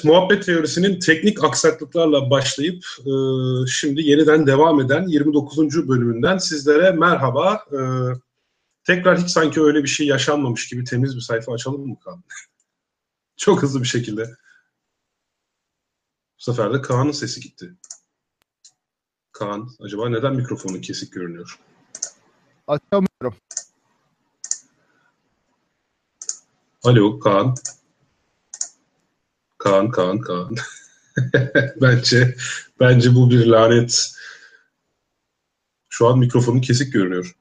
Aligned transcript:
Evet, 0.00 0.04
muhabbet 0.04 0.46
teorisinin 0.46 1.00
teknik 1.00 1.44
aksaklıklarla 1.44 2.30
başlayıp 2.30 2.84
e, 3.00 3.12
şimdi 3.66 4.02
yeniden 4.02 4.46
devam 4.46 4.80
eden 4.80 5.06
29. 5.08 5.88
bölümünden 5.88 6.38
sizlere 6.38 6.90
merhaba. 6.90 7.64
E, 7.72 7.78
tekrar 8.84 9.18
hiç 9.18 9.30
sanki 9.30 9.60
öyle 9.60 9.82
bir 9.82 9.88
şey 9.88 10.06
yaşanmamış 10.06 10.68
gibi 10.68 10.84
temiz 10.84 11.16
bir 11.16 11.20
sayfa 11.20 11.52
açalım 11.52 11.88
mı 11.88 11.96
Kaan? 12.04 12.24
Çok 13.36 13.62
hızlı 13.62 13.82
bir 13.82 13.86
şekilde. 13.86 14.30
Bu 16.38 16.42
sefer 16.42 16.74
de 16.74 16.80
Kaan'ın 16.80 17.12
sesi 17.12 17.40
gitti. 17.40 17.74
Kaan, 19.32 19.68
acaba 19.80 20.08
neden 20.08 20.36
mikrofonu 20.36 20.80
kesik 20.80 21.12
görünüyor? 21.12 21.58
Açamıyorum. 22.66 23.34
Alo 26.82 27.18
Kaan. 27.18 27.54
Kaan, 29.60 29.90
Kaan, 29.90 30.20
Kaan. 30.20 30.54
bence 31.82 32.36
bence 32.80 33.14
bu 33.14 33.30
bir 33.30 33.46
lanet. 33.46 34.12
Şu 35.88 36.08
an 36.08 36.18
mikrofonu 36.18 36.60
kesik 36.60 36.92
görünüyor. 36.92 37.36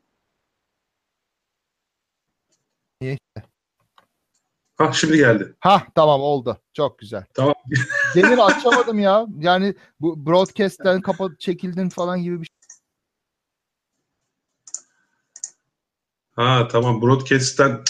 Niye? 3.02 3.18
Ha 4.78 4.94
şimdi 4.94 5.18
geldi. 5.18 5.56
Ha 5.60 5.84
tamam 5.96 6.22
oldu. 6.22 6.62
Çok 6.74 7.00
güzel. 7.00 7.26
Tamam. 7.34 7.54
Demin 8.16 8.38
açamadım 8.38 9.00
ya. 9.00 9.26
Yani 9.40 9.76
bu 10.00 10.26
broadcast'ten 10.26 11.02
kapat 11.02 11.40
çekildin 11.40 11.90
falan 11.90 12.24
gibi 12.24 12.42
bir 12.42 12.46
şey. 12.46 12.56
Ha 16.32 16.68
tamam 16.68 17.02
broadcast'ten 17.02 17.84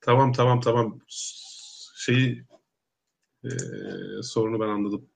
tamam 0.00 0.32
tamam 0.32 0.60
tamam 0.60 0.98
şeyi 1.96 2.49
e, 3.44 3.50
sorunu 4.22 4.60
ben 4.60 4.68
anladım. 4.68 5.08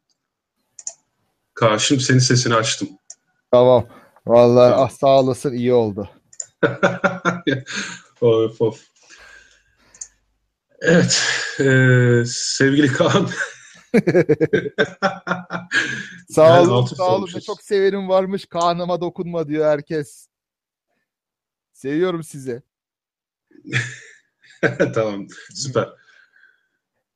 Kaan 1.54 1.76
şimdi 1.76 2.02
senin 2.02 2.18
sesini 2.18 2.54
açtım. 2.54 2.88
Tamam. 3.50 3.86
Vallahi 4.26 4.70
Tamam. 4.70 4.86
ah, 4.86 4.90
sağ 4.90 5.20
olasın 5.20 5.52
iyi 5.52 5.72
oldu. 5.72 6.10
of 8.20 8.60
of. 8.60 8.82
Evet. 10.80 11.22
e, 11.60 11.64
sevgili 12.26 12.92
Kaan. 12.92 13.28
Sağ 16.30 16.46
Yani 16.46 16.60
olun, 16.60 16.70
altı 16.70 16.96
sağ 16.96 17.16
olun. 17.16 17.26
Çok 17.46 17.62
severim 17.62 18.08
varmış. 18.08 18.46
Kanıma 18.46 19.00
dokunma 19.00 19.48
diyor 19.48 19.66
herkes. 19.66 20.28
Seviyorum 21.72 22.22
sizi. 22.24 22.62
tamam. 24.94 25.26
Süper. 25.54 25.88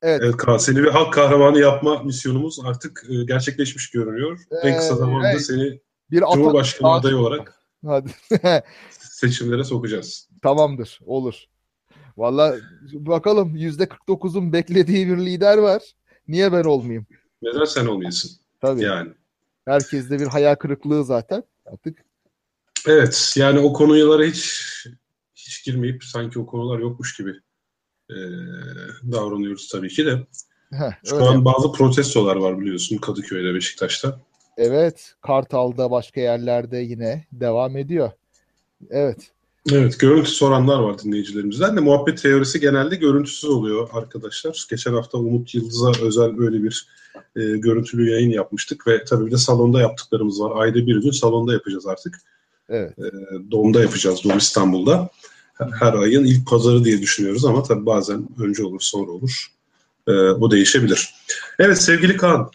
Evet. 0.01 0.21
Evet 0.23 0.37
Kaan 0.37 0.57
seni 0.57 0.83
bir 0.83 0.87
halk 0.87 1.13
kahramanı 1.13 1.59
yapma 1.59 2.03
misyonumuz 2.03 2.59
artık 2.65 3.05
e, 3.09 3.23
gerçekleşmiş 3.23 3.89
görünüyor. 3.89 4.39
en 4.63 4.77
kısa 4.77 4.93
Ee, 4.93 4.97
zamanda 4.97 5.31
evet. 5.31 5.41
seni 5.41 5.79
Bir 6.11 6.19
Cumhurbaşkanı 6.33 6.91
adayı 6.91 7.17
olarak 7.17 7.55
Hadi. 7.85 8.11
seçimlere 8.89 9.63
sokacağız. 9.63 10.29
Tamamdır. 10.41 10.99
Olur. 11.05 11.35
Vallahi 12.17 12.59
bakalım 12.93 13.55
%49'un 13.55 14.53
beklediği 14.53 15.07
bir 15.07 15.17
lider 15.17 15.57
var. 15.57 15.81
Niye 16.27 16.51
ben 16.53 16.63
olmayayım? 16.63 17.07
Neden 17.41 17.65
sen 17.65 17.85
olmayasın? 17.85 18.31
Tabii. 18.61 18.83
Yani. 18.83 19.11
Herkeste 19.65 20.19
bir 20.19 20.27
hayal 20.27 20.55
kırıklığı 20.55 21.03
zaten. 21.05 21.43
Artık 21.65 22.05
Evet 22.87 23.33
yani 23.37 23.59
o 23.59 23.73
konulara 23.73 24.23
hiç 24.23 24.63
hiç 25.35 25.65
girmeyip 25.65 26.03
sanki 26.03 26.39
o 26.39 26.45
konular 26.45 26.79
yokmuş 26.79 27.17
gibi 27.17 27.33
e, 28.09 28.17
davranıyoruz 29.11 29.67
tabii 29.67 29.89
ki 29.89 30.05
de. 30.05 30.27
heh, 30.71 30.91
Şu 31.05 31.25
an 31.25 31.45
bazı 31.45 31.71
protestolar 31.71 32.35
var 32.35 32.59
biliyorsun 32.59 32.97
Kadıköy'de, 32.97 33.53
Beşiktaş'ta. 33.53 34.19
Evet. 34.57 35.15
Kartal'da 35.21 35.91
başka 35.91 36.21
yerlerde 36.21 36.77
yine 36.77 37.25
devam 37.31 37.77
ediyor. 37.77 38.11
Evet. 38.89 39.31
Evet, 39.71 39.99
görüntü 39.99 40.29
soranlar 40.29 40.79
var 40.79 40.99
dinleyicilerimizden 40.99 41.77
de. 41.77 41.81
Muhabbet 41.81 42.21
teorisi 42.21 42.59
genelde 42.59 42.95
görüntüsüz 42.95 43.49
oluyor 43.49 43.89
arkadaşlar. 43.93 44.65
Geçen 44.69 44.93
hafta 44.93 45.17
Umut 45.17 45.55
Yıldız'a 45.55 45.91
özel 46.01 46.37
böyle 46.37 46.63
bir 46.63 46.87
e, 47.35 47.41
görüntülü 47.41 48.11
yayın 48.11 48.29
yapmıştık 48.29 48.87
ve 48.87 49.03
tabii 49.03 49.25
bir 49.25 49.31
de 49.31 49.37
salonda 49.37 49.81
yaptıklarımız 49.81 50.41
var. 50.41 50.51
Ayda 50.61 50.75
bir 50.75 51.01
gün 51.01 51.11
salonda 51.11 51.53
yapacağız 51.53 51.87
artık. 51.87 52.21
Evet. 52.69 52.99
E, 52.99 53.11
Dom'da 53.51 53.81
yapacağız, 53.81 54.23
Dom 54.23 54.37
İstanbul'da. 54.37 54.99
Her, 54.99 55.09
her 55.79 55.93
ayın 55.93 56.25
ilk 56.25 56.47
pazarı 56.47 56.83
diye 56.83 57.01
düşünüyoruz 57.01 57.45
ama 57.45 57.63
tabii 57.63 57.85
bazen 57.85 58.27
önce 58.39 58.63
olur, 58.63 58.81
sonra 58.81 59.11
olur. 59.11 59.47
E, 60.07 60.11
bu 60.11 60.51
değişebilir. 60.51 61.13
Evet 61.59 61.81
sevgili 61.81 62.17
Kaan, 62.17 62.51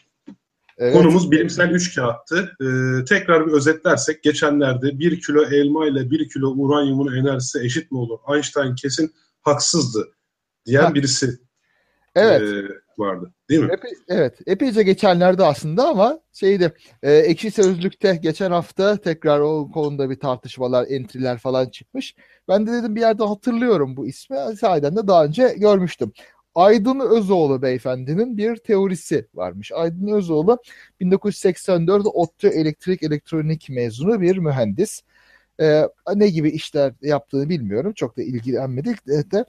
Evet. 0.78 0.92
Konumuz 0.92 1.30
bilimsel 1.30 1.70
üç 1.70 1.94
kağıttı. 1.94 2.56
Ee, 2.60 3.04
tekrar 3.04 3.46
bir 3.46 3.52
özetlersek 3.52 4.22
geçenlerde 4.22 4.98
1 4.98 5.20
kilo 5.20 5.44
elma 5.44 5.86
ile 5.86 6.10
1 6.10 6.28
kilo 6.28 6.48
uranyumun 6.50 7.16
enerjisi 7.16 7.60
eşit 7.60 7.92
mi 7.92 7.98
olur? 7.98 8.18
Einstein 8.34 8.74
kesin 8.74 9.12
haksızdı 9.42 10.08
diyen 10.66 10.82
Ha. 10.82 10.94
birisi 10.94 11.30
Evet. 12.14 12.40
e, 12.42 12.64
vardı. 12.98 13.32
Değil 13.50 13.60
mi? 13.60 13.66
Epe- 13.66 13.96
evet. 14.08 14.38
Epeyce 14.46 14.82
geçenlerde 14.82 15.44
aslında 15.44 15.88
ama 15.88 16.20
şeydi 16.32 16.72
e, 17.02 17.12
Ekşi 17.12 17.50
Sözlük'te 17.50 18.16
geçen 18.22 18.50
hafta 18.50 18.96
tekrar 18.96 19.40
o 19.40 19.70
konuda 19.74 20.10
bir 20.10 20.20
tartışmalar, 20.20 20.86
entry'ler 20.88 21.38
falan 21.38 21.68
çıkmış. 21.68 22.14
Ben 22.48 22.66
de 22.66 22.72
dedim 22.72 22.96
bir 22.96 23.00
yerde 23.00 23.24
hatırlıyorum 23.24 23.96
bu 23.96 24.06
ismi. 24.06 24.36
Sahiden 24.60 24.96
de 24.96 25.06
daha 25.06 25.24
önce 25.24 25.54
görmüştüm. 25.58 26.12
Aydın 26.54 27.00
Özoğlu 27.00 27.62
beyefendinin 27.62 28.36
bir 28.36 28.56
teorisi 28.56 29.28
varmış. 29.34 29.72
Aydın 29.72 30.08
Özoğlu 30.08 30.58
1984 31.00 32.06
ODTÜ 32.06 32.48
elektrik 32.48 33.02
elektronik 33.02 33.68
mezunu 33.70 34.20
bir 34.20 34.36
mühendis. 34.38 35.02
E, 35.60 35.82
ne 36.14 36.28
gibi 36.28 36.50
işler 36.50 36.92
yaptığını 37.02 37.48
bilmiyorum. 37.48 37.92
Çok 37.92 38.16
da 38.16 38.22
ilgilenmedik 38.22 39.06
de, 39.06 39.30
de 39.30 39.44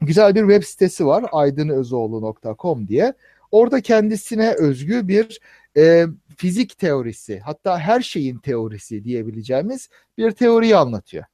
güzel 0.00 0.34
bir 0.34 0.40
web 0.40 0.62
sitesi 0.62 1.06
var 1.06 1.24
aydınözoğlu.com 1.32 2.88
diye. 2.88 3.14
Orada 3.50 3.80
kendisine 3.80 4.54
özgü 4.54 5.08
bir 5.08 5.40
e, 5.76 6.06
fizik 6.36 6.78
teorisi 6.78 7.40
hatta 7.40 7.78
her 7.78 8.00
şeyin 8.00 8.38
teorisi 8.38 9.04
diyebileceğimiz 9.04 9.88
bir 10.18 10.30
teoriyi 10.30 10.76
anlatıyor. 10.76 11.24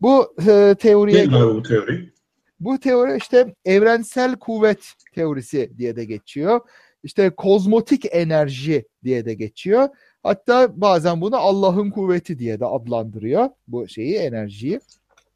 Bu 0.00 0.34
e, 0.48 0.74
teoriye 0.78 1.18
Neydi 1.18 1.36
abi 1.36 1.54
bu 1.54 1.62
teori? 1.62 2.14
bu 2.60 2.78
teori 2.78 3.16
işte 3.16 3.54
evrensel 3.64 4.36
kuvvet 4.36 4.92
teorisi 5.14 5.72
diye 5.78 5.96
de 5.96 6.04
geçiyor. 6.04 6.60
İşte 7.02 7.30
kozmotik 7.30 8.04
enerji 8.10 8.84
diye 9.04 9.24
de 9.24 9.34
geçiyor. 9.34 9.88
Hatta 10.22 10.80
bazen 10.80 11.20
bunu 11.20 11.36
Allah'ın 11.36 11.90
kuvveti 11.90 12.38
diye 12.38 12.60
de 12.60 12.66
adlandırıyor 12.66 13.48
bu 13.68 13.88
şeyi 13.88 14.14
enerjiyi. 14.16 14.80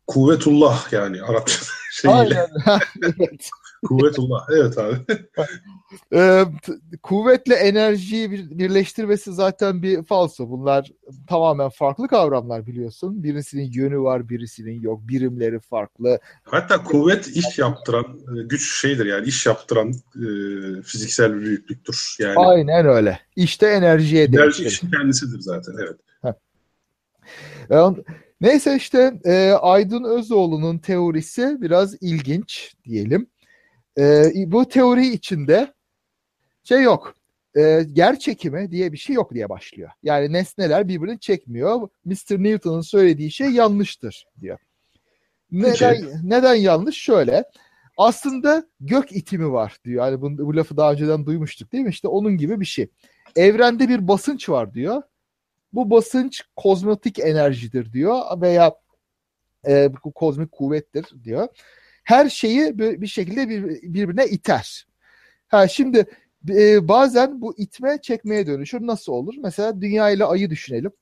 Kuvvetullah 0.07 0.93
yani 0.93 1.23
Arapça 1.23 1.61
şeyiyle. 1.93 2.19
Aynen. 2.19 2.49
evet. 3.03 3.51
Kuvvetullah. 3.87 4.47
Evet 4.57 4.79
abi. 4.79 4.97
Ee, 6.15 6.45
kuvvetle 7.03 7.55
enerjiyi 7.55 8.31
bir- 8.31 8.59
birleştirmesi 8.59 9.33
zaten 9.33 9.83
bir 9.83 10.03
falso. 10.05 10.51
Bunlar 10.51 10.91
tamamen 11.29 11.69
farklı 11.69 12.09
kavramlar 12.09 12.67
biliyorsun. 12.67 13.23
Birisinin 13.23 13.71
yönü 13.73 13.99
var, 14.01 14.29
birisinin 14.29 14.81
yok. 14.81 15.09
Birimleri 15.09 15.61
farklı. 15.61 16.19
Hatta 16.43 16.85
kuvvet 16.85 17.29
iş 17.29 17.59
yaptıran 17.59 18.05
e, 18.05 18.43
güç 18.43 18.81
şeydir 18.81 19.07
yani 19.07 19.27
iş 19.27 19.47
yaptıran 19.47 19.89
e, 20.17 20.27
fiziksel 20.83 21.35
bir 21.37 21.41
büyüklüktür. 21.41 22.17
Yani 22.19 22.35
Aynen 22.37 22.87
öyle. 22.87 23.21
İşte 23.37 23.67
enerjiye 23.67 24.25
enerji 24.25 24.39
değiştir. 24.43 24.67
işin 24.67 24.91
kendisidir 24.91 25.41
zaten. 25.41 25.75
Evet. 25.83 25.97
Yani 27.71 27.97
Neyse 28.41 28.77
işte 28.77 29.21
e, 29.25 29.51
Aydın 29.53 30.05
Özoğlu'nun 30.05 30.79
teorisi 30.79 31.57
biraz 31.61 32.03
ilginç 32.03 32.75
diyelim. 32.85 33.27
E, 33.99 34.33
bu 34.47 34.69
teori 34.69 35.07
içinde 35.07 35.73
şey 36.65 36.83
yok. 36.83 37.15
E, 37.57 37.61
yer 37.95 38.19
çekimi 38.19 38.71
diye 38.71 38.93
bir 38.93 38.99
şey 38.99 39.17
yok 39.17 39.35
diye 39.35 39.49
başlıyor. 39.49 39.91
Yani 40.03 40.33
nesneler 40.33 40.89
birbirini 40.89 41.21
çekmiyor. 41.21 41.89
Mr. 42.05 42.43
Newton'un 42.43 42.81
söylediği 42.81 43.31
şey 43.31 43.51
yanlıştır 43.51 44.27
diyor. 44.41 44.59
Neden, 45.51 45.97
neden 46.25 46.55
yanlış? 46.55 46.97
Şöyle. 46.97 47.45
Aslında 47.97 48.67
gök 48.81 49.13
itimi 49.13 49.53
var 49.53 49.77
diyor. 49.85 50.07
Yani 50.07 50.21
bu, 50.23 50.39
bu 50.39 50.57
lafı 50.57 50.77
daha 50.77 50.93
önceden 50.93 51.27
duymuştuk 51.27 51.73
değil 51.73 51.85
mi? 51.85 51.91
İşte 51.91 52.09
onun 52.09 52.37
gibi 52.37 52.61
bir 52.61 52.67
şey. 52.67 52.89
Evrende 53.37 53.89
bir 53.89 54.09
basınç 54.09 54.49
var 54.49 54.75
diyor. 54.75 55.03
Bu 55.73 55.91
basınç 55.91 56.43
kozmetik 56.57 57.19
enerjidir 57.19 57.93
diyor 57.93 58.41
veya 58.41 58.75
e, 59.67 59.91
bu 60.05 60.13
kozmik 60.13 60.53
kuvvettir 60.53 61.07
diyor. 61.25 61.49
Her 62.09 62.29
şeyi 62.29 62.79
bir, 62.79 63.07
şekilde 63.07 63.49
bir, 63.49 63.65
birbirine 63.83 64.27
iter. 64.27 64.87
Ha 65.49 65.69
şimdi 65.69 66.07
e, 66.49 66.89
bazen 66.89 67.41
bu 67.41 67.55
itme 67.59 67.99
çekmeye 68.03 68.47
dönüşür. 68.47 68.87
Nasıl 68.87 69.13
olur? 69.13 69.35
Mesela 69.43 69.81
dünya 69.81 70.11
ile 70.11 70.25
ayı 70.25 70.51
düşünelim. 70.51 70.93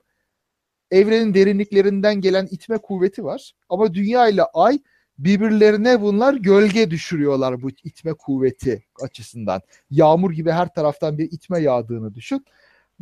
Evrenin 0.90 1.34
derinliklerinden 1.34 2.20
gelen 2.20 2.48
itme 2.50 2.78
kuvveti 2.78 3.24
var. 3.24 3.52
Ama 3.68 3.94
dünya 3.94 4.28
ile 4.28 4.42
ay 4.42 4.78
birbirlerine 5.18 6.00
bunlar 6.00 6.34
gölge 6.34 6.90
düşürüyorlar 6.90 7.62
bu 7.62 7.70
itme 7.70 8.12
kuvveti 8.12 8.84
açısından. 9.02 9.60
Yağmur 9.90 10.32
gibi 10.32 10.50
her 10.50 10.74
taraftan 10.74 11.18
bir 11.18 11.32
itme 11.32 11.60
yağdığını 11.60 12.14
düşün. 12.14 12.44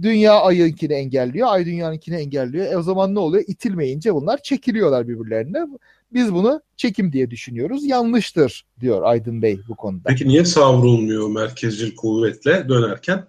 Dünya 0.03 0.41
ayınkini 0.41 0.93
engelliyor, 0.93 1.49
ay 1.51 1.67
dünyanınkini 1.67 2.17
engelliyor. 2.17 2.73
E 2.73 2.77
o 2.77 2.83
zaman 2.83 3.15
ne 3.15 3.19
oluyor? 3.19 3.45
İtilmeyince 3.47 4.15
bunlar 4.15 4.43
çekiliyorlar 4.43 5.09
birbirlerine. 5.09 5.67
Biz 6.13 6.35
bunu 6.35 6.61
çekim 6.77 7.13
diye 7.13 7.31
düşünüyoruz. 7.31 7.85
Yanlıştır 7.85 8.67
diyor 8.81 9.03
Aydın 9.03 9.43
Bey 9.43 9.61
bu 9.69 9.77
konuda. 9.77 10.03
Peki 10.09 10.29
niye 10.29 10.45
savrulmuyor 10.45 11.29
merkezcil 11.29 11.97
kuvvetle 11.97 12.69
dönerken? 12.69 13.25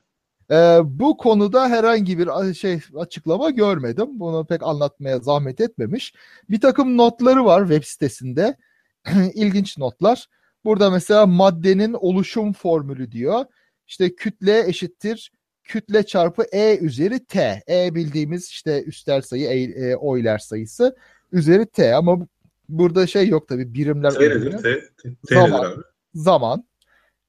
Ee, 0.51 0.79
bu 0.83 1.17
konuda 1.17 1.69
herhangi 1.69 2.17
bir 2.17 2.53
şey 2.53 2.79
açıklama 2.97 3.49
görmedim. 3.49 4.19
Bunu 4.19 4.45
pek 4.45 4.63
anlatmaya 4.63 5.19
zahmet 5.19 5.61
etmemiş. 5.61 6.13
Bir 6.49 6.61
takım 6.61 6.97
notları 6.97 7.45
var 7.45 7.67
web 7.67 7.83
sitesinde. 7.83 8.57
İlginç 9.33 9.77
notlar. 9.77 10.27
Burada 10.65 10.89
mesela 10.89 11.25
maddenin 11.25 11.93
oluşum 11.93 12.53
formülü 12.53 13.11
diyor. 13.11 13.45
İşte 13.87 14.15
kütle 14.15 14.67
eşittir 14.67 15.31
kütle 15.65 16.03
çarpı 16.03 16.43
E 16.51 16.77
üzeri 16.77 17.25
T. 17.25 17.63
E 17.69 17.95
bildiğimiz 17.95 18.49
işte 18.49 18.83
üstel 18.83 19.21
sayı, 19.21 19.47
e, 19.47 19.61
e, 19.61 19.95
oyler 19.95 20.37
sayısı 20.37 20.95
üzeri 21.31 21.65
T 21.65 21.95
ama 21.95 22.27
burada 22.69 23.07
şey 23.07 23.27
yok 23.27 23.47
tabi 23.47 23.73
birimler. 23.73 24.11
T 24.11 24.29
nedir? 24.29 24.51
T, 24.57 24.79
T, 25.03 25.35
zaman, 25.35 25.63
abi? 25.63 25.81
Zaman. 26.13 26.65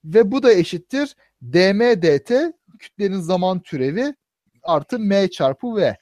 Ve 0.05 0.33
bu 0.33 0.43
da 0.43 0.53
eşittir 0.53 1.17
dm 1.43 1.81
dt 2.03 2.33
kütlenin 2.79 3.21
zaman 3.21 3.61
türevi 3.61 4.15
artı 4.63 4.99
m 4.99 5.31
çarpı 5.31 5.77
v. 5.77 5.97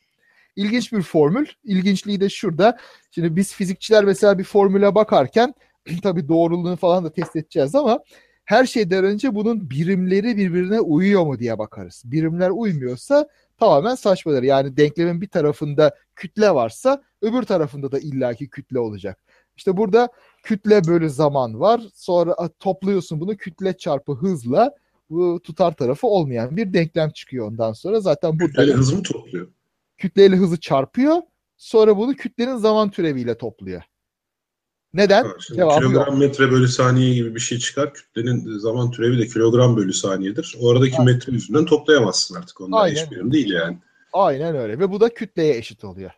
İlginç 0.56 0.92
bir 0.92 1.02
formül. 1.02 1.46
İlginçliği 1.64 2.20
de 2.20 2.28
şurada. 2.28 2.78
Şimdi 3.10 3.36
biz 3.36 3.54
fizikçiler 3.54 4.04
mesela 4.04 4.38
bir 4.38 4.44
formüle 4.44 4.94
bakarken 4.94 5.54
tabii 6.02 6.28
doğruluğunu 6.28 6.76
falan 6.76 7.04
da 7.04 7.12
test 7.12 7.36
edeceğiz 7.36 7.74
ama 7.74 8.00
her 8.44 8.66
şeyden 8.66 9.04
önce 9.04 9.34
bunun 9.34 9.70
birimleri 9.70 10.36
birbirine 10.36 10.80
uyuyor 10.80 11.26
mu 11.26 11.38
diye 11.38 11.58
bakarız. 11.58 12.02
Birimler 12.04 12.50
uymuyorsa 12.50 13.28
tamamen 13.58 13.94
saçmadır. 13.94 14.42
Yani 14.42 14.76
denklemin 14.76 15.20
bir 15.20 15.28
tarafında 15.28 15.94
kütle 16.16 16.54
varsa 16.54 17.02
öbür 17.22 17.42
tarafında 17.42 17.92
da 17.92 17.98
illaki 17.98 18.48
kütle 18.48 18.78
olacak. 18.78 19.18
İşte 19.56 19.76
burada 19.76 20.08
kütle 20.42 20.84
bölü 20.84 21.10
zaman 21.10 21.60
var. 21.60 21.82
Sonra 21.94 22.48
topluyorsun 22.58 23.20
bunu 23.20 23.36
kütle 23.36 23.76
çarpı 23.76 24.12
hızla 24.12 24.74
bu 25.10 25.40
tutar 25.42 25.76
tarafı 25.76 26.06
olmayan 26.06 26.56
bir 26.56 26.72
denklem 26.72 27.10
çıkıyor 27.10 27.48
ondan 27.48 27.72
sonra. 27.72 28.00
Zaten 28.00 28.32
burada 28.32 28.46
kütleyle 28.46 28.72
hızı 28.72 28.96
mı 28.96 29.02
topluyor? 29.02 29.48
Kütleyle 29.96 30.36
hızı 30.36 30.60
çarpıyor. 30.60 31.22
Sonra 31.56 31.96
bunu 31.96 32.14
kütlenin 32.14 32.56
zaman 32.56 32.90
türeviyle 32.90 33.38
topluyor. 33.38 33.82
Neden? 34.94 35.24
Ha, 35.24 35.36
kilogram 35.36 35.92
yok. 35.92 36.18
metre 36.18 36.50
bölü 36.50 36.68
saniye 36.68 37.14
gibi 37.14 37.34
bir 37.34 37.40
şey 37.40 37.58
çıkar. 37.58 37.94
Kütlenin 37.94 38.58
zaman 38.58 38.90
türevi 38.90 39.18
de 39.18 39.26
kilogram 39.26 39.76
bölü 39.76 39.92
saniyedir. 39.92 40.56
O 40.60 40.70
aradaki 40.70 40.96
Aynen. 40.98 41.14
metre 41.14 41.32
yüzünden 41.32 41.64
toplayamazsın 41.64 42.34
artık. 42.34 42.60
Onlar 42.60 42.84
Aynen. 42.84 43.02
hiçbirim 43.02 43.32
değil 43.32 43.50
yani. 43.50 43.78
Aynen 44.12 44.56
öyle. 44.56 44.78
Ve 44.78 44.90
bu 44.90 45.00
da 45.00 45.08
kütleye 45.08 45.56
eşit 45.56 45.84
oluyor. 45.84 46.10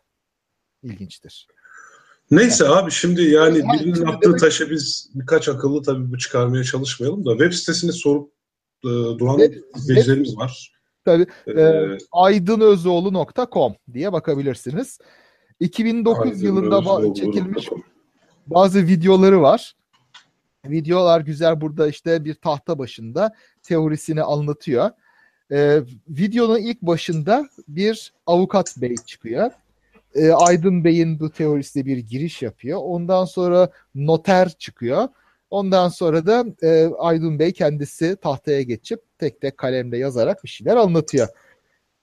İlginçtir. 0.83 1.47
Neyse 2.31 2.65
yani, 2.65 2.75
abi 2.75 2.91
şimdi 2.91 3.23
yani 3.23 3.59
yani 3.59 3.81
birinin 3.81 4.07
attığı 4.07 4.29
demek... 4.29 4.41
taşa 4.41 4.71
biz 4.71 5.11
birkaç 5.15 5.49
akıllı 5.49 5.83
tabii 5.83 6.13
bu 6.13 6.19
çıkarmaya 6.19 6.65
çalışmayalım 6.65 7.27
da 7.27 7.31
web 7.31 7.53
sitesini 7.53 7.93
sorup 7.93 8.33
e, 8.85 8.89
duran 8.89 9.39
web, 9.39 9.63
izleyicilerimiz 9.77 10.37
var. 10.37 10.73
Tabii. 11.05 11.27
Ee, 11.47 11.61
e, 11.61 11.99
aydınözoğlu.com 12.13 13.75
diye 13.93 14.13
bakabilirsiniz. 14.13 14.99
2009 15.61 16.27
Aydın 16.27 16.45
yılında 16.47 17.15
çekilmiş 17.15 17.69
bazı 18.47 18.87
videoları 18.87 19.43
var. 19.43 19.77
Videolar 20.65 21.21
güzel 21.21 21.61
burada 21.61 21.89
işte 21.89 22.25
bir 22.25 22.35
tahta 22.35 22.79
başında 22.79 23.35
teorisini 23.63 24.23
anlatıyor. 24.23 24.91
Ee, 25.53 25.81
videonun 26.09 26.59
ilk 26.59 26.83
başında 26.83 27.49
bir 27.69 28.13
avukat 28.27 28.75
bey 28.77 28.95
çıkıyor. 29.07 29.51
Ee, 30.15 30.31
Aydın 30.31 30.85
Bey'in 30.85 31.21
bu 31.21 31.31
teorisine 31.31 31.87
bir 31.87 31.99
giriş 31.99 32.43
yapıyor. 32.43 32.81
Ondan 32.83 33.25
sonra 33.25 33.71
noter 33.95 34.49
çıkıyor. 34.49 35.09
Ondan 35.51 35.89
sonra 35.89 36.27
da 36.27 36.45
e, 36.63 36.87
Aydın 36.99 37.39
Bey 37.39 37.53
kendisi 37.53 38.17
tahtaya 38.17 38.63
geçip 38.63 39.01
tek 39.19 39.41
tek 39.41 39.59
kalemle 39.59 39.99
yazarak 39.99 40.45
bir 40.45 40.49
şeyler 40.49 40.77
anlatıyor. 40.77 41.29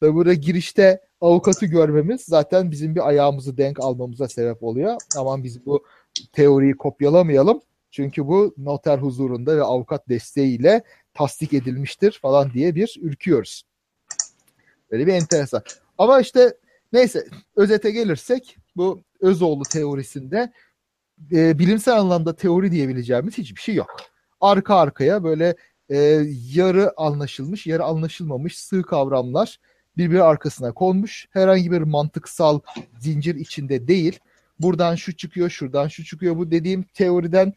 Ve 0.02 0.14
burada 0.14 0.34
girişte 0.34 1.02
avukatı 1.22 1.66
görmemiz 1.66 2.22
zaten 2.22 2.72
bizim 2.72 2.96
bir 2.96 3.08
ayağımızı 3.08 3.58
denk 3.58 3.80
almamıza 3.80 4.28
sebep 4.28 4.64
oluyor. 4.64 4.96
Aman 5.18 5.44
biz 5.44 5.66
bu 5.66 5.86
teoriyi 6.32 6.74
kopyalamayalım. 6.74 7.62
Çünkü 7.92 8.28
bu 8.28 8.56
noter 8.58 8.98
huzurunda 8.98 9.58
ve 9.58 9.64
avukat 9.64 10.10
desteğiyle 10.10 10.84
tasdik 11.14 11.54
edilmiştir 11.54 12.20
falan 12.22 12.54
diye 12.54 12.76
bir 12.76 12.98
ürküyoruz. 13.02 13.64
Böyle 14.92 15.08
bir 15.08 15.14
enteresan. 15.14 15.62
Ama 15.98 16.20
işte 16.20 16.58
neyse 16.94 17.28
özete 17.56 17.92
gelirsek 17.92 18.58
bu 18.76 19.04
Özoğlu 19.22 19.64
teorisinde 19.64 20.52
e, 21.32 21.60
bilimsel 21.60 22.00
anlamda 22.00 22.36
teori 22.36 22.72
diyebileceğimiz 22.72 23.38
hiçbir 23.38 23.62
şey 23.62 23.76
yok. 23.76 23.96
Arka 24.42 24.76
arkaya 24.76 25.24
böyle 25.24 25.56
e, 25.90 25.98
yarı 26.54 26.94
anlaşılmış, 26.98 27.68
yarı 27.68 27.84
anlaşılmamış 27.84 28.58
sığ 28.58 28.82
kavramlar 28.82 29.60
birbiri 29.98 30.24
arkasına 30.24 30.72
konmuş. 30.72 31.28
Herhangi 31.32 31.72
bir 31.72 31.82
mantıksal 31.82 32.60
zincir 33.00 33.36
içinde 33.36 33.88
değil 33.88 34.20
buradan 34.60 34.96
şu 34.96 35.16
çıkıyor, 35.16 35.50
şuradan 35.50 35.88
şu 35.88 36.04
çıkıyor. 36.04 36.38
Bu 36.38 36.52
dediğim 36.52 36.84
teoriden 36.84 37.54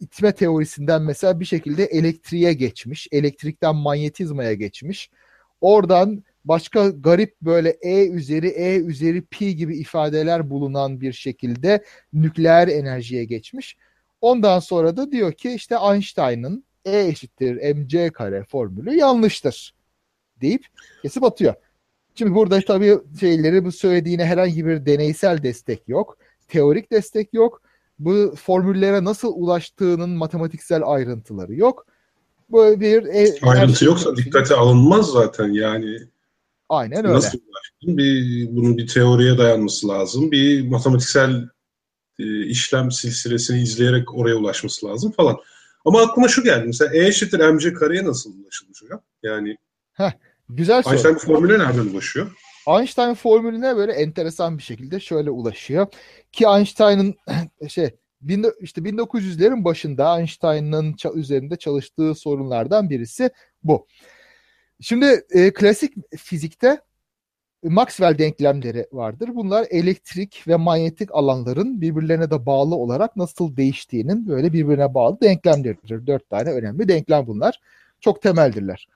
itme 0.00 0.32
teorisinden 0.32 1.02
mesela 1.02 1.40
bir 1.40 1.44
şekilde 1.44 1.84
elektriğe 1.84 2.52
geçmiş. 2.52 3.08
Elektrikten 3.12 3.76
manyetizmaya 3.76 4.54
geçmiş. 4.54 5.10
Oradan 5.60 6.24
başka 6.44 6.88
garip 6.88 7.40
böyle 7.42 7.70
E 7.70 8.08
üzeri 8.08 8.48
E 8.48 8.76
üzeri 8.76 9.22
pi 9.22 9.56
gibi 9.56 9.76
ifadeler 9.76 10.50
bulunan 10.50 11.00
bir 11.00 11.12
şekilde 11.12 11.84
nükleer 12.12 12.68
enerjiye 12.68 13.24
geçmiş. 13.24 13.76
Ondan 14.20 14.58
sonra 14.58 14.96
da 14.96 15.12
diyor 15.12 15.32
ki 15.32 15.50
işte 15.50 15.76
Einstein'ın 15.92 16.64
E 16.84 17.06
eşittir 17.06 17.74
mc 17.74 18.10
kare 18.10 18.44
formülü 18.44 18.94
yanlıştır 18.94 19.74
deyip 20.40 20.66
kesip 21.02 21.24
atıyor. 21.24 21.54
Şimdi 22.14 22.34
burada 22.34 22.60
tabii 22.60 22.98
şeyleri 23.20 23.64
bu 23.64 23.72
söylediğine 23.72 24.24
herhangi 24.24 24.66
bir 24.66 24.86
deneysel 24.86 25.42
destek 25.42 25.88
yok. 25.88 26.18
Teorik 26.48 26.92
destek 26.92 27.34
yok. 27.34 27.62
Bu 27.98 28.34
formüllere 28.36 29.04
nasıl 29.04 29.32
ulaştığının 29.34 30.10
matematiksel 30.10 30.82
ayrıntıları 30.84 31.54
yok. 31.54 31.86
Bu 32.50 32.80
bir 32.80 33.04
e, 33.04 33.38
ayrıntı 33.42 33.84
yoksa 33.84 34.16
dikkate 34.16 34.54
alınmaz 34.54 35.06
zaten 35.06 35.48
yani. 35.48 35.98
Aynen 36.68 37.04
öyle. 37.04 37.14
Nasıl 37.14 37.38
ulaştın? 37.38 37.98
Bir, 37.98 38.46
bunun 38.56 38.76
bir 38.76 38.86
teoriye 38.86 39.38
dayanması 39.38 39.88
lazım. 39.88 40.32
Bir 40.32 40.68
matematiksel 40.68 41.48
e, 42.18 42.46
işlem 42.46 42.90
silsilesini 42.90 43.62
izleyerek 43.62 44.14
oraya 44.14 44.34
ulaşması 44.34 44.86
lazım 44.86 45.12
falan. 45.12 45.36
Ama 45.84 46.02
aklıma 46.02 46.28
şu 46.28 46.42
geldi. 46.42 46.66
Mesela 46.66 46.94
E 46.94 47.06
eşittir 47.06 47.40
mc 47.40 47.72
kareye 47.72 48.04
nasıl 48.04 48.30
ulaşılmış 48.42 48.82
hocam? 48.82 49.00
Yani 49.22 49.56
Heh, 49.92 50.12
Güzel 50.56 50.82
soru. 50.82 50.94
Einstein 50.94 51.14
formülüne 51.14 51.58
nereden 51.58 51.86
ulaşıyor? 51.86 52.30
Einstein 52.68 53.14
formülüne 53.14 53.76
böyle 53.76 53.92
enteresan 53.92 54.58
bir 54.58 54.62
şekilde 54.62 55.00
şöyle 55.00 55.30
ulaşıyor. 55.30 55.86
Ki 56.32 56.44
Einstein'ın 56.46 57.14
şey 57.68 57.90
işte 58.60 58.80
1900'lerin 58.80 59.64
başında 59.64 60.18
Einstein'ın 60.18 60.96
üzerinde 61.14 61.56
çalıştığı 61.56 62.14
sorunlardan 62.14 62.90
birisi 62.90 63.30
bu. 63.64 63.86
Şimdi 64.80 65.24
e, 65.30 65.52
klasik 65.52 66.16
fizikte 66.16 66.80
Maxwell 67.62 68.18
denklemleri 68.18 68.86
vardır. 68.92 69.30
Bunlar 69.34 69.66
elektrik 69.70 70.44
ve 70.48 70.56
manyetik 70.56 71.08
alanların 71.12 71.80
birbirlerine 71.80 72.30
de 72.30 72.46
bağlı 72.46 72.74
olarak 72.74 73.16
nasıl 73.16 73.56
değiştiğinin 73.56 74.28
böyle 74.28 74.52
birbirine 74.52 74.94
bağlı 74.94 75.20
denklemleridir. 75.20 76.06
Dört 76.06 76.30
tane 76.30 76.52
önemli 76.52 76.88
denklem 76.88 77.26
bunlar. 77.26 77.60
Çok 78.00 78.22
temeldirler. 78.22 78.88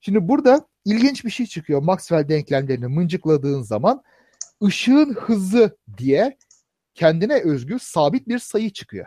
Şimdi 0.00 0.28
burada 0.28 0.66
ilginç 0.84 1.24
bir 1.24 1.30
şey 1.30 1.46
çıkıyor. 1.46 1.82
Maxwell 1.82 2.28
denklemlerini 2.28 2.86
mıncıkladığın 2.86 3.62
zaman 3.62 4.02
ışığın 4.64 5.14
hızı 5.14 5.76
diye 5.98 6.36
kendine 6.94 7.40
özgü 7.40 7.78
sabit 7.80 8.28
bir 8.28 8.38
sayı 8.38 8.70
çıkıyor. 8.70 9.06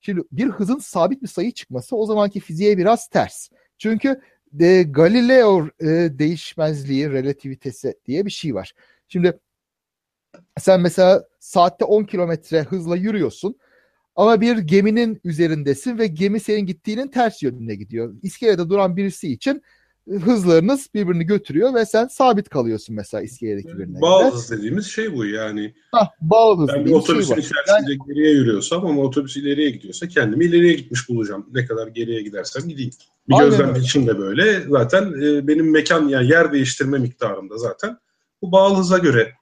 Şimdi 0.00 0.22
bir 0.32 0.46
hızın 0.46 0.78
sabit 0.78 1.22
bir 1.22 1.28
sayı 1.28 1.52
çıkması 1.52 1.96
o 1.96 2.06
zamanki 2.06 2.40
fiziğe 2.40 2.78
biraz 2.78 3.08
ters. 3.08 3.48
Çünkü 3.78 4.20
de 4.52 4.82
Galileo 4.82 5.68
e, 5.80 5.86
değişmezliği, 6.18 7.10
relativitesi 7.10 7.94
diye 8.06 8.26
bir 8.26 8.30
şey 8.30 8.54
var. 8.54 8.72
Şimdi 9.08 9.38
sen 10.58 10.80
mesela 10.80 11.24
saatte 11.40 11.84
10 11.84 12.04
kilometre 12.04 12.62
hızla 12.62 12.96
yürüyorsun 12.96 13.58
ama 14.16 14.40
bir 14.40 14.58
geminin 14.58 15.20
üzerindesin 15.24 15.98
ve 15.98 16.06
gemi 16.06 16.40
senin 16.40 16.66
gittiğinin 16.66 17.08
ters 17.08 17.42
yönüne 17.42 17.74
gidiyor. 17.74 18.14
İskelede 18.22 18.68
duran 18.68 18.96
birisi 18.96 19.32
için 19.32 19.62
hızlarınız 20.16 20.88
birbirini 20.94 21.24
götürüyor 21.24 21.74
ve 21.74 21.86
sen 21.86 22.06
sabit 22.06 22.48
kalıyorsun 22.48 22.96
mesela 22.96 23.22
iskeledeki 23.22 23.78
birine. 23.78 24.00
Bağlı 24.00 24.30
hız 24.32 24.50
dediğimiz 24.50 24.86
şey 24.86 25.14
bu 25.16 25.24
yani. 25.24 25.74
Hah, 25.92 26.08
bağlı 26.20 26.60
hız 26.62 26.68
Ben 26.68 26.74
bir 26.74 26.80
dediğim 26.80 26.98
otobüsün 26.98 27.34
şey 27.34 27.44
içerisinde 27.44 28.04
geriye 28.08 28.30
yürüyorsam 28.32 28.86
ama 28.86 29.02
otobüs 29.02 29.36
ileriye 29.36 29.70
gidiyorsa 29.70 30.08
kendimi 30.08 30.44
ileriye 30.44 30.72
gitmiş 30.74 31.08
bulacağım. 31.08 31.46
Ne 31.52 31.66
kadar 31.66 31.86
geriye 31.86 32.22
gidersem 32.22 32.68
gideyim. 32.68 32.90
Bir 33.28 33.34
Aynen 33.34 33.50
gözlem 33.50 33.68
öyle. 33.68 33.80
için 33.80 34.06
de 34.06 34.18
böyle. 34.18 34.60
Zaten 34.68 35.12
e, 35.22 35.48
benim 35.48 35.70
mekan 35.70 36.08
yani 36.08 36.30
yer 36.30 36.52
değiştirme 36.52 36.98
miktarımda 36.98 37.58
zaten 37.58 37.98
bu 38.42 38.52
bağlı 38.52 38.76
hıza 38.78 38.98
göre 38.98 39.32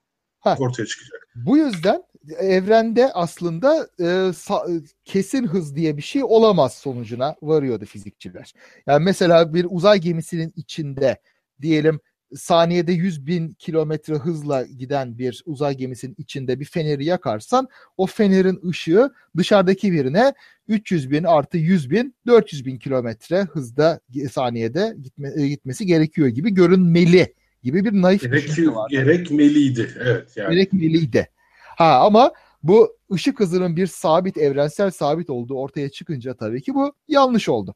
Ha. 0.40 0.56
ortaya 0.58 0.86
çıkacak. 0.86 1.28
Bu 1.34 1.56
yüzden 1.58 2.02
evrende 2.38 3.12
aslında 3.12 3.88
e, 3.98 4.02
sa- 4.32 4.82
kesin 5.04 5.46
hız 5.46 5.76
diye 5.76 5.96
bir 5.96 6.02
şey 6.02 6.24
olamaz 6.24 6.74
sonucuna 6.74 7.36
varıyordu 7.42 7.84
fizikçiler. 7.84 8.52
Yani 8.86 9.04
mesela 9.04 9.54
bir 9.54 9.66
uzay 9.70 9.98
gemisinin 10.00 10.52
içinde 10.56 11.16
diyelim 11.62 12.00
saniyede 12.34 12.92
100 12.92 13.26
bin 13.26 13.54
kilometre 13.54 14.14
hızla 14.14 14.62
giden 14.62 15.18
bir 15.18 15.42
uzay 15.46 15.76
gemisinin 15.76 16.14
içinde 16.18 16.60
bir 16.60 16.64
feneri 16.64 17.04
yakarsan 17.04 17.68
o 17.96 18.06
fenerin 18.06 18.60
ışığı 18.68 19.10
dışarıdaki 19.36 19.92
birine 19.92 20.34
300 20.68 21.10
bin 21.10 21.24
artı 21.24 21.58
100 21.58 21.90
bin 21.90 22.14
400 22.26 22.66
bin 22.66 22.78
kilometre 22.78 23.42
hızda 23.42 24.00
saniyede 24.32 24.96
gitme, 25.02 25.32
e, 25.36 25.48
gitmesi 25.48 25.86
gerekiyor 25.86 26.28
gibi 26.28 26.54
görünmeli 26.54 27.34
gibi 27.62 27.84
bir 27.84 27.92
naif 27.92 28.22
Gerek, 28.22 28.48
düşünce 28.48 28.74
var. 28.74 28.90
gerekmeliydi. 28.90 29.90
Evet 30.04 30.36
yani. 30.36 30.54
gerekmeliydi. 30.54 31.28
Ha 31.76 32.00
ama 32.00 32.32
bu 32.62 32.96
ışık 33.12 33.40
hızının 33.40 33.76
bir 33.76 33.86
sabit 33.86 34.36
evrensel 34.38 34.90
sabit 34.90 35.30
olduğu 35.30 35.54
ortaya 35.54 35.88
çıkınca 35.90 36.34
tabii 36.34 36.62
ki 36.62 36.74
bu 36.74 36.92
yanlış 37.08 37.48
oldu. 37.48 37.74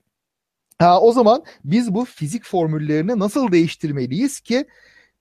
Ha 0.79 1.01
o 1.01 1.13
zaman 1.13 1.45
biz 1.65 1.95
bu 1.95 2.05
fizik 2.05 2.45
formüllerini 2.45 3.19
nasıl 3.19 3.53
değiştirmeliyiz 3.53 4.41
ki 4.41 4.67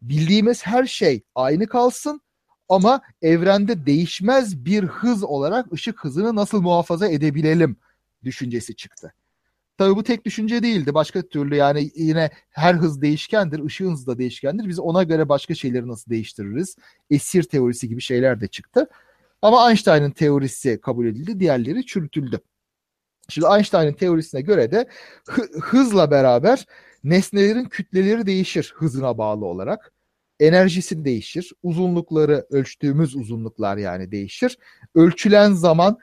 bildiğimiz 0.01 0.65
her 0.65 0.86
şey 0.86 1.24
aynı 1.36 1.67
kalsın 1.67 2.21
ama 2.69 3.01
evrende 3.21 3.86
değişmez 3.86 4.65
bir 4.65 4.83
hız 4.83 5.24
olarak 5.24 5.74
ışık 5.74 6.03
hızını 6.03 6.36
nasıl 6.36 6.62
muhafaza 6.62 7.07
edebilelim 7.07 7.77
düşüncesi 8.24 8.75
çıktı. 8.75 9.13
Tabii 9.79 9.95
bu 9.95 10.03
tek 10.03 10.25
düşünce 10.25 10.63
değildi. 10.63 10.93
Başka 10.93 11.21
türlü 11.21 11.55
yani 11.55 11.91
yine 11.95 12.29
her 12.50 12.74
hız 12.74 13.01
değişkendir. 13.01 13.65
ışığın 13.65 13.91
hızı 13.91 14.07
da 14.07 14.17
değişkendir. 14.17 14.67
Biz 14.67 14.79
ona 14.79 15.03
göre 15.03 15.29
başka 15.29 15.55
şeyleri 15.55 15.88
nasıl 15.88 16.12
değiştiririz? 16.12 16.75
Esir 17.09 17.43
teorisi 17.43 17.89
gibi 17.89 18.01
şeyler 18.01 18.41
de 18.41 18.48
çıktı. 18.48 18.88
Ama 19.41 19.69
Einstein'ın 19.69 20.12
teorisi 20.12 20.81
kabul 20.81 21.05
edildi. 21.05 21.39
Diğerleri 21.39 21.86
çürütüldü. 21.86 22.39
Şimdi 23.29 23.48
Einstein'ın 23.57 23.93
teorisine 23.93 24.41
göre 24.41 24.71
de 24.71 24.88
hı- 25.29 25.59
hızla 25.62 26.12
beraber 26.12 26.65
nesnelerin 27.03 27.65
kütleleri 27.65 28.25
değişir 28.25 28.74
hızına 28.75 29.17
bağlı 29.17 29.45
olarak. 29.45 29.93
Enerjisi 30.39 31.05
değişir. 31.05 31.53
Uzunlukları 31.63 32.45
ölçtüğümüz 32.50 33.15
uzunluklar 33.15 33.77
yani 33.77 34.12
değişir. 34.12 34.57
Ölçülen 34.95 35.51
zaman 35.53 35.98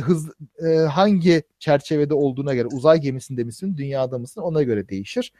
hız 0.00 0.30
e, 0.66 0.76
hangi 0.76 1.42
çerçevede 1.58 2.14
olduğuna 2.14 2.54
göre 2.54 2.66
uzay 2.66 3.00
gemisinde 3.00 3.44
misin, 3.44 3.76
dünyada 3.76 4.18
mısın 4.18 4.40
ona 4.40 4.62
göre 4.62 4.88
değişir. 4.88 5.32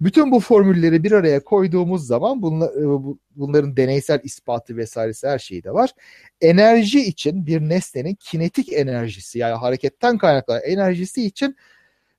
Bütün 0.00 0.32
bu 0.32 0.40
formülleri 0.40 1.04
bir 1.04 1.12
araya 1.12 1.44
koyduğumuz 1.44 2.06
zaman 2.06 2.42
bunla, 2.42 2.66
e, 2.66 2.84
bu- 2.84 3.18
bunların 3.36 3.76
deneysel 3.76 4.20
ispatı 4.24 4.76
vesairesi 4.76 5.28
her 5.28 5.38
şeyi 5.38 5.64
de 5.64 5.72
var. 5.72 5.90
Enerji 6.40 7.00
için 7.00 7.46
bir 7.46 7.60
nesnenin 7.60 8.14
kinetik 8.14 8.72
enerjisi 8.72 9.38
yani 9.38 9.54
hareketten 9.54 10.18
kaynaklanan 10.18 10.62
enerjisi 10.62 11.24
için 11.24 11.56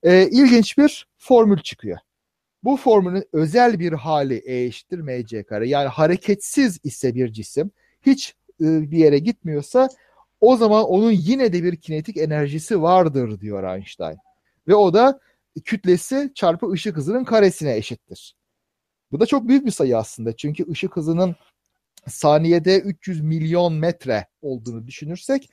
e, 0.03 0.27
ilginç 0.31 0.77
bir 0.77 1.07
formül 1.17 1.57
çıkıyor. 1.57 1.97
Bu 2.63 2.77
formülün 2.77 3.23
özel 3.33 3.79
bir 3.79 3.93
hali 3.93 4.35
E 4.35 4.63
eşittir 4.63 4.99
mc 4.99 5.43
kare. 5.43 5.69
Yani 5.69 5.87
hareketsiz 5.87 6.79
ise 6.83 7.15
bir 7.15 7.31
cisim 7.31 7.71
hiç 8.01 8.35
e, 8.61 8.91
bir 8.91 8.97
yere 8.97 9.19
gitmiyorsa 9.19 9.89
o 10.43 10.57
zaman 10.57 10.83
onun 10.83 11.11
yine 11.11 11.53
de 11.53 11.63
bir 11.63 11.75
kinetik 11.75 12.17
enerjisi 12.17 12.81
vardır 12.81 13.39
diyor 13.39 13.75
Einstein. 13.75 14.17
Ve 14.67 14.75
o 14.75 14.93
da 14.93 15.19
kütlesi 15.65 16.31
çarpı 16.35 16.71
ışık 16.71 16.97
hızının 16.97 17.23
karesine 17.23 17.75
eşittir. 17.77 18.35
Bu 19.11 19.19
da 19.19 19.25
çok 19.25 19.47
büyük 19.47 19.65
bir 19.65 19.71
sayı 19.71 19.97
aslında. 19.97 20.35
Çünkü 20.35 20.71
ışık 20.71 20.95
hızının 20.95 21.35
saniyede 22.07 22.79
300 22.79 23.21
milyon 23.21 23.73
metre 23.73 24.27
olduğunu 24.41 24.87
düşünürsek 24.87 25.49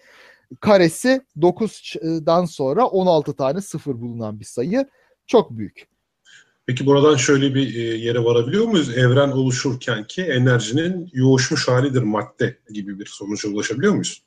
karesi 0.60 1.22
9'dan 1.36 2.44
sonra 2.44 2.86
16 2.86 3.36
tane 3.36 3.60
sıfır 3.60 4.00
bulunan 4.00 4.40
bir 4.40 4.44
sayı 4.44 4.88
çok 5.26 5.50
büyük. 5.50 5.86
Peki 6.66 6.86
buradan 6.86 7.16
şöyle 7.16 7.54
bir 7.54 7.74
e, 7.74 7.80
yere 7.80 8.24
varabiliyor 8.24 8.64
muyuz? 8.64 8.98
Evren 8.98 9.30
oluşurken 9.30 10.06
ki 10.06 10.22
enerjinin 10.22 11.10
yoğuşmuş 11.12 11.68
halidir 11.68 12.02
madde 12.02 12.58
gibi 12.72 12.98
bir 12.98 13.06
sonuca 13.06 13.48
ulaşabiliyor 13.48 13.92
muyuz? 13.92 14.22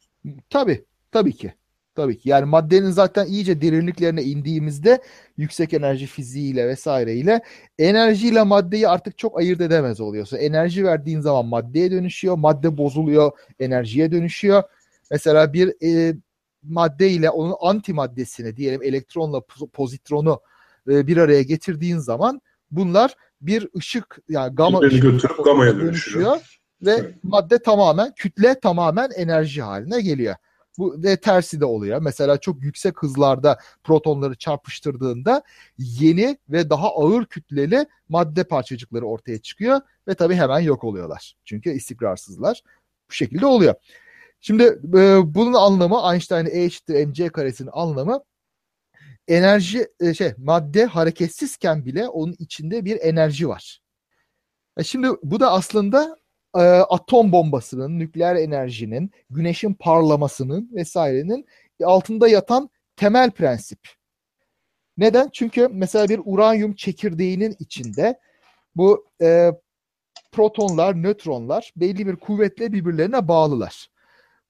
Tabii, 0.50 0.86
tabii 1.12 1.34
ki. 1.34 1.54
Tabii 1.96 2.18
ki. 2.18 2.30
Yani 2.30 2.46
maddenin 2.46 2.92
zaten 2.92 3.26
iyice 3.26 3.62
derinliklerine 3.62 4.24
indiğimizde 4.24 5.02
yüksek 5.38 5.74
enerji 5.74 6.06
fiziğiyle 6.06 6.68
vesaireyle 6.68 7.42
enerjiyle 7.80 8.44
maddeyi 8.44 8.88
artık 8.88 9.18
çok 9.18 9.40
ayırt 9.40 9.62
edemez 9.62 10.02
oluyorsun. 10.02 10.38
Enerji 10.38 10.84
verdiğin 10.86 11.20
zaman 11.22 11.46
maddeye 11.46 11.92
dönüşüyor, 11.92 12.36
madde 12.36 12.78
bozuluyor, 12.78 13.32
enerjiye 13.60 14.12
dönüşüyor. 14.12 14.64
Mesela 15.12 15.54
bir 15.54 15.74
e, 15.84 16.16
madde 16.64 17.10
ile 17.10 17.30
onun 17.30 17.56
antimaddesini 17.62 18.58
diyelim 18.58 18.84
elektronla 18.84 19.38
po- 19.38 19.70
pozitronu 19.70 20.42
e, 20.90 21.08
bir 21.08 21.18
araya 21.18 21.42
getirdiğin 21.42 21.98
zaman 21.98 22.42
bunlar 22.72 23.16
bir 23.42 23.68
ışık 23.78 24.18
yani 24.30 24.56
gama 24.56 24.80
ışığı 24.80 24.98
götürüp 24.98 25.46
gamaya 25.46 25.80
dönüşüyor. 25.80 26.60
Ve 26.84 26.92
Evet. 26.92 27.16
madde 27.24 27.60
tamamen 27.60 28.14
kütle 28.16 28.60
tamamen 28.60 29.10
enerji 29.16 29.62
haline 29.62 30.02
geliyor. 30.02 30.36
Bu 30.78 31.04
ve 31.04 31.18
tersi 31.18 31.62
de 31.62 31.66
oluyor. 31.66 32.02
Mesela 32.02 32.38
çok 32.38 32.64
yüksek 32.64 33.04
hızlarda 33.04 33.60
protonları 33.84 34.36
çarpıştırdığında 34.36 35.44
yeni 35.78 36.38
ve 36.50 36.70
daha 36.70 36.90
ağır 36.96 37.26
kütleli 37.26 37.86
madde 38.10 38.44
parçacıkları 38.44 39.06
ortaya 39.06 39.38
çıkıyor 39.38 39.82
ve 40.08 40.14
tabii 40.14 40.36
hemen 40.36 40.60
yok 40.60 40.84
oluyorlar. 40.84 41.36
Çünkü 41.46 41.70
istikrarsızlar. 41.70 42.62
Bu 43.10 43.14
şekilde 43.14 43.46
oluyor. 43.46 43.76
Şimdi 44.42 44.64
e, 44.98 45.34
bunun 45.36 45.54
anlamı 45.54 46.14
Einstein'ın 46.14 46.50
E 46.50 46.64
eşittir 46.64 47.06
mc 47.06 47.30
karesinin 47.30 47.70
anlamı 47.74 48.24
enerji 49.28 49.88
e, 50.00 50.14
şey 50.14 50.34
madde 50.38 50.86
hareketsizken 50.86 51.86
bile 51.86 52.08
onun 52.08 52.36
içinde 52.40 52.86
bir 52.86 53.00
enerji 53.02 53.48
var. 53.48 53.82
E 54.78 54.84
şimdi 54.84 55.08
bu 55.24 55.40
da 55.40 55.52
aslında 55.52 56.18
e, 56.56 56.60
atom 56.60 57.32
bombasının, 57.32 58.00
nükleer 58.00 58.36
enerjinin, 58.36 59.12
güneşin 59.30 59.74
parlamasının 59.74 60.70
vesairenin 60.74 61.46
altında 61.84 62.28
yatan 62.28 62.70
temel 62.96 63.32
prensip. 63.32 63.80
Neden? 64.98 65.30
Çünkü 65.34 65.68
mesela 65.72 66.10
bir 66.10 66.22
uranyum 66.26 66.74
çekirdeğinin 66.76 67.56
içinde 67.60 68.20
bu 68.76 69.06
e, 69.22 69.52
protonlar, 70.32 71.04
nötronlar 71.04 71.72
belli 71.76 72.08
bir 72.08 72.16
kuvvetle 72.16 72.74
birbirlerine 72.74 73.28
bağlılar. 73.28 73.88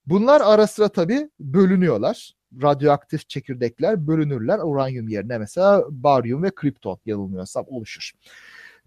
Bunlar 0.06 0.40
ara 0.40 0.66
sıra 0.66 0.88
tabii 0.88 1.30
bölünüyorlar. 1.40 2.32
Radyoaktif 2.62 3.28
çekirdekler 3.28 4.06
bölünürler. 4.06 4.58
Uranyum 4.62 5.08
yerine 5.08 5.38
mesela 5.38 5.84
baryum 5.90 6.42
ve 6.42 6.50
kripton 6.54 6.98
yanılmıyorsam 7.06 7.64
oluşur. 7.68 8.12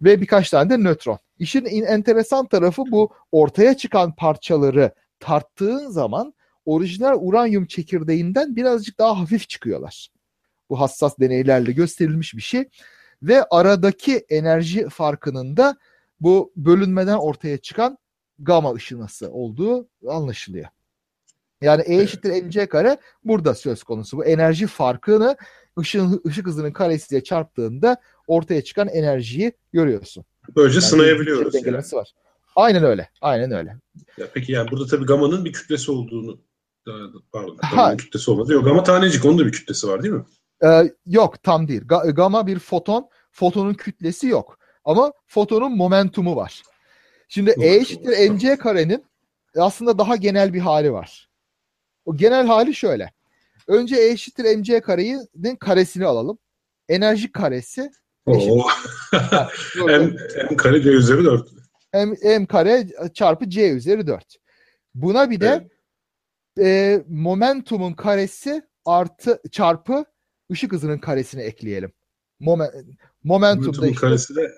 Ve 0.02 0.20
birkaç 0.20 0.50
tane 0.50 0.70
de 0.70 0.76
nötron. 0.78 1.18
İşin 1.38 1.64
en- 1.64 1.82
enteresan 1.84 2.46
tarafı 2.46 2.82
bu 2.90 3.12
ortaya 3.32 3.76
çıkan 3.76 4.14
parçaları 4.14 4.94
tarttığın 5.20 5.90
zaman 5.90 6.34
orijinal 6.64 7.18
uranyum 7.20 7.66
çekirdeğinden 7.66 8.56
birazcık 8.56 8.98
daha 8.98 9.20
hafif 9.20 9.48
çıkıyorlar. 9.48 10.08
Bu 10.70 10.80
hassas 10.80 11.18
deneylerle 11.20 11.72
gösterilmiş 11.72 12.34
bir 12.34 12.42
şey. 12.42 12.68
Ve 13.22 13.44
aradaki 13.50 14.16
enerji 14.28 14.88
farkının 14.88 15.56
da 15.56 15.76
bu 16.20 16.52
bölünmeden 16.56 17.16
ortaya 17.16 17.58
çıkan 17.58 17.98
gama 18.38 18.74
ışınması 18.74 19.30
olduğu 19.32 19.88
anlaşılıyor. 20.08 20.66
Yani 21.62 21.82
E 21.82 21.96
eşittir 22.02 22.42
mc 22.42 22.66
kare 22.66 22.98
burada 23.24 23.54
söz 23.54 23.82
konusu. 23.82 24.16
Bu 24.16 24.24
enerji 24.24 24.66
farkını 24.66 25.36
ışın, 25.78 26.22
ışık 26.26 26.46
hızının 26.46 26.72
karesiyle 26.72 27.24
çarptığında 27.24 27.96
ortaya 28.26 28.64
çıkan 28.64 28.88
enerjiyi 28.88 29.52
görüyorsun. 29.72 30.24
Böylece 30.56 30.76
Yani 30.76 30.84
sınayabiliyoruz. 30.84 31.54
Yani. 31.54 31.76
var. 31.92 32.12
Aynen 32.56 32.84
öyle. 32.84 33.08
Aynen 33.20 33.52
öyle. 33.52 33.76
Ya 34.18 34.26
peki 34.34 34.52
yani 34.52 34.70
burada 34.70 34.86
tabii 34.86 35.06
gamanın 35.06 35.44
bir 35.44 35.52
kütlesi 35.52 35.90
olduğunu 35.90 36.40
pardon. 37.32 37.58
Ha. 37.62 37.96
Kütlesi 37.96 38.30
olmadı. 38.30 38.52
Yok 38.52 38.64
gama 38.64 38.82
tanecik 38.82 39.24
onun 39.24 39.38
da 39.38 39.46
bir 39.46 39.52
kütlesi 39.52 39.88
var 39.88 40.02
değil 40.02 40.14
mi? 40.14 40.24
Ee, 40.64 40.92
yok 41.06 41.42
tam 41.42 41.68
değil. 41.68 41.82
Ga- 41.82 42.14
gamma 42.14 42.46
bir 42.46 42.58
foton. 42.58 43.08
Fotonun 43.32 43.74
kütlesi 43.74 44.26
yok. 44.26 44.58
Ama 44.84 45.12
fotonun 45.26 45.76
momentumu 45.76 46.36
var. 46.36 46.62
Şimdi 47.28 47.54
E 47.60 47.74
eşittir 47.74 48.30
mc 48.30 48.56
karenin 48.56 49.04
aslında 49.56 49.98
daha 49.98 50.16
genel 50.16 50.54
bir 50.54 50.60
hali 50.60 50.92
var. 50.92 51.28
O 52.04 52.16
genel 52.16 52.46
hali 52.46 52.74
şöyle. 52.74 53.12
Önce 53.68 53.96
E 53.96 54.08
eşittir 54.08 54.56
mc 54.56 54.80
karenin 54.80 55.56
karesini 55.56 56.06
alalım. 56.06 56.38
Enerji 56.88 57.32
karesi 57.32 57.90
Oo. 58.26 58.66
m, 59.86 60.10
m 60.50 60.56
kare 60.56 60.82
c 60.82 60.90
üzeri 60.90 61.24
4. 61.24 61.48
M, 61.94 62.14
m 62.38 62.46
kare 62.46 62.88
çarpı 63.14 63.50
c 63.50 63.70
üzeri 63.70 64.06
4. 64.06 64.24
Buna 64.94 65.30
bir 65.30 65.40
de 65.40 65.68
evet. 66.58 66.66
e, 66.66 67.04
momentumun 67.08 67.92
karesi 67.92 68.62
artı 68.84 69.40
çarpı 69.52 70.04
ışık 70.52 70.72
hızının 70.72 70.98
karesini 70.98 71.42
ekleyelim. 71.42 71.92
Moment, 72.40 72.74
momentumda 73.24 73.66
momentumun 73.66 73.88
işte, 73.88 74.00
karesi 74.00 74.36
de 74.36 74.52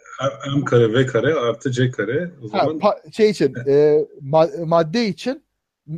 m 0.57 0.65
kare 0.65 0.93
v 0.93 1.07
kare 1.07 1.35
artı 1.35 1.71
c 1.71 1.91
kare. 1.91 2.31
O 2.43 2.49
zaman... 2.49 2.65
ha, 2.65 2.79
pa, 2.79 3.11
şey 3.13 3.31
için 3.31 3.55
e, 3.67 4.07
madde 4.65 5.07
için 5.07 5.45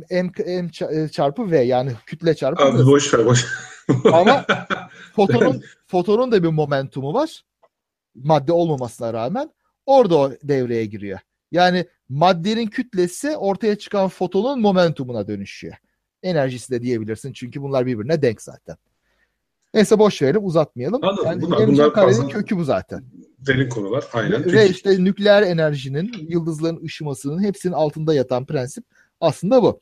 m, 0.09 0.31
m 0.45 0.69
e, 0.91 1.07
çarpı 1.07 1.51
v 1.51 1.57
yani 1.57 1.91
kütle 2.05 2.35
çarpı 2.35 2.63
Abi 2.63 2.85
boş 2.85 3.13
ver 3.13 3.25
boş. 3.25 3.45
Ama 4.13 4.45
fotonun 5.15 5.63
fotonun 5.87 6.31
da 6.31 6.43
bir 6.43 6.47
momentumu 6.47 7.13
var. 7.13 7.43
Madde 8.15 8.51
olmamasına 8.51 9.13
rağmen 9.13 9.49
orada 9.85 10.17
o 10.17 10.31
devreye 10.43 10.85
giriyor. 10.85 11.19
Yani 11.51 11.85
maddenin 12.09 12.67
kütlesi 12.67 13.37
ortaya 13.37 13.77
çıkan 13.77 14.09
fotonun 14.09 14.61
momentumuna 14.61 15.27
dönüşüyor. 15.27 15.75
Enerjisi 16.23 16.71
de 16.71 16.81
diyebilirsin 16.81 17.33
çünkü 17.33 17.61
bunlar 17.61 17.85
birbirine 17.85 18.21
denk 18.21 18.41
zaten. 18.41 18.75
Neyse 19.73 19.99
boş 19.99 20.21
verelim 20.21 20.45
uzatmayalım. 20.45 21.03
Anladım. 21.03 21.25
Yani 21.25 21.41
bunlar, 21.41 21.67
bunlar 21.67 21.93
karenin 21.93 22.27
kökü 22.27 22.57
bu 22.57 22.63
zaten. 22.63 23.03
Derin 23.39 23.69
konular 23.69 24.03
aynen. 24.13 24.53
Ve 24.53 24.69
işte 24.69 25.03
nükleer 25.03 25.41
enerjinin, 25.41 26.11
yıldızların 26.29 26.83
ışımasının 26.83 27.43
hepsinin 27.43 27.73
altında 27.73 28.13
yatan 28.13 28.45
prensip 28.45 28.85
aslında 29.23 29.63
bu. 29.63 29.79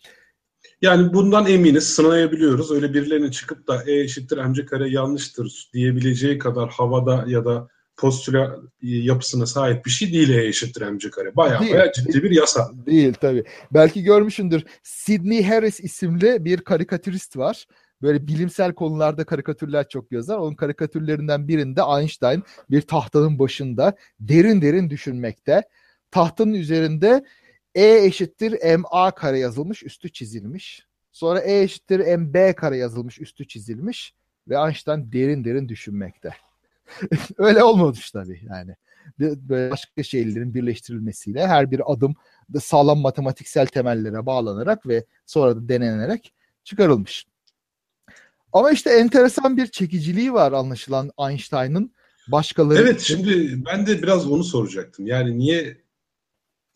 Yani 0.81 1.13
bundan 1.13 1.47
eminiz, 1.47 1.93
sınayabiliyoruz. 1.93 2.71
Öyle 2.71 2.93
birilerinin 2.93 3.31
çıkıp 3.31 3.67
da 3.67 3.83
E 3.87 3.99
eşittir 3.99 4.37
mc 4.37 4.65
kare 4.65 4.89
yanlıştır 4.89 5.69
diyebileceği 5.73 6.37
kadar 6.37 6.69
havada 6.69 7.25
ya 7.27 7.45
da 7.45 7.67
postüla 7.97 8.57
yapısına 8.81 9.45
sahip 9.45 9.85
bir 9.85 9.91
şey 9.91 10.13
değil 10.13 10.29
E 10.29 10.47
eşittir 10.47 10.81
mc 10.81 11.09
kare. 11.09 11.35
Baya 11.35 11.59
baya 11.59 11.91
ciddi 11.91 12.23
bir 12.23 12.31
yasa. 12.31 12.71
Değil 12.85 13.13
tabii. 13.13 13.43
Belki 13.71 14.03
görmüşsündür. 14.03 14.63
Sidney 14.83 15.43
Harris 15.43 15.79
isimli 15.79 16.45
bir 16.45 16.57
karikatürist 16.57 17.37
var. 17.37 17.65
Böyle 18.01 18.27
bilimsel 18.27 18.73
konularda 18.73 19.23
karikatürler 19.23 19.89
çok 19.89 20.11
yazar. 20.11 20.37
Onun 20.37 20.55
karikatürlerinden 20.55 21.47
birinde 21.47 21.81
Einstein 21.99 22.43
bir 22.69 22.81
tahtanın 22.81 23.39
başında 23.39 23.95
derin 24.19 24.61
derin 24.61 24.89
düşünmekte. 24.89 25.61
Tahtanın 26.11 26.53
üzerinde 26.53 27.25
E 27.75 28.05
eşittir 28.05 28.77
MA 28.77 29.11
kare 29.11 29.39
yazılmış, 29.39 29.83
üstü 29.83 30.11
çizilmiş. 30.11 30.85
Sonra 31.11 31.39
E 31.39 31.61
eşittir 31.61 32.17
MB 32.17 32.55
kare 32.55 32.77
yazılmış, 32.77 33.19
üstü 33.19 33.47
çizilmiş. 33.47 34.13
Ve 34.47 34.55
Einstein 34.55 35.11
derin 35.11 35.43
derin 35.43 35.69
düşünmekte. 35.69 36.35
Öyle 37.37 37.63
olmamış 37.63 38.11
tabii 38.11 38.41
yani. 38.49 38.75
Böyle 39.19 39.71
başka 39.71 40.03
şeylerin 40.03 40.53
birleştirilmesiyle 40.53 41.47
her 41.47 41.71
bir 41.71 41.93
adım 41.93 42.15
sağlam 42.59 42.99
matematiksel 42.99 43.67
temellere 43.67 44.25
bağlanarak 44.25 44.87
ve 44.87 45.05
sonra 45.25 45.55
da 45.55 45.69
denenerek 45.69 46.33
çıkarılmış. 46.63 47.25
Ama 48.53 48.71
işte 48.71 48.89
enteresan 48.89 49.57
bir 49.57 49.67
çekiciliği 49.67 50.33
var 50.33 50.51
anlaşılan 50.51 51.11
Einstein'ın 51.19 51.93
başkaları 52.27 52.81
Evet 52.81 53.01
şimdi 53.01 53.65
ben 53.65 53.87
de 53.87 54.01
biraz 54.01 54.31
onu 54.31 54.43
soracaktım. 54.43 55.07
Yani 55.07 55.37
niye 55.37 55.77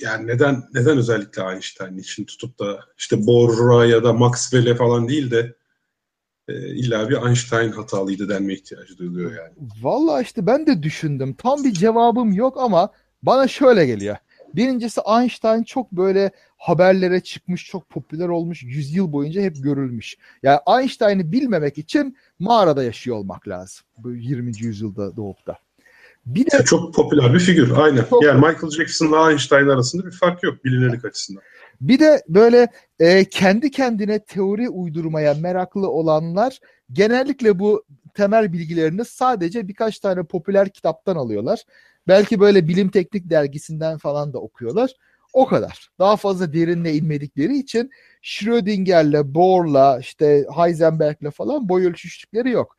yani 0.02 0.28
neden 0.28 0.64
neden 0.74 0.98
özellikle 0.98 1.44
Einstein 1.44 1.98
için 1.98 2.26
tutup 2.26 2.60
da 2.60 2.80
işte 2.98 3.28
Bohr'a 3.28 3.86
ya 3.86 4.04
da 4.04 4.14
Maxwell'e 4.14 4.76
falan 4.76 5.08
değil 5.08 5.32
de 5.32 5.56
e, 6.48 6.76
illa 6.76 7.10
bir 7.10 7.28
Einstein 7.28 7.72
hatalıydı 7.72 8.30
denme 8.30 8.54
ihtiyacı 8.54 8.98
duyuluyor 8.98 9.32
yani. 9.32 9.54
Valla 9.82 10.22
işte 10.22 10.46
ben 10.46 10.68
de 10.68 10.84
düşündüm. 10.84 11.34
Tam 11.34 11.64
bir 11.64 11.74
cevabım 11.74 12.34
yok 12.34 12.58
ama 12.58 12.92
bana 13.24 13.48
şöyle 13.48 13.86
geliyor. 13.86 14.18
Birincisi 14.56 15.02
Einstein 15.20 15.64
çok 15.64 15.92
böyle 15.92 16.32
haberlere 16.58 17.20
çıkmış, 17.20 17.66
çok 17.66 17.90
popüler 17.90 18.28
olmuş, 18.28 18.64
yüzyıl 18.64 19.12
boyunca 19.12 19.42
hep 19.42 19.64
görülmüş. 19.64 20.18
Yani 20.44 20.60
Einstein'ı 20.80 21.32
bilmemek 21.32 21.78
için 21.78 22.18
mağarada 22.40 22.84
yaşıyor 22.84 23.18
olmak 23.18 23.48
lazım. 23.48 23.86
Bu 23.98 24.12
20. 24.12 24.52
yüzyılda 24.58 25.16
doğup 25.16 25.48
da. 25.48 25.58
Bir 26.26 26.52
de 26.52 26.64
çok 26.64 26.94
popüler 26.94 27.34
bir 27.34 27.40
figür. 27.40 27.72
Aynen. 27.78 28.06
Çok 28.10 28.24
yani 28.24 28.36
Michael 28.36 28.72
Jackson'la 28.72 29.32
Einstein 29.32 29.68
arasında 29.68 30.06
bir 30.06 30.12
fark 30.12 30.44
yok 30.44 30.66
bilinirlik 30.66 31.06
açısından. 31.06 31.44
Bir 31.82 32.00
de 32.00 32.24
böyle 32.28 32.68
e, 33.00 33.26
kendi 33.26 33.72
kendine 33.72 34.20
teori 34.20 34.70
uydurmaya 34.70 35.34
meraklı 35.34 35.90
olanlar 35.90 36.60
genellikle 36.92 37.60
bu 37.60 37.84
temel 38.14 38.54
bilgilerini 38.54 39.06
sadece 39.06 39.68
birkaç 39.68 40.00
tane 40.00 40.24
popüler 40.24 40.70
kitaptan 40.70 41.16
alıyorlar. 41.16 41.64
Belki 42.08 42.40
böyle 42.40 42.68
bilim 42.68 42.90
teknik 42.90 43.30
dergisinden 43.30 43.98
falan 43.98 44.34
da 44.34 44.40
okuyorlar. 44.40 44.92
O 45.34 45.46
kadar. 45.48 45.90
Daha 46.00 46.18
fazla 46.18 46.54
derinle 46.54 46.94
inmedikleri 46.94 47.58
için 47.58 47.92
Schrödinger'le, 48.22 49.34
Bohr'la, 49.36 50.00
işte 50.00 50.46
Heisenberg'le 50.56 51.32
falan 51.32 51.70
boy 51.70 51.88
ölçüşlükleri 51.88 52.50
yok. 52.50 52.78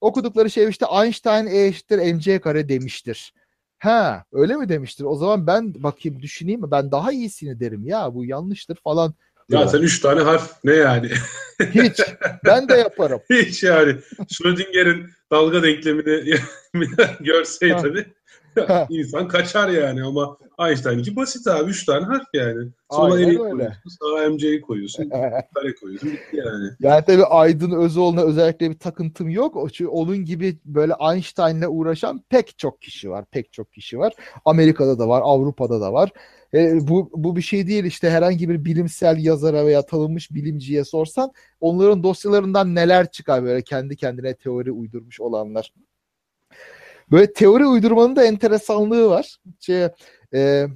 Okudukları 0.00 0.50
şey 0.50 0.68
işte 0.68 0.86
Einstein 1.02 1.46
E 1.46 1.66
eşittir 1.66 2.14
mc 2.14 2.40
kare 2.40 2.68
demiştir. 2.68 3.32
Ha 3.78 4.24
öyle 4.32 4.56
mi 4.56 4.68
demiştir? 4.68 5.04
O 5.04 5.16
zaman 5.16 5.46
ben 5.46 5.82
bakayım 5.82 6.22
düşüneyim 6.22 6.60
mi? 6.60 6.70
Ben 6.70 6.92
daha 6.92 7.12
iyisini 7.12 7.60
derim 7.60 7.86
ya 7.86 8.14
bu 8.14 8.24
yanlıştır 8.24 8.76
falan. 8.84 9.14
Ya 9.48 9.68
sen 9.68 9.78
üç 9.78 10.00
tane 10.00 10.20
harf 10.20 10.64
ne 10.64 10.72
yani? 10.72 11.10
Hiç. 11.74 12.00
Ben 12.44 12.68
de 12.68 12.74
yaparım. 12.74 13.20
Hiç 13.30 13.62
yani. 13.62 13.96
Schrödinger'in 14.28 15.10
dalga 15.32 15.62
denklemini 15.62 16.38
görseydi 17.20 18.14
İnsan 18.90 19.28
kaçar 19.28 19.68
yani 19.68 20.04
ama 20.04 20.38
Einstein'ınki 20.58 21.16
basit 21.16 21.46
abi. 21.46 21.70
Üç 21.70 21.84
tane 21.84 22.04
harf 22.04 22.26
yani. 22.34 22.68
Sola 22.90 23.20
E'yi 23.20 23.38
koyuyorsun, 23.38 23.90
sağa 24.00 24.30
MC'yi 24.30 24.60
koyuyorsun, 24.60 25.08
kare 25.54 25.74
koyuyorsun. 25.80 26.12
Bitti 26.12 26.36
yani. 26.36 26.70
Yani 26.80 27.04
tabii 27.04 27.24
Aydın 27.24 27.70
Özoğlu'na 27.70 28.22
özellikle 28.22 28.70
bir 28.70 28.78
takıntım 28.78 29.28
yok. 29.28 29.72
Çünkü 29.72 29.88
onun 29.88 30.24
gibi 30.24 30.58
böyle 30.64 30.92
Einstein'le 31.12 31.66
uğraşan 31.68 32.24
pek 32.28 32.58
çok 32.58 32.82
kişi 32.82 33.10
var. 33.10 33.24
Pek 33.30 33.52
çok 33.52 33.72
kişi 33.72 33.98
var. 33.98 34.12
Amerika'da 34.44 34.98
da 34.98 35.08
var, 35.08 35.22
Avrupa'da 35.24 35.80
da 35.80 35.92
var. 35.92 36.10
E, 36.54 36.88
bu, 36.88 37.10
bu 37.14 37.36
bir 37.36 37.42
şey 37.42 37.66
değil 37.66 37.84
işte 37.84 38.10
herhangi 38.10 38.48
bir 38.48 38.64
bilimsel 38.64 39.24
yazara 39.24 39.66
veya 39.66 39.86
tanınmış 39.86 40.30
bilimciye 40.30 40.84
sorsan 40.84 41.32
onların 41.60 42.02
dosyalarından 42.02 42.74
neler 42.74 43.10
çıkar 43.10 43.44
böyle 43.44 43.62
kendi 43.62 43.96
kendine 43.96 44.34
teori 44.34 44.72
uydurmuş 44.72 45.20
olanlar. 45.20 45.72
Böyle 47.10 47.32
teori 47.32 47.66
uydurmanın 47.66 48.16
da 48.16 48.24
enteresanlığı 48.24 49.08
var. 49.10 49.36
Şey, 49.60 49.88
e, 50.34 50.66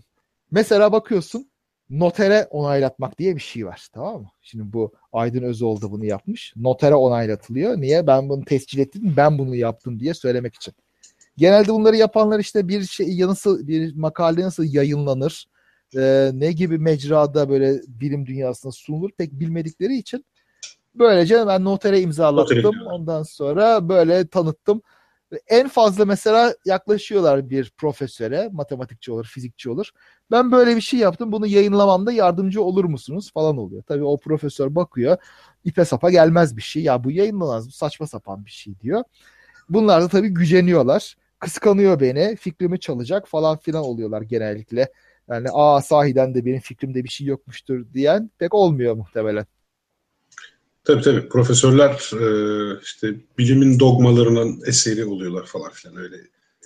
mesela 0.50 0.92
bakıyorsun 0.92 1.50
notere 1.90 2.46
onaylatmak 2.50 3.18
diye 3.18 3.36
bir 3.36 3.40
şey 3.40 3.66
var. 3.66 3.86
Tamam 3.92 4.20
mı? 4.20 4.28
Şimdi 4.42 4.72
bu 4.72 4.92
Aydın 5.12 5.42
Özoğlu 5.42 5.82
da 5.82 5.90
bunu 5.90 6.04
yapmış. 6.04 6.52
Notere 6.56 6.94
onaylatılıyor. 6.94 7.76
Niye? 7.76 8.06
Ben 8.06 8.28
bunu 8.28 8.44
tescil 8.44 8.78
ettim, 8.78 9.14
ben 9.16 9.38
bunu 9.38 9.56
yaptım 9.56 10.00
diye 10.00 10.14
söylemek 10.14 10.54
için. 10.54 10.74
Genelde 11.36 11.72
bunları 11.72 11.96
yapanlar 11.96 12.38
işte 12.40 12.68
bir 12.68 12.82
şey 12.82 13.20
nasıl 13.20 13.68
bir 13.68 13.96
makale 13.96 14.42
nasıl 14.42 14.64
yayınlanır, 14.64 15.46
e, 15.96 16.30
ne 16.34 16.52
gibi 16.52 16.78
mecrada 16.78 17.48
böyle 17.48 17.80
bilim 17.88 18.26
dünyasına 18.26 18.72
sunulur 18.72 19.10
pek 19.18 19.32
bilmedikleri 19.32 19.96
için 19.96 20.24
böylece 20.94 21.46
ben 21.46 21.64
notere 21.64 22.00
imzalattım. 22.00 22.72
Ondan 22.86 23.22
sonra 23.22 23.88
böyle 23.88 24.26
tanıttım. 24.26 24.82
En 25.48 25.68
fazla 25.68 26.04
mesela 26.04 26.54
yaklaşıyorlar 26.66 27.50
bir 27.50 27.72
profesöre, 27.76 28.48
matematikçi 28.52 29.12
olur, 29.12 29.24
fizikçi 29.26 29.70
olur. 29.70 29.90
Ben 30.30 30.52
böyle 30.52 30.76
bir 30.76 30.80
şey 30.80 31.00
yaptım, 31.00 31.32
bunu 31.32 31.46
yayınlamamda 31.46 32.12
yardımcı 32.12 32.62
olur 32.62 32.84
musunuz 32.84 33.30
falan 33.34 33.56
oluyor. 33.56 33.82
Tabii 33.82 34.04
o 34.04 34.20
profesör 34.20 34.74
bakıyor, 34.74 35.16
ipe 35.64 35.84
sapa 35.84 36.10
gelmez 36.10 36.56
bir 36.56 36.62
şey. 36.62 36.82
Ya 36.82 37.04
bu 37.04 37.10
yayınlanmaz, 37.10 37.66
bu 37.68 37.72
saçma 37.72 38.06
sapan 38.06 38.44
bir 38.44 38.50
şey 38.50 38.80
diyor. 38.80 39.04
Bunlar 39.68 40.02
da 40.02 40.08
tabii 40.08 40.28
güceniyorlar. 40.28 41.16
Kıskanıyor 41.38 42.00
beni, 42.00 42.36
fikrimi 42.36 42.80
çalacak 42.80 43.28
falan 43.28 43.58
filan 43.58 43.84
oluyorlar 43.84 44.22
genellikle. 44.22 44.92
Yani 45.30 45.48
aa 45.52 45.82
sahiden 45.82 46.34
de 46.34 46.44
benim 46.46 46.60
fikrimde 46.60 47.04
bir 47.04 47.08
şey 47.08 47.26
yokmuştur 47.26 47.92
diyen 47.94 48.30
pek 48.38 48.54
olmuyor 48.54 48.94
muhtemelen. 48.96 49.46
Tabii 50.84 51.02
tabii. 51.02 51.28
Profesörler 51.28 51.90
e, 51.90 52.80
işte 52.82 53.14
bilimin 53.38 53.80
dogmalarının 53.80 54.60
eseri 54.66 55.04
oluyorlar 55.04 55.46
falan 55.46 55.70
filan 55.70 55.96
öyle. 55.96 56.16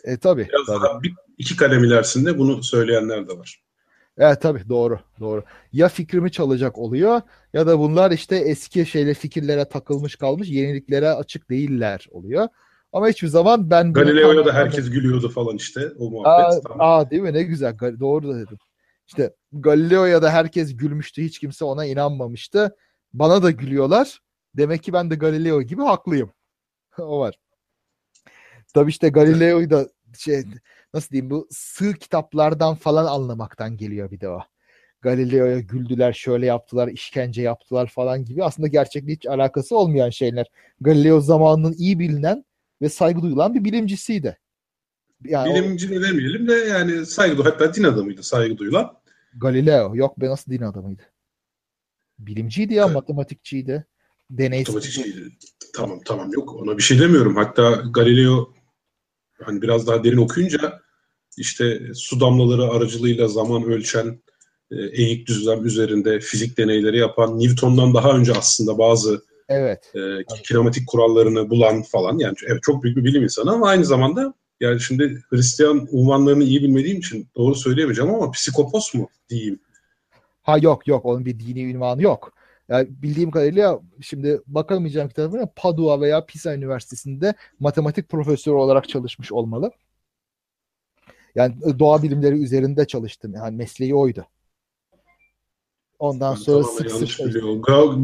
E 0.05 0.17
tabii. 0.17 0.49
Biraz 0.49 0.67
tabii. 0.67 0.85
daha 0.85 1.03
bir, 1.03 1.15
iki 1.39 1.57
kalem 1.57 1.85
ilerisinde 1.85 2.39
bunu 2.39 2.63
söyleyenler 2.63 3.29
de 3.29 3.39
var. 3.39 3.63
Evet 4.19 4.43
tabii 4.43 4.69
doğru 4.69 4.99
doğru. 5.21 5.45
Ya 5.73 5.89
fikrimi 5.89 6.33
çalacak 6.33 6.79
oluyor 6.79 7.21
ya 7.53 7.67
da 7.67 7.79
bunlar 7.79 8.11
işte 8.11 8.37
eski 8.37 8.87
şeyle 8.87 9.15
fikirlere 9.15 9.65
takılmış 9.65 10.17
kalmış 10.17 10.49
yeniliklere 10.49 11.11
açık 11.11 11.51
değiller 11.51 12.07
oluyor. 12.11 12.49
Ama 12.93 13.09
hiçbir 13.09 13.29
zaman 13.29 13.71
ben... 13.71 13.93
Galileo'ya 13.93 14.47
da 14.47 14.53
herkes 14.53 14.91
gülüyordu 14.91 15.29
falan 15.29 15.57
işte 15.57 15.93
o 15.99 16.11
muhabbet. 16.11 16.57
Aa, 16.57 16.61
tamam. 16.61 16.79
aa 16.81 17.11
değil 17.11 17.23
mi 17.23 17.33
ne 17.33 17.43
güzel 17.43 17.77
doğru 18.01 18.29
da 18.29 18.39
dedim. 18.39 18.59
İşte 19.07 19.35
Galileo'ya 19.53 20.23
da 20.23 20.31
herkes 20.31 20.77
gülmüştü 20.77 21.25
hiç 21.25 21.39
kimse 21.39 21.65
ona 21.65 21.87
inanmamıştı. 21.87 22.77
Bana 23.13 23.43
da 23.43 23.51
gülüyorlar. 23.51 24.21
Demek 24.55 24.83
ki 24.83 24.93
ben 24.93 25.11
de 25.11 25.15
Galileo 25.15 25.63
gibi 25.63 25.83
haklıyım. 25.83 26.33
o 26.99 27.21
var. 27.21 27.39
Tabii 28.75 28.91
işte 28.91 29.09
Galileo'yu 29.09 29.71
da 29.71 29.89
şey 30.19 30.45
nasıl 30.95 31.11
diyeyim 31.11 31.31
bu 31.31 31.49
sığ 31.51 31.95
kitaplardan 31.95 32.75
falan 32.75 33.05
anlamaktan 33.05 33.77
geliyor 33.77 34.11
bir 34.11 34.21
de 34.21 34.29
o. 34.29 34.41
Galileo'ya 35.01 35.61
güldüler, 35.61 36.13
şöyle 36.13 36.47
yaptılar, 36.47 36.89
işkence 36.89 37.43
yaptılar 37.43 37.87
falan 37.87 38.25
gibi 38.25 38.45
aslında 38.45 38.69
gerçekle 38.69 39.13
hiç 39.13 39.27
alakası 39.27 39.77
olmayan 39.77 40.11
şeyler. 40.11 40.47
Galileo 40.81 41.21
zamanının 41.21 41.75
iyi 41.79 41.99
bilinen 41.99 42.45
ve 42.83 42.89
saygı 42.89 43.23
duyulan 43.23 43.55
bir 43.55 43.65
bilimcisiydi. 43.65 44.39
Yani 45.25 45.55
Bilimci 45.55 45.91
de 45.91 46.03
demeyelim 46.03 46.49
de 46.49 46.55
yani 46.55 47.07
saygı 47.07 47.43
hatta 47.43 47.75
din 47.75 47.85
adamıydı 47.85 48.23
saygı 48.23 48.59
duyulan. 48.59 48.99
Galileo 49.35 49.97
yok 49.97 50.21
be 50.21 50.29
nasıl 50.29 50.53
din 50.53 50.63
adamıydı? 50.63 51.03
Bilimciydi 52.19 52.75
ya 52.75 52.85
evet. 52.85 52.95
matematikçiydi. 52.95 53.87
Deneysel. 54.31 54.75
Matematikçiydi. 54.75 55.29
Tamam 55.75 56.01
tamam 56.05 56.33
yok 56.33 56.55
ona 56.55 56.79
bir 56.79 56.83
şey 56.83 57.01
demiyorum. 57.01 57.37
Hatta 57.37 57.71
Galileo 57.71 58.55
hani 59.43 59.63
biraz 59.63 59.87
daha 59.87 60.05
derin 60.05 60.17
okuyunca 60.17 60.81
işte 61.37 61.81
su 61.95 62.21
damlaları 62.21 62.71
aracılığıyla 62.71 63.29
zaman 63.29 63.65
ölçen 63.65 64.23
e, 64.71 64.77
eğik 64.93 65.29
düzlem 65.29 65.67
üzerinde 65.67 66.21
fizik 66.21 66.59
deneyleri 66.59 66.99
yapan 66.99 67.41
Newton'dan 67.41 67.95
daha 67.95 68.17
önce 68.17 68.33
aslında 68.33 68.79
bazı 68.79 69.25
evet. 69.49 69.93
e, 69.95 70.25
kinematik 70.45 70.89
kurallarını 70.89 71.51
bulan 71.51 71.83
falan 71.83 72.19
yani 72.19 72.35
evet 72.47 72.63
çok 72.63 72.83
büyük 72.83 72.97
bir 72.97 73.05
bilim 73.05 73.23
insanı 73.23 73.51
ama 73.51 73.69
aynı 73.69 73.85
zamanda 73.85 74.35
yani 74.61 74.81
şimdi 74.81 75.23
Hristiyan 75.31 75.89
unvanlarını 75.91 76.45
iyi 76.45 76.63
bilmediğim 76.63 76.99
için 76.99 77.29
doğru 77.37 77.55
söyleyemeyeceğim 77.55 78.15
ama 78.15 78.31
psikopos 78.31 78.95
mu 78.95 79.09
diyeyim. 79.29 79.61
Ha 80.47 80.59
yok 80.59 80.87
yok 80.87 81.05
onun 81.05 81.25
bir 81.25 81.41
dini 81.41 81.63
ünvanı 81.63 82.03
yok. 82.03 82.33
Yani 82.69 82.89
bildiğim 82.91 83.31
kadarıyla 83.31 83.81
şimdi 84.01 84.41
bakamayacağım 84.47 85.09
kitabına 85.09 85.47
Padua 85.57 86.01
veya 86.01 86.27
Pisa 86.27 86.55
Üniversitesi'nde 86.55 87.35
matematik 87.61 88.09
profesörü 88.09 88.55
olarak 88.55 88.89
çalışmış 88.89 89.33
olmalı. 89.33 89.71
Yani 91.35 91.79
doğa 91.79 92.03
bilimleri 92.03 92.43
üzerinde 92.43 92.87
çalıştım. 92.87 93.35
Yani 93.35 93.57
mesleği 93.57 93.95
oydu. 93.95 94.27
Ondan 95.99 96.35
ben 96.35 96.41
sonra 96.41 96.65
sık 96.65 96.91
sık 96.91 97.19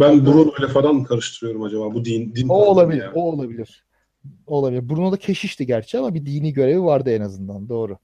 ben 0.00 0.26
Bruno 0.26 0.52
ile 0.58 0.68
falan 0.68 1.04
karıştırıyorum 1.04 1.62
acaba 1.62 1.94
bu 1.94 2.04
din 2.04 2.34
din 2.34 2.48
O 2.48 2.54
olabilir. 2.54 3.02
Yani. 3.02 3.12
O 3.14 3.22
olabilir. 3.22 3.84
O 4.46 4.58
olabilir. 4.58 4.88
Bruno 4.88 5.12
da 5.12 5.16
keşişti 5.16 5.66
gerçi 5.66 5.98
ama 5.98 6.14
bir 6.14 6.26
dini 6.26 6.52
görevi 6.52 6.82
vardı 6.82 7.10
en 7.10 7.20
azından. 7.20 7.68
Doğru. 7.68 7.98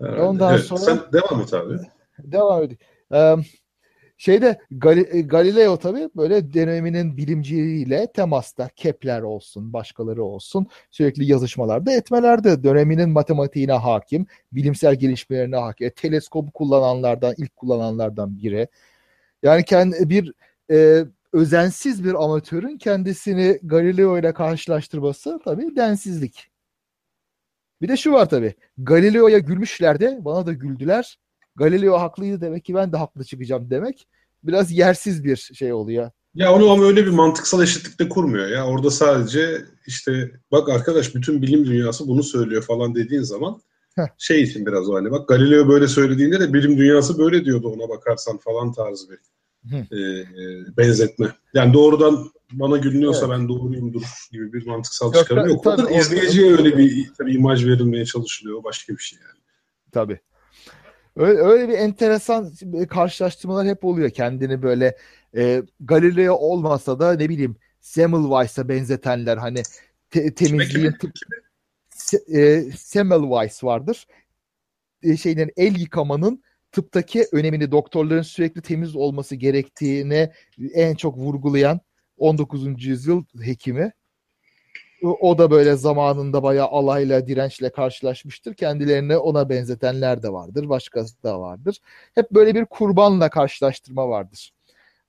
Herhalde. 0.00 0.22
Ondan 0.22 0.54
evet, 0.54 0.64
sonra 0.64 0.80
sen 0.80 0.98
devam 1.12 1.40
et 1.40 1.54
abi. 1.54 1.78
Devam. 2.18 2.68
Ee, 3.14 3.36
şeyde 4.16 4.60
Gal- 4.70 5.28
Galileo 5.28 5.76
tabii 5.76 6.08
böyle 6.16 6.52
döneminin 6.52 7.16
bilimciliğiyle 7.16 8.12
temasta 8.14 8.68
Kepler 8.76 9.22
olsun, 9.22 9.72
başkaları 9.72 10.24
olsun 10.24 10.66
sürekli 10.90 11.24
yazışmalarda 11.24 11.92
etmelerde 11.92 12.62
döneminin 12.64 13.10
matematiğine 13.10 13.72
hakim, 13.72 14.26
bilimsel 14.52 14.94
gelişmelerine 14.94 15.56
hakim. 15.56 15.86
E, 15.86 15.90
teleskobu 15.90 16.50
kullananlardan, 16.50 17.34
ilk 17.38 17.56
kullananlardan 17.56 18.38
biri. 18.38 18.68
Yani 19.42 19.64
kendi 19.64 20.10
bir 20.10 20.32
e, 20.70 21.04
özensiz 21.32 22.04
bir 22.04 22.24
amatörün 22.24 22.78
kendisini 22.78 23.58
Galileo 23.62 24.18
ile 24.18 24.32
karşılaştırması 24.34 25.40
tabii 25.44 25.76
densizlik. 25.76 26.50
Bir 27.82 27.88
de 27.88 27.96
şu 27.96 28.12
var 28.12 28.28
tabii. 28.28 28.54
Galileo'ya 28.78 29.38
gülmüşler 29.38 30.00
de 30.00 30.18
bana 30.24 30.46
da 30.46 30.52
güldüler. 30.52 31.18
Galileo 31.56 31.98
haklıydı 31.98 32.40
demek 32.40 32.64
ki 32.64 32.74
ben 32.74 32.92
de 32.92 32.96
haklı 32.96 33.24
çıkacağım 33.24 33.70
demek 33.70 34.06
biraz 34.44 34.72
yersiz 34.72 35.24
bir 35.24 35.36
şey 35.36 35.72
oluyor. 35.72 36.10
Ya 36.34 36.52
onu 36.52 36.70
ama 36.70 36.84
öyle 36.84 37.06
bir 37.06 37.10
mantıksal 37.10 37.62
eşitlikte 37.62 38.08
kurmuyor 38.08 38.48
ya. 38.48 38.66
Orada 38.66 38.90
sadece 38.90 39.64
işte 39.86 40.30
bak 40.52 40.68
arkadaş 40.68 41.14
bütün 41.14 41.42
bilim 41.42 41.66
dünyası 41.66 42.08
bunu 42.08 42.22
söylüyor 42.22 42.62
falan 42.62 42.94
dediğin 42.94 43.22
zaman 43.22 43.60
Heh. 43.96 44.06
şey 44.18 44.42
için 44.42 44.66
biraz 44.66 44.88
o 44.88 44.94
hani 44.94 45.10
bak 45.10 45.28
Galileo 45.28 45.68
böyle 45.68 45.88
söylediğinde 45.88 46.40
de 46.40 46.52
bilim 46.52 46.78
dünyası 46.78 47.18
böyle 47.18 47.44
diyordu 47.44 47.68
ona 47.68 47.88
bakarsan 47.88 48.38
falan 48.38 48.72
tarzı 48.72 49.06
bir 49.10 49.18
e, 49.72 49.98
e, 49.98 50.26
benzetme. 50.76 51.32
Yani 51.54 51.74
doğrudan 51.74 52.30
bana 52.52 52.76
gülünüyorsa 52.76 53.26
evet. 53.26 53.38
ben 53.38 53.48
doğruyumdur 53.48 54.02
gibi 54.32 54.52
bir 54.52 54.66
mantıksal 54.66 55.06
yok, 55.14 55.22
çıkarım 55.22 55.48
yok. 55.48 55.64
Tabii, 55.64 55.94
izleyiciye 55.94 56.52
öyle 56.52 56.78
bir 56.78 57.10
tabii 57.18 57.34
imaj 57.34 57.66
verilmeye 57.66 58.04
çalışılıyor. 58.04 58.64
Başka 58.64 58.92
bir 58.92 59.02
şey 59.02 59.18
yani. 59.22 59.40
Tabii. 59.92 60.20
Öyle, 61.16 61.40
öyle 61.40 61.68
bir 61.68 61.78
enteresan 61.78 62.52
karşılaştırmalar 62.88 63.66
hep 63.66 63.84
oluyor. 63.84 64.10
Kendini 64.10 64.62
böyle 64.62 64.96
e, 65.36 65.62
Galileo 65.80 66.34
olmasa 66.34 66.98
da 66.98 67.12
ne 67.12 67.28
bileyim 67.28 67.56
Semmelweis'a 67.80 68.68
benzetenler 68.68 69.36
hani 69.36 69.62
te, 70.10 70.34
temizliğin 70.34 70.92
tıp, 70.92 71.12
se, 71.90 72.16
e, 72.40 72.62
Semmelweis 72.76 73.64
vardır. 73.64 74.06
E, 75.02 75.16
şeyden 75.16 75.50
el 75.56 75.80
yıkamanın 75.80 76.42
tıptaki 76.72 77.26
önemini 77.32 77.70
doktorların 77.72 78.22
sürekli 78.22 78.62
temiz 78.62 78.96
olması 78.96 79.36
gerektiğine 79.36 80.32
en 80.74 80.94
çok 80.94 81.16
vurgulayan 81.16 81.80
19. 82.18 82.84
yüzyıl 82.84 83.24
hekimi 83.42 83.92
o 85.08 85.38
da 85.38 85.50
böyle 85.50 85.76
zamanında 85.76 86.42
bayağı 86.42 86.68
alayla, 86.68 87.26
dirençle 87.26 87.72
karşılaşmıştır. 87.72 88.54
Kendilerini 88.54 89.16
ona 89.16 89.48
benzetenler 89.48 90.22
de 90.22 90.32
vardır. 90.32 90.68
Başkası 90.68 91.22
da 91.22 91.40
vardır. 91.40 91.78
Hep 92.14 92.30
böyle 92.30 92.54
bir 92.54 92.64
kurbanla 92.64 93.30
karşılaştırma 93.30 94.08
vardır. 94.08 94.52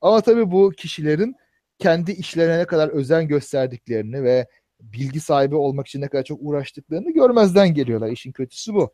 Ama 0.02 0.22
tabii 0.22 0.52
bu 0.52 0.72
kişilerin 0.78 1.36
kendi 1.80 2.12
işlerine 2.12 2.60
ne 2.60 2.66
kadar 2.66 2.90
özen 2.90 3.28
gösterdiklerini 3.28 4.24
ve 4.24 4.48
bilgi 4.82 5.20
sahibi 5.20 5.56
olmak 5.56 5.88
için 5.88 6.02
ne 6.02 6.08
kadar 6.08 6.24
çok 6.24 6.40
uğraştıklarını 6.42 7.14
görmezden 7.14 7.74
geliyorlar. 7.74 8.10
İşin 8.10 8.32
kötüsü 8.32 8.74
bu. 8.74 8.94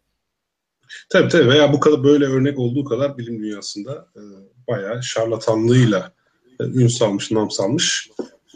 Tabii 1.10 1.30
tabii 1.30 1.50
veya 1.50 1.74
bu 1.74 1.80
kadar 1.80 2.04
böyle 2.04 2.26
örnek 2.26 2.60
olduğu 2.60 2.84
kadar 2.84 3.18
bilim 3.18 3.40
dünyasında 3.44 4.08
e, 4.16 4.22
bayağı 4.68 5.04
şarlatanlığıyla 5.04 6.14
e, 6.60 6.64
ün 6.64 6.88
salmış, 6.88 7.32
nam 7.32 7.52
salmış 7.52 8.10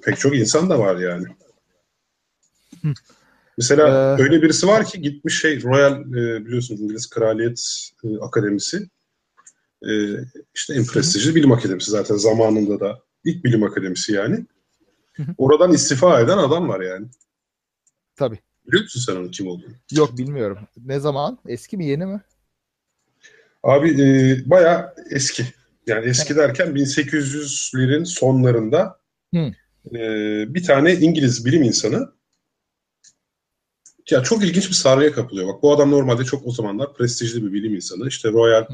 pek 0.03 0.19
çok 0.19 0.35
insan 0.35 0.69
da 0.69 0.79
var 0.79 0.97
yani. 0.97 1.25
Mesela 3.57 4.15
ee, 4.19 4.23
öyle 4.23 4.41
birisi 4.41 4.67
var 4.67 4.85
ki 4.85 5.01
gitmiş 5.01 5.39
şey 5.39 5.63
Royal 5.63 6.01
e, 6.01 6.45
biliyorsunuz 6.45 6.81
İngiliz 6.81 7.09
Kraliyet 7.09 7.89
e, 8.03 8.07
Akademisi 8.17 8.89
e, 9.83 9.91
işte 10.55 10.73
en 10.73 10.85
prestijli 10.85 11.35
bilim 11.35 11.51
akademisi 11.51 11.91
zaten 11.91 12.15
zamanında 12.15 12.79
da 12.79 12.99
ilk 13.23 13.43
bilim 13.43 13.63
akademisi 13.63 14.13
yani. 14.13 14.45
Oradan 15.37 15.73
istifa 15.73 16.19
eden 16.19 16.37
adam 16.37 16.69
var 16.69 16.81
yani. 16.81 17.07
Tabii. 18.15 18.39
Biliyor 18.67 18.83
musun 18.83 19.01
sen 19.05 19.15
onun 19.15 19.31
kim 19.31 19.47
olduğunu? 19.47 19.73
Yok 19.91 20.17
bilmiyorum. 20.17 20.57
Ne 20.85 20.99
zaman? 20.99 21.39
Eski 21.47 21.77
mi 21.77 21.85
yeni 21.85 22.05
mi? 22.05 22.21
Abi 23.63 23.89
e, 24.01 24.37
bayağı 24.49 24.93
eski. 25.11 25.45
Yani 25.87 26.05
eski 26.05 26.35
derken 26.35 26.67
1800'lerin 26.67 28.05
sonlarında 28.05 28.99
e, 29.91 29.99
bir 30.53 30.63
tane 30.63 30.93
İngiliz 30.93 31.45
bilim 31.45 31.63
insanı 31.63 32.11
ya 34.09 34.23
çok 34.23 34.43
ilginç 34.43 34.67
bir 34.67 34.73
sarıya 34.73 35.11
kapılıyor. 35.11 35.47
Bak 35.47 35.63
bu 35.63 35.73
adam 35.73 35.91
normalde 35.91 36.23
çok 36.23 36.47
o 36.47 36.51
zamanlar 36.51 36.93
prestijli 36.93 37.43
bir 37.45 37.53
bilim 37.53 37.75
insanı. 37.75 38.07
İşte 38.07 38.31
Royal 38.31 38.65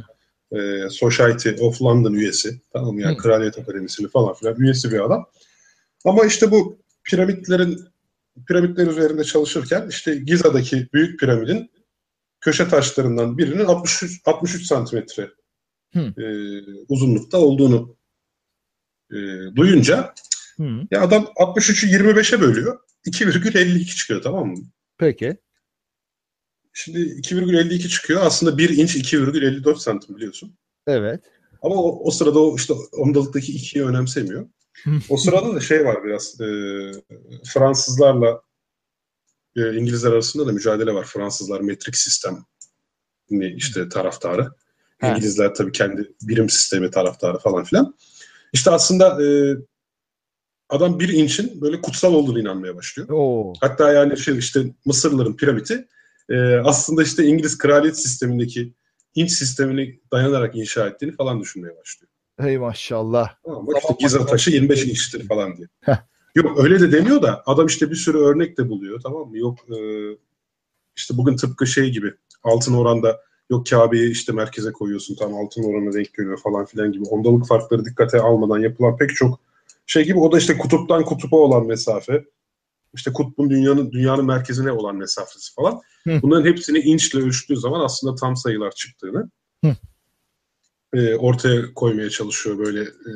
e, 0.52 0.90
Society 0.90 1.50
of 1.60 1.82
London 1.82 2.14
üyesi. 2.14 2.62
Tamam? 2.74 3.00
Yani 3.00 3.18
Hı. 3.18 3.18
Kraliyet 3.18 3.60
Akademisi'ni 3.60 4.10
falan 4.10 4.34
filan 4.34 4.56
üyesi 4.60 4.92
bir 4.92 5.06
adam. 5.06 5.26
Ama 6.06 6.26
işte 6.26 6.52
bu 6.52 6.82
piramitlerin 7.04 7.80
piramitler 8.48 8.88
üzerinde 8.88 9.24
çalışırken 9.24 9.88
işte 9.90 10.16
Giza'daki 10.16 10.88
büyük 10.94 11.20
piramidin 11.20 11.72
köşe 12.42 12.68
taşlarından 12.68 13.38
birinin 13.38 13.66
63, 13.66 14.22
63 14.26 14.66
santimetre 14.66 15.30
e, 15.96 16.24
uzunlukta 16.88 17.38
olduğunu 17.38 17.98
e, 19.12 19.18
duyunca 19.56 20.14
Hı. 20.58 20.64
ya 20.92 21.02
adam 21.02 21.24
63'ü 21.24 21.88
25'e 21.88 22.42
bölüyor. 22.42 22.80
2,52 23.06 23.86
çıkıyor 23.86 24.22
tamam 24.22 24.48
mı? 24.48 24.58
Peki. 25.02 25.38
Şimdi 26.74 27.00
2,52 27.00 27.88
çıkıyor. 27.88 28.22
Aslında 28.24 28.58
1 28.58 28.70
inç 28.70 28.96
2,54 28.96 29.80
santim 29.80 30.16
biliyorsun. 30.16 30.58
Evet. 30.88 31.24
Ama 31.62 31.76
o, 31.76 32.08
o 32.08 32.12
sırada 32.12 32.40
o 32.40 32.56
işte 32.56 32.74
ondalıktaki 32.92 33.54
2'yi 33.54 33.86
önemsemiyor. 33.86 34.50
o 35.10 35.18
sırada 35.18 35.56
da 35.56 35.60
şey 35.60 35.86
var 35.86 36.04
biraz. 36.04 36.42
E, 36.42 36.48
Fransızlarla 37.46 38.42
e, 39.56 39.76
İngilizler 39.76 40.12
arasında 40.12 40.48
da 40.48 40.52
mücadele 40.52 40.94
var. 40.94 41.06
Fransızlar 41.06 41.62
metrik 41.62 41.98
sistem 41.98 42.46
işte 43.30 43.90
taraftarı. 43.90 44.52
İngilizler 45.04 45.56
tabii 45.56 45.72
kendi 45.72 46.14
birim 46.22 46.50
sistemi 46.50 46.92
taraftarı 46.92 47.38
falan 47.38 47.64
filan. 47.64 47.96
İşte 48.54 48.72
aslında 48.72 49.24
e, 49.24 49.56
adam 50.72 51.00
bir 51.00 51.10
inçin 51.10 51.62
böyle 51.62 51.82
kutsal 51.82 52.14
olduğunu 52.14 52.40
inanmaya 52.40 52.76
başlıyor. 52.76 53.10
Oo. 53.10 53.54
Hatta 53.62 53.94
yani 53.94 54.18
şey 54.18 54.38
işte 54.38 54.64
Mısırlıların 54.86 55.36
piramidi 55.36 55.88
e, 56.30 56.56
aslında 56.56 57.04
işte 57.04 57.26
İngiliz 57.26 57.58
kraliyet 57.58 57.98
sistemindeki 57.98 58.74
inç 59.16 59.32
sistemini 59.32 60.00
dayanarak 60.12 60.56
inşa 60.56 60.88
ettiğini 60.88 61.12
falan 61.12 61.42
düşünmeye 61.42 61.78
başlıyor. 61.78 62.12
Hey 62.40 62.58
maşallah. 62.58 63.36
Tamam, 63.46 63.68
bak 63.68 63.76
işte 63.82 63.96
Giza 64.00 64.26
taşı 64.26 64.52
25 64.52 64.86
inçtir 64.86 65.28
falan 65.28 65.58
diye. 65.58 65.68
Yok 66.36 66.64
öyle 66.64 66.80
de 66.80 66.92
demiyor 66.92 67.22
da 67.22 67.44
adam 67.46 67.66
işte 67.66 67.90
bir 67.90 67.96
sürü 67.96 68.18
örnek 68.18 68.58
de 68.58 68.70
buluyor 68.70 69.02
tamam 69.02 69.30
mı? 69.30 69.38
Yok 69.38 69.58
e, 69.70 69.78
işte 70.96 71.18
bugün 71.18 71.36
tıpkı 71.36 71.68
şey 71.68 71.90
gibi 71.90 72.14
altın 72.44 72.74
oranda 72.74 73.22
yok 73.50 73.68
Kabe'yi 73.68 74.12
işte 74.12 74.34
merkeze 74.34 74.72
koyuyorsun 74.72 75.16
tam 75.16 75.36
altın 75.36 75.64
oranına 75.64 75.94
denk 75.94 76.14
geliyor 76.14 76.40
falan 76.44 76.66
filan 76.66 76.92
gibi 76.92 77.04
ondalık 77.04 77.48
farkları 77.48 77.86
dikkate 77.86 78.20
almadan 78.20 78.60
yapılan 78.60 78.98
pek 78.98 79.10
çok 79.16 79.40
şey 79.86 80.06
gibi 80.06 80.20
o 80.20 80.32
da 80.32 80.38
işte 80.38 80.58
kutuptan 80.58 81.06
kutupa 81.06 81.38
olan 81.38 81.66
mesafe 81.66 82.26
işte 82.94 83.14
kutbun 83.14 83.50
dünyanın 83.50 83.92
dünyanın 83.92 84.26
merkezine 84.26 84.72
olan 84.72 84.96
mesafesi 84.96 85.54
falan. 85.54 85.82
Hı. 86.04 86.20
Bunların 86.22 86.46
hepsini 86.46 86.80
inçle 86.80 87.20
ölçtüğü 87.20 87.58
zaman 87.58 87.80
aslında 87.80 88.16
tam 88.16 88.36
sayılar 88.36 88.72
çıktığını 88.72 89.30
e, 90.94 91.16
ortaya 91.16 91.74
koymaya 91.74 92.10
çalışıyor 92.10 92.58
böyle 92.58 92.82
e, 92.82 93.14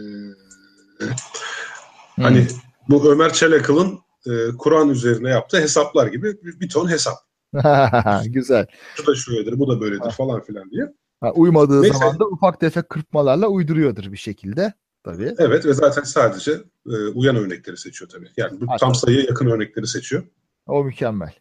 hani 2.22 2.48
bu 2.90 3.12
Ömer 3.12 3.34
Çelakıl'ın 3.34 4.00
e, 4.28 4.32
Kur'an 4.58 4.90
üzerine 4.90 5.30
yaptığı 5.30 5.58
hesaplar 5.58 6.08
gibi 6.08 6.44
bir, 6.44 6.60
bir 6.60 6.70
ton 6.70 6.90
hesap. 6.90 7.18
Güzel. 8.26 8.66
Şu 8.96 9.08
da 9.08 9.16
şöyledir, 9.16 9.60
bu 9.60 9.68
da 9.68 9.82
böyledir 9.82 10.00
ha. 10.00 10.10
falan 10.10 10.42
filan 10.44 10.72
diye. 10.72 10.94
Ha, 11.22 11.32
uymadığı 11.32 11.82
Neyse. 11.82 11.98
zaman 11.98 12.20
da 12.20 12.26
ufak 12.26 12.60
tefek 12.60 12.90
kırpmalarla 12.90 13.48
uyduruyordur 13.48 14.12
bir 14.12 14.18
şekilde. 14.18 14.74
Tabii. 15.06 15.36
Evet 15.38 15.66
ve 15.66 15.74
zaten 15.74 16.04
sadece 16.04 16.52
e, 16.90 16.96
uyan 16.96 17.36
örnekleri 17.36 17.78
seçiyor 17.78 18.10
tabii. 18.10 18.30
Yani 18.38 18.62
bu 18.62 18.66
tam 18.80 18.96
sayıya 18.96 19.24
yakın 19.24 19.48
örnekleri 19.48 19.88
seçiyor. 19.88 20.24
O 20.68 20.84
mükemmel. 20.84 21.34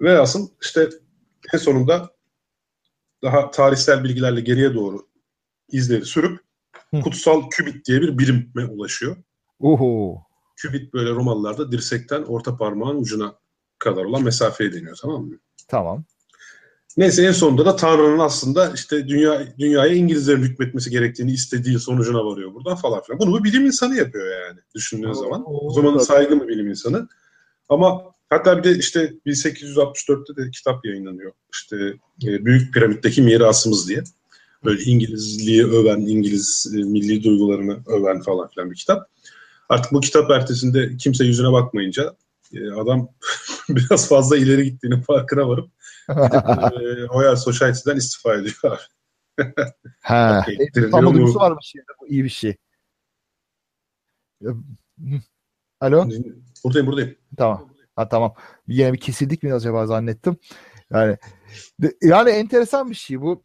Ve 0.00 0.18
asıl 0.18 0.48
işte 0.62 0.88
en 1.54 1.58
sonunda 1.58 2.10
daha 3.22 3.50
tarihsel 3.50 4.04
bilgilerle 4.04 4.40
geriye 4.40 4.74
doğru 4.74 5.06
izleri 5.68 6.04
sürüp 6.04 6.40
Hı. 6.94 7.00
kutsal 7.00 7.50
kübit 7.50 7.86
diye 7.86 8.00
bir 8.00 8.18
birime 8.18 8.66
ulaşıyor. 8.66 9.16
Oho. 9.60 10.22
Kübit 10.56 10.94
böyle 10.94 11.10
Romalılarda 11.10 11.72
dirsekten 11.72 12.22
orta 12.22 12.56
parmağın 12.56 12.96
ucuna 12.96 13.38
kadar 13.78 14.04
olan 14.04 14.22
mesafeye 14.22 14.72
deniyor 14.72 14.96
tamam 15.02 15.24
mı? 15.24 15.38
Tamam. 15.68 16.04
Neyse 16.96 17.26
en 17.26 17.32
sonunda 17.32 17.66
da 17.66 17.76
Tanrı'nın 17.76 18.18
aslında 18.18 18.72
işte 18.74 19.08
dünya 19.08 19.46
dünyaya 19.58 19.94
İngilizlerin 19.94 20.42
hükmetmesi 20.42 20.90
gerektiğini 20.90 21.32
istediği 21.32 21.78
sonucuna 21.78 22.24
varıyor 22.24 22.54
buradan 22.54 22.76
falan 22.76 23.02
filan. 23.02 23.18
Bunu 23.18 23.38
bir 23.38 23.44
bilim 23.44 23.66
insanı 23.66 23.96
yapıyor 23.96 24.26
yani 24.46 24.60
düşündüğün 24.74 25.12
zaman. 25.12 25.44
O 25.46 25.70
zaman 25.70 25.98
saygın 25.98 26.40
bir 26.40 26.48
bilim 26.48 26.68
insanı. 26.68 27.08
Ama 27.68 28.02
hatta 28.30 28.58
bir 28.58 28.64
de 28.64 28.78
işte 28.78 29.12
1864'te 29.26 30.36
de 30.36 30.50
kitap 30.50 30.84
yayınlanıyor. 30.84 31.32
İşte 31.52 31.76
e, 32.24 32.44
Büyük 32.44 32.74
Piramit'teki 32.74 33.22
mirasımız 33.22 33.88
diye. 33.88 34.02
Böyle 34.64 34.82
İngilizliği 34.82 35.66
öven, 35.66 36.00
İngiliz 36.00 36.72
e, 36.74 36.76
milli 36.76 37.24
duygularını 37.24 37.78
öven 37.86 38.20
falan 38.20 38.48
filan 38.48 38.70
bir 38.70 38.76
kitap. 38.76 39.08
Artık 39.68 39.92
bu 39.92 40.00
kitap 40.00 40.30
ertesinde 40.30 40.96
kimse 40.96 41.24
yüzüne 41.24 41.52
bakmayınca 41.52 42.16
e, 42.54 42.70
adam 42.70 43.08
biraz 43.76 44.08
fazla 44.08 44.36
ileri 44.36 44.64
gittiğinin 44.64 45.00
farkına 45.00 45.48
varıp 45.48 45.70
e, 46.08 46.14
Royal 47.14 47.36
Society'den 47.36 47.96
istifa 47.96 48.34
ediyor. 48.34 48.86
ha, 50.02 50.46
e, 50.76 50.90
ama 50.92 51.14
duygusu 51.14 51.38
varmış 51.38 51.74
yani. 51.74 51.84
Bu 52.00 52.08
iyi 52.08 52.24
bir 52.24 52.28
şey. 52.28 52.56
Alo? 55.80 56.08
Buradayım 56.64 56.86
buradayım. 56.86 57.16
Tamam. 57.36 57.68
Ha, 57.96 58.08
tamam. 58.08 58.34
Yine 58.68 58.92
bir 58.92 58.98
kesildik 58.98 59.42
mi 59.42 59.54
acaba 59.54 59.86
zannettim. 59.86 60.36
Yani 60.92 61.16
yani 62.02 62.30
enteresan 62.30 62.90
bir 62.90 62.94
şey 62.94 63.20
bu. 63.20 63.44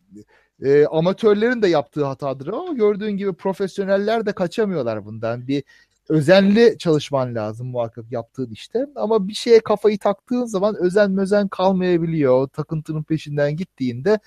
E, 0.63 0.85
amatörlerin 0.85 1.61
de 1.61 1.67
yaptığı 1.67 2.05
hatadır 2.05 2.47
ama 2.47 2.73
gördüğün 2.73 3.11
gibi 3.11 3.33
profesyoneller 3.33 4.25
de 4.25 4.33
kaçamıyorlar 4.33 5.05
bundan. 5.05 5.47
Bir 5.47 5.63
özenli 6.11 6.77
çalışman 6.79 7.35
lazım 7.35 7.67
muhakkak 7.67 8.11
yaptığın 8.11 8.51
işte. 8.51 8.85
Ama 8.95 9.27
bir 9.27 9.33
şeye 9.33 9.59
kafayı 9.59 9.99
taktığın 9.99 10.45
zaman 10.45 10.75
özen 10.75 11.11
mözen 11.11 11.47
kalmayabiliyor. 11.47 12.47
Takıntının 12.47 13.03
peşinden 13.03 13.55
gittiğinde 13.55 14.19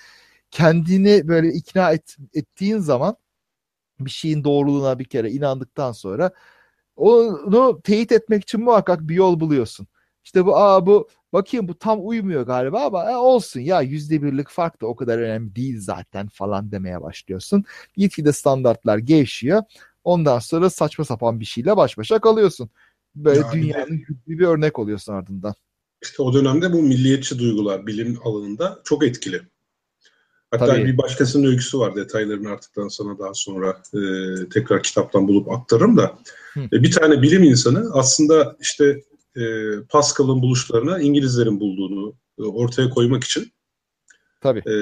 kendini 0.50 1.28
böyle 1.28 1.48
ikna 1.48 1.92
et, 1.92 2.16
ettiğin 2.34 2.78
zaman 2.78 3.16
bir 4.00 4.10
şeyin 4.10 4.44
doğruluğuna 4.44 4.98
bir 4.98 5.04
kere 5.04 5.30
inandıktan 5.30 5.92
sonra 5.92 6.32
onu 6.96 7.80
teyit 7.84 8.12
etmek 8.12 8.42
için 8.42 8.60
muhakkak 8.64 9.00
bir 9.00 9.14
yol 9.14 9.40
buluyorsun. 9.40 9.86
İşte 10.24 10.46
bu 10.46 10.56
aa 10.56 10.86
bu 10.86 11.08
bakayım 11.32 11.68
bu 11.68 11.78
tam 11.78 12.08
uymuyor 12.08 12.42
galiba 12.46 12.84
ama 12.86 13.10
e, 13.10 13.16
olsun 13.16 13.60
ya 13.60 13.80
yüzde 13.82 14.22
birlik 14.22 14.48
fark 14.48 14.82
da 14.82 14.86
o 14.86 14.96
kadar 14.96 15.18
önemli 15.18 15.56
değil 15.56 15.80
zaten 15.80 16.28
falan 16.28 16.72
demeye 16.72 17.02
başlıyorsun. 17.02 17.64
Gitgide 17.96 18.32
standartlar 18.32 18.98
gevşiyor. 18.98 19.62
Ondan 20.04 20.38
sonra 20.38 20.70
saçma 20.70 21.04
sapan 21.04 21.40
bir 21.40 21.44
şeyle 21.44 21.76
baş 21.76 21.98
başa 21.98 22.18
kalıyorsun. 22.18 22.70
Böyle 23.14 23.40
yani 23.40 23.52
dünyanın 23.52 24.04
bir, 24.26 24.38
bir 24.38 24.46
örnek 24.46 24.78
oluyorsun 24.78 25.12
ardından. 25.12 25.54
İşte 26.02 26.22
o 26.22 26.34
dönemde 26.34 26.72
bu 26.72 26.82
milliyetçi 26.82 27.38
duygular 27.38 27.86
bilim 27.86 28.18
alanında 28.24 28.80
çok 28.84 29.04
etkili. 29.04 29.40
Hatta 30.50 30.66
Tabii. 30.66 30.84
bir 30.84 30.98
başkasının 30.98 31.46
öyküsü 31.46 31.78
var. 31.78 31.96
Detaylarını 31.96 32.50
artıktan 32.50 32.88
sana 32.88 33.18
daha 33.18 33.34
sonra 33.34 33.82
e, 33.94 34.00
tekrar 34.48 34.82
kitaptan 34.82 35.28
bulup 35.28 35.50
aktarırım 35.50 35.96
da. 35.96 36.18
E, 36.56 36.82
bir 36.82 36.92
tane 36.92 37.22
bilim 37.22 37.42
insanı 37.42 37.90
aslında 37.92 38.56
işte 38.60 39.02
e, 39.36 39.42
Pascal'ın 39.88 40.42
buluşlarına 40.42 40.98
İngilizlerin 40.98 41.60
bulduğunu 41.60 42.14
e, 42.38 42.42
ortaya 42.42 42.90
koymak 42.90 43.24
için 43.24 43.52
Tabii. 44.44 44.59
E, 44.59 44.74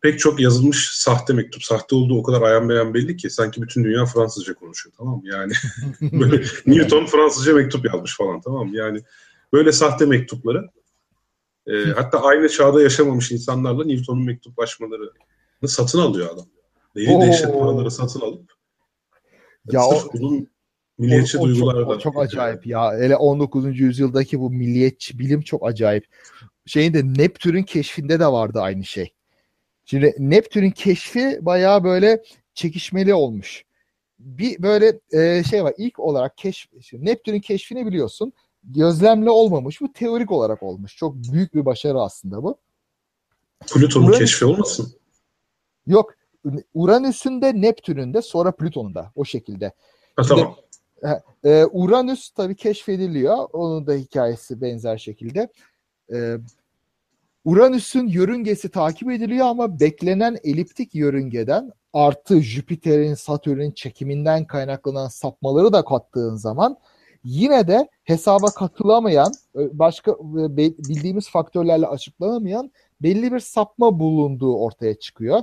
pek 0.00 0.18
çok 0.18 0.40
yazılmış 0.40 0.90
sahte 0.92 1.32
mektup. 1.32 1.64
Sahte 1.64 1.94
olduğu 1.94 2.18
o 2.18 2.22
kadar 2.22 2.42
ayan 2.42 2.68
beyan 2.68 2.94
belli 2.94 3.16
ki 3.16 3.30
sanki 3.30 3.62
bütün 3.62 3.84
dünya 3.84 4.06
Fransızca 4.06 4.54
konuşuyor 4.54 4.94
tamam 4.98 5.14
mı? 5.14 5.22
Yani 5.24 5.52
böyle 6.20 6.44
Newton 6.66 7.06
Fransızca 7.06 7.54
mektup 7.54 7.84
yazmış 7.84 8.16
falan 8.16 8.40
tamam 8.40 8.68
mı? 8.68 8.76
Yani 8.76 9.02
böyle 9.52 9.72
sahte 9.72 10.06
mektupları 10.06 10.68
e, 11.66 11.84
hatta 11.84 12.22
aynı 12.22 12.48
çağda 12.48 12.82
yaşamamış 12.82 13.32
insanlarla 13.32 13.84
Newton'un 13.84 14.24
mektuplaşmalarını 14.24 15.10
satın 15.66 15.98
alıyor 15.98 16.28
adam. 16.34 16.46
Deli 16.96 17.20
dehşet 17.20 17.58
paraları 17.58 17.90
satın 17.90 18.20
alıp 18.20 18.52
ya 19.72 19.86
o, 19.86 19.94
bunun 20.14 20.48
milliyetçi 20.98 21.38
o, 21.38 21.42
o 21.42 21.46
duygular 21.46 21.84
çok, 21.84 22.00
çok 22.00 22.18
acayip 22.18 22.66
ya. 22.66 22.92
Hele 22.92 23.16
19. 23.16 23.80
yüzyıldaki 23.80 24.40
bu 24.40 24.50
milliyetçi 24.50 25.18
bilim 25.18 25.40
çok 25.42 25.66
acayip 25.66 26.06
şeyin 26.66 26.94
de 26.94 27.04
Neptün'ün 27.04 27.62
keşfinde 27.62 28.20
de 28.20 28.26
vardı 28.26 28.60
aynı 28.60 28.84
şey. 28.84 29.12
Şimdi 29.84 30.14
Neptün'ün 30.18 30.70
keşfi 30.70 31.38
bayağı 31.40 31.84
böyle 31.84 32.22
çekişmeli 32.54 33.14
olmuş. 33.14 33.64
Bir 34.18 34.62
böyle 34.62 35.00
e, 35.12 35.44
şey 35.44 35.64
var. 35.64 35.74
İlk 35.78 35.98
olarak 35.98 36.36
keşf 36.36 36.68
Neptün'ün 36.92 37.40
keşfini 37.40 37.86
biliyorsun. 37.86 38.32
Gözlemle 38.64 39.30
olmamış. 39.30 39.80
Bu 39.80 39.92
teorik 39.92 40.30
olarak 40.30 40.62
olmuş. 40.62 40.96
Çok 40.96 41.14
büyük 41.14 41.54
bir 41.54 41.64
başarı 41.64 42.00
aslında 42.00 42.42
bu. 42.42 42.58
Plüton'un 43.74 44.06
Uranüs, 44.06 44.18
keşfi 44.18 44.44
olmasın? 44.44 44.92
Yok. 45.86 46.14
Uranüs'ün 46.74 47.42
de 47.42 47.60
Neptün'ün 47.60 48.14
de 48.14 48.22
sonra 48.22 48.52
Plüton'un 48.52 48.94
da 48.94 49.12
o 49.14 49.24
şekilde. 49.24 49.72
Ha, 50.16 50.22
tamam. 50.22 50.56
e, 51.44 51.64
Uranüs 51.64 52.30
tabii 52.30 52.56
keşfediliyor. 52.56 53.48
Onun 53.52 53.86
da 53.86 53.94
hikayesi 53.94 54.60
benzer 54.60 54.98
şekilde. 54.98 55.48
E, 56.12 56.36
Uranüs'ün 57.44 58.06
yörüngesi 58.06 58.68
takip 58.68 59.10
ediliyor 59.10 59.46
ama 59.46 59.80
beklenen 59.80 60.38
eliptik 60.44 60.94
yörüngeden 60.94 61.72
artı 61.92 62.40
Jüpiter'in, 62.40 63.14
Satürn'ün 63.14 63.70
çekiminden 63.70 64.44
kaynaklanan 64.44 65.08
sapmaları 65.08 65.72
da 65.72 65.84
kattığın 65.84 66.36
zaman 66.36 66.76
yine 67.24 67.68
de 67.68 67.88
hesaba 68.04 68.46
katılamayan, 68.46 69.32
başka 69.54 70.12
bildiğimiz 70.18 71.30
faktörlerle 71.30 71.86
açıklanamayan 71.86 72.72
belli 73.02 73.32
bir 73.32 73.40
sapma 73.40 73.98
bulunduğu 73.98 74.56
ortaya 74.56 74.94
çıkıyor. 74.94 75.42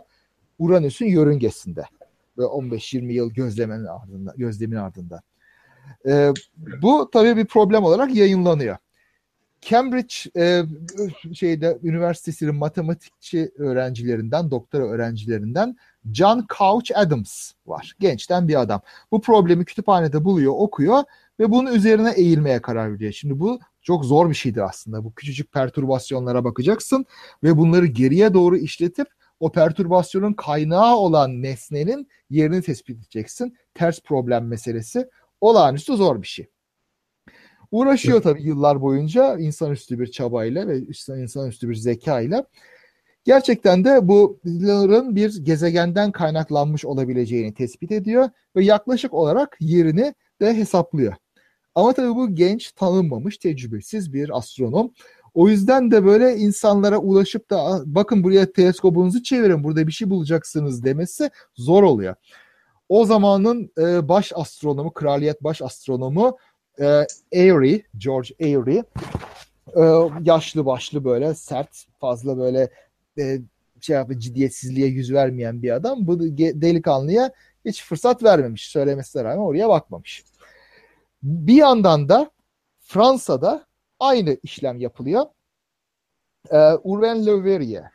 Uranüs'ün 0.59 1.05
yörüngesinde 1.05 1.83
ve 2.37 2.43
15-20 2.43 3.11
yıl 3.11 3.31
gözlemin 3.31 3.85
ardından, 3.85 4.33
gözlemin 4.37 4.75
ardından. 4.75 5.19
Ee, 6.05 6.31
bu 6.81 7.09
tabii 7.13 7.37
bir 7.37 7.45
problem 7.45 7.83
olarak 7.83 8.15
yayınlanıyor. 8.15 8.77
Cambridge 9.61 10.15
e, 10.37 10.63
şeyde 11.33 11.79
üniversitesinin 11.83 12.55
matematikçi 12.55 13.51
öğrencilerinden, 13.57 14.51
doktora 14.51 14.83
öğrencilerinden 14.83 15.75
John 16.13 16.45
Couch 16.57 16.91
Adams 16.95 17.51
var. 17.65 17.95
Gençten 17.99 18.47
bir 18.47 18.61
adam. 18.61 18.81
Bu 19.11 19.21
problemi 19.21 19.65
kütüphanede 19.65 20.23
buluyor, 20.25 20.53
okuyor 20.57 21.03
ve 21.39 21.51
bunun 21.51 21.73
üzerine 21.73 22.11
eğilmeye 22.11 22.61
karar 22.61 22.93
veriyor. 22.93 23.11
Şimdi 23.11 23.39
bu 23.39 23.59
çok 23.81 24.05
zor 24.05 24.29
bir 24.29 24.35
şeydir 24.35 24.61
aslında. 24.61 25.03
Bu 25.03 25.13
küçücük 25.13 25.51
perturbasyonlara 25.51 26.43
bakacaksın 26.43 27.05
ve 27.43 27.57
bunları 27.57 27.85
geriye 27.85 28.33
doğru 28.33 28.57
işletip 28.57 29.07
o 29.39 29.51
perturbasyonun 29.51 30.33
kaynağı 30.33 30.95
olan 30.95 31.41
nesnenin 31.41 32.07
yerini 32.29 32.61
tespit 32.61 32.97
edeceksin. 32.97 33.57
Ters 33.73 34.01
problem 34.01 34.47
meselesi 34.47 35.09
olağanüstü 35.41 35.95
zor 35.95 36.21
bir 36.21 36.27
şey. 36.27 36.47
Uğraşıyor 37.71 38.21
tabii 38.21 38.43
yıllar 38.43 38.81
boyunca 38.81 39.37
insanüstü 39.37 39.99
bir 39.99 40.07
çabayla 40.07 40.67
ve 40.67 40.79
insanüstü 41.21 41.69
bir 41.69 41.75
zekayla. 41.75 42.45
Gerçekten 43.23 43.83
de 43.83 44.07
bunların 44.07 45.15
bir 45.15 45.43
gezegenden 45.43 46.11
kaynaklanmış 46.11 46.85
olabileceğini 46.85 47.53
tespit 47.53 47.91
ediyor 47.91 48.29
ve 48.55 48.63
yaklaşık 48.63 49.13
olarak 49.13 49.57
yerini 49.59 50.13
de 50.41 50.53
hesaplıyor. 50.53 51.13
Ama 51.75 51.93
tabii 51.93 52.15
bu 52.15 52.35
genç, 52.35 52.71
tanınmamış, 52.71 53.37
tecrübesiz 53.37 54.13
bir 54.13 54.37
astronom. 54.37 54.93
O 55.33 55.49
yüzden 55.49 55.91
de 55.91 56.05
böyle 56.05 56.37
insanlara 56.37 56.97
ulaşıp 56.97 57.49
da 57.49 57.81
bakın 57.85 58.23
buraya 58.23 58.51
teleskobunuzu 58.51 59.23
çevirin 59.23 59.63
burada 59.63 59.87
bir 59.87 59.91
şey 59.91 60.09
bulacaksınız 60.09 60.83
demesi 60.83 61.29
zor 61.55 61.83
oluyor. 61.83 62.15
O 62.89 63.05
zamanın 63.05 63.71
e, 63.77 64.09
baş 64.09 64.31
astronomu, 64.35 64.93
kraliyet 64.93 65.43
baş 65.43 65.61
astronomu 65.61 66.37
e, 66.79 67.05
Airy, 67.33 67.81
George 67.97 68.29
Airy 68.41 68.77
e, 69.75 69.83
yaşlı 70.23 70.65
başlı 70.65 71.05
böyle 71.05 71.35
sert 71.35 71.85
fazla 71.99 72.37
böyle 72.37 72.69
e, 73.19 73.39
şey 73.81 73.95
yapı 73.95 74.19
ciddiyetsizliğe 74.19 74.87
yüz 74.87 75.13
vermeyen 75.13 75.61
bir 75.61 75.71
adam 75.71 76.07
bu 76.07 76.19
delikanlıya 76.37 77.31
hiç 77.65 77.83
fırsat 77.83 78.23
vermemiş 78.23 78.67
söylemesine 78.67 79.23
rağmen 79.23 79.37
oraya 79.37 79.69
bakmamış. 79.69 80.23
Bir 81.23 81.53
yandan 81.53 82.09
da 82.09 82.31
Fransa'da 82.79 83.65
aynı 83.99 84.37
işlem 84.43 84.79
yapılıyor. 84.79 85.25
Ee, 86.51 86.73
Urbain 86.83 87.25
Le 87.25 87.43
Verrier 87.43 87.91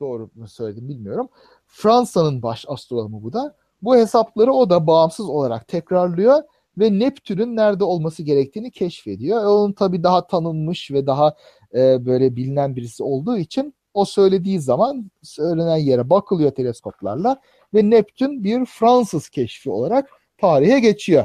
doğru 0.00 0.30
mu 0.34 0.48
söyledim 0.48 0.88
bilmiyorum. 0.88 1.28
Fransa'nın 1.66 2.42
baş 2.42 2.64
astronomu 2.68 3.22
bu 3.22 3.32
da. 3.32 3.56
Bu 3.82 3.96
hesapları 3.96 4.52
o 4.52 4.70
da 4.70 4.86
bağımsız 4.86 5.28
olarak 5.28 5.68
tekrarlıyor 5.68 6.42
ve 6.78 6.98
Neptün'ün 6.98 7.56
nerede 7.56 7.84
olması 7.84 8.22
gerektiğini 8.22 8.70
keşfediyor. 8.70 9.42
E 9.42 9.46
onun 9.46 9.72
tabii 9.72 10.02
daha 10.02 10.26
tanınmış 10.26 10.90
ve 10.90 11.06
daha 11.06 11.34
e, 11.74 12.06
böyle 12.06 12.36
bilinen 12.36 12.76
birisi 12.76 13.02
olduğu 13.02 13.36
için 13.36 13.74
o 13.94 14.04
söylediği 14.04 14.60
zaman 14.60 15.10
söylenen 15.22 15.76
yere 15.76 16.10
bakılıyor 16.10 16.50
teleskoplarla 16.50 17.40
ve 17.74 17.90
Neptün 17.90 18.44
bir 18.44 18.64
Fransız 18.66 19.28
keşfi 19.28 19.70
olarak 19.70 20.10
tarihe 20.38 20.80
geçiyor. 20.80 21.24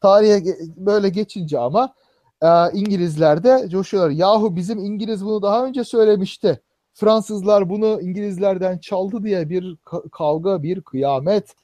Tarihe 0.00 0.42
böyle 0.76 1.08
geçince 1.08 1.58
ama 1.58 1.94
e, 2.42 2.46
İngilizler 2.72 3.44
de 3.44 3.68
coşuyorlar. 3.68 4.10
Yahu 4.10 4.56
bizim 4.56 4.78
İngiliz 4.78 5.24
bunu 5.24 5.42
daha 5.42 5.64
önce 5.66 5.84
söylemişti. 5.84 6.60
Fransızlar 6.94 7.70
bunu 7.70 8.00
İngilizlerden 8.00 8.78
çaldı 8.78 9.22
diye 9.22 9.50
bir 9.50 9.76
kavga, 10.12 10.62
bir 10.62 10.80
kıyamet. 10.80 11.54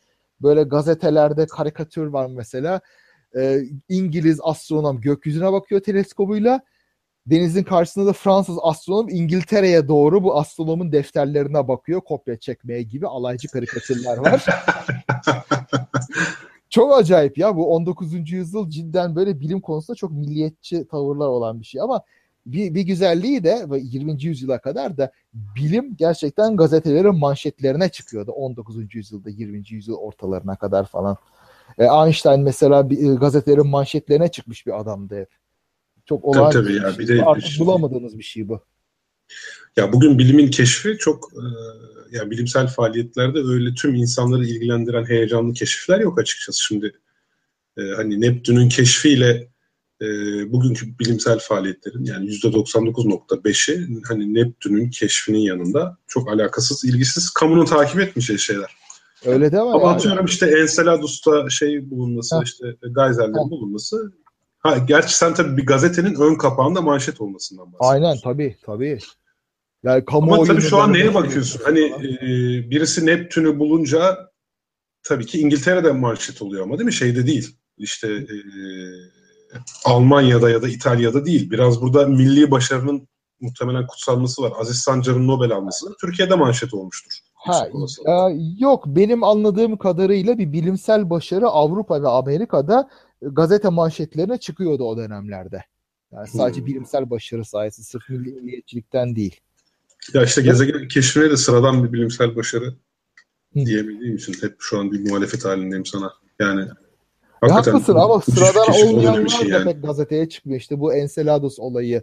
Böyle 0.42 0.62
gazetelerde 0.62 1.46
karikatür 1.46 2.06
var 2.06 2.30
mesela. 2.30 2.80
E, 3.36 3.60
İngiliz 3.88 4.40
astronom 4.42 5.00
gökyüzüne 5.00 5.52
bakıyor 5.52 5.80
teleskobuyla. 5.80 6.60
Denizin 7.26 7.62
karşısında 7.62 8.06
da 8.06 8.12
Fransız 8.12 8.56
astronom 8.62 9.08
İngiltere'ye 9.08 9.88
doğru 9.88 10.22
bu 10.22 10.38
astronomun 10.38 10.92
defterlerine 10.92 11.68
bakıyor. 11.68 12.00
Kopya 12.00 12.36
çekmeye 12.36 12.82
gibi 12.82 13.06
alaycı 13.06 13.48
karikatürler 13.48 14.16
var. 14.16 14.44
çok 16.70 16.98
acayip 16.98 17.38
ya 17.38 17.56
bu 17.56 17.74
19. 17.74 18.32
yüzyıl 18.32 18.70
cidden 18.70 19.16
böyle 19.16 19.40
bilim 19.40 19.60
konusunda 19.60 19.96
çok 19.96 20.10
milliyetçi 20.10 20.88
tavırlar 20.88 21.28
olan 21.28 21.60
bir 21.60 21.66
şey 21.66 21.80
ama 21.80 22.02
bir, 22.46 22.74
bir 22.74 22.82
güzelliği 22.82 23.44
de 23.44 23.66
20. 23.82 24.24
yüzyıla 24.24 24.60
kadar 24.60 24.96
da 24.96 25.12
bilim 25.34 25.96
gerçekten 25.96 26.56
gazetelerin 26.56 27.18
manşetlerine 27.18 27.88
çıkıyordu 27.88 28.30
19. 28.30 28.94
yüzyılda 28.94 29.30
20. 29.30 29.62
yüzyıl 29.68 29.94
ortalarına 29.94 30.56
kadar 30.56 30.86
falan. 30.86 31.16
E, 31.78 31.84
Einstein 31.84 32.40
mesela 32.40 32.90
bir, 32.90 33.10
e, 33.10 33.14
gazetelerin 33.14 33.66
manşetlerine 33.66 34.28
çıkmış 34.28 34.66
bir 34.66 34.80
adamdı 34.80 35.20
hep. 35.20 35.28
Çok 36.06 36.24
olağan 36.24 36.50
tabii, 36.50 36.64
tabii 36.64 36.76
ya. 36.76 36.98
Bir 36.98 37.06
şey. 37.06 37.18
de 37.18 37.24
artık 37.24 37.46
şey, 37.46 37.66
bulamadığınız 37.66 38.18
bir 38.18 38.24
şey 38.24 38.48
bu. 38.48 38.60
Ya 39.76 39.92
bugün 39.92 40.18
bilimin 40.18 40.50
keşfi 40.50 40.96
çok 40.98 41.32
e, 41.32 41.44
yani 42.16 42.30
bilimsel 42.30 42.66
faaliyetlerde 42.66 43.38
öyle 43.38 43.74
tüm 43.74 43.94
insanları 43.94 44.46
ilgilendiren 44.46 45.04
heyecanlı 45.04 45.52
keşifler 45.52 46.00
yok 46.00 46.18
açıkçası. 46.18 46.64
Şimdi 46.64 46.92
e, 47.78 47.82
hani 47.96 48.20
Neptün'ün 48.20 48.68
keşfiyle 48.68 49.48
e, 50.02 50.06
bugünkü 50.52 50.98
bilimsel 50.98 51.38
faaliyetlerin 51.38 52.04
yani 52.04 52.26
%99.5'i 52.26 54.02
hani 54.08 54.34
Neptün'ün 54.34 54.90
keşfinin 54.90 55.38
yanında 55.38 55.98
çok 56.06 56.32
alakasız, 56.32 56.84
ilgisiz, 56.84 57.30
kamunun 57.30 57.64
takip 57.64 58.00
etmeyeceği 58.00 58.38
şeyler. 58.38 58.76
Öyle 59.24 59.52
de 59.52 59.60
var. 59.60 59.74
Ama 59.74 59.82
yani. 59.82 59.94
atıyorum 59.94 60.26
işte 60.26 60.46
Enceladus'ta 60.46 61.50
şey 61.50 61.90
bulunması, 61.90 62.36
ha. 62.36 62.42
işte 62.44 62.64
geyserlerin 62.82 63.50
bulunması. 63.50 64.12
Ha, 64.58 64.78
gerçi 64.78 65.16
sen 65.16 65.34
tabii 65.34 65.56
bir 65.56 65.66
gazetenin 65.66 66.14
ön 66.14 66.34
kapağında 66.34 66.82
manşet 66.82 67.20
olmasından 67.20 67.72
bahsediyorsun. 67.72 68.04
Aynen 68.04 68.18
tabii 68.24 68.56
tabii. 68.66 68.98
Yani 69.84 70.04
kamu 70.04 70.34
Ama 70.34 70.44
tabii 70.44 70.60
şu 70.60 70.78
an 70.78 70.92
neye 70.92 71.14
bakıyorsun? 71.14 71.60
Hani 71.64 71.80
e, 72.22 72.30
birisi 72.70 73.06
Neptün'ü 73.06 73.58
bulunca 73.58 74.30
tabii 75.02 75.26
ki 75.26 75.38
İngiltere'de 75.38 75.92
manşet 75.92 76.42
oluyor 76.42 76.62
ama 76.62 76.78
değil 76.78 76.86
mi? 76.86 76.92
Şeyde 76.92 77.26
değil. 77.26 77.56
İşte 77.78 78.08
e, 78.08 78.36
Almanya'da 79.84 80.50
ya 80.50 80.62
da 80.62 80.68
İtalya'da 80.68 81.26
değil. 81.26 81.50
Biraz 81.50 81.82
burada 81.82 82.06
milli 82.06 82.50
başarının 82.50 83.08
muhtemelen 83.40 83.86
kutsanması 83.86 84.42
var. 84.42 84.52
Aziz 84.58 84.76
Sancar'ın 84.76 85.26
Nobel 85.26 85.52
alması 85.52 85.86
Türkiye'de 86.00 86.34
manşet 86.34 86.74
olmuştur. 86.74 87.18
Ha, 87.34 87.68
e, 88.06 88.12
yok 88.58 88.86
benim 88.86 89.24
anladığım 89.24 89.76
kadarıyla 89.76 90.38
bir 90.38 90.52
bilimsel 90.52 91.10
başarı 91.10 91.46
Avrupa 91.46 92.02
ve 92.02 92.08
Amerika'da 92.08 92.88
gazete 93.22 93.68
manşetlerine 93.68 94.38
çıkıyordu 94.38 94.84
o 94.84 94.96
dönemlerde. 94.96 95.64
Yani 96.12 96.28
sadece 96.28 96.60
hmm. 96.60 96.66
bilimsel 96.66 97.10
başarı 97.10 97.44
sayesinde 97.44 97.86
sırf 97.86 98.08
milliyetçilikten 98.08 99.16
değil. 99.16 99.40
Ya 100.14 100.24
işte 100.24 100.42
gezegen 100.42 100.88
keşfine 100.88 101.30
de 101.30 101.36
sıradan 101.36 101.84
bir 101.84 101.92
bilimsel 101.92 102.36
başarı 102.36 102.74
Hı. 103.54 103.66
diyemediğim 103.66 104.16
için 104.16 104.34
hep 104.40 104.56
şu 104.58 104.78
an 104.78 104.92
bir 104.92 105.10
muhalefet 105.10 105.44
halindeyim 105.44 105.86
sana. 105.86 106.12
Yani 106.40 106.68
ya 107.42 107.54
haklısın 107.54 107.94
ama 107.94 108.20
sıradan 108.20 108.88
olmayanlar 108.88 109.28
şey 109.28 109.48
yani. 109.48 109.64
da 109.64 109.72
pek 109.72 109.82
gazeteye 109.82 110.28
çıkmıyor. 110.28 110.60
İşte 110.60 110.80
bu 110.80 110.94
Enceladus 110.94 111.58
olayı 111.58 112.02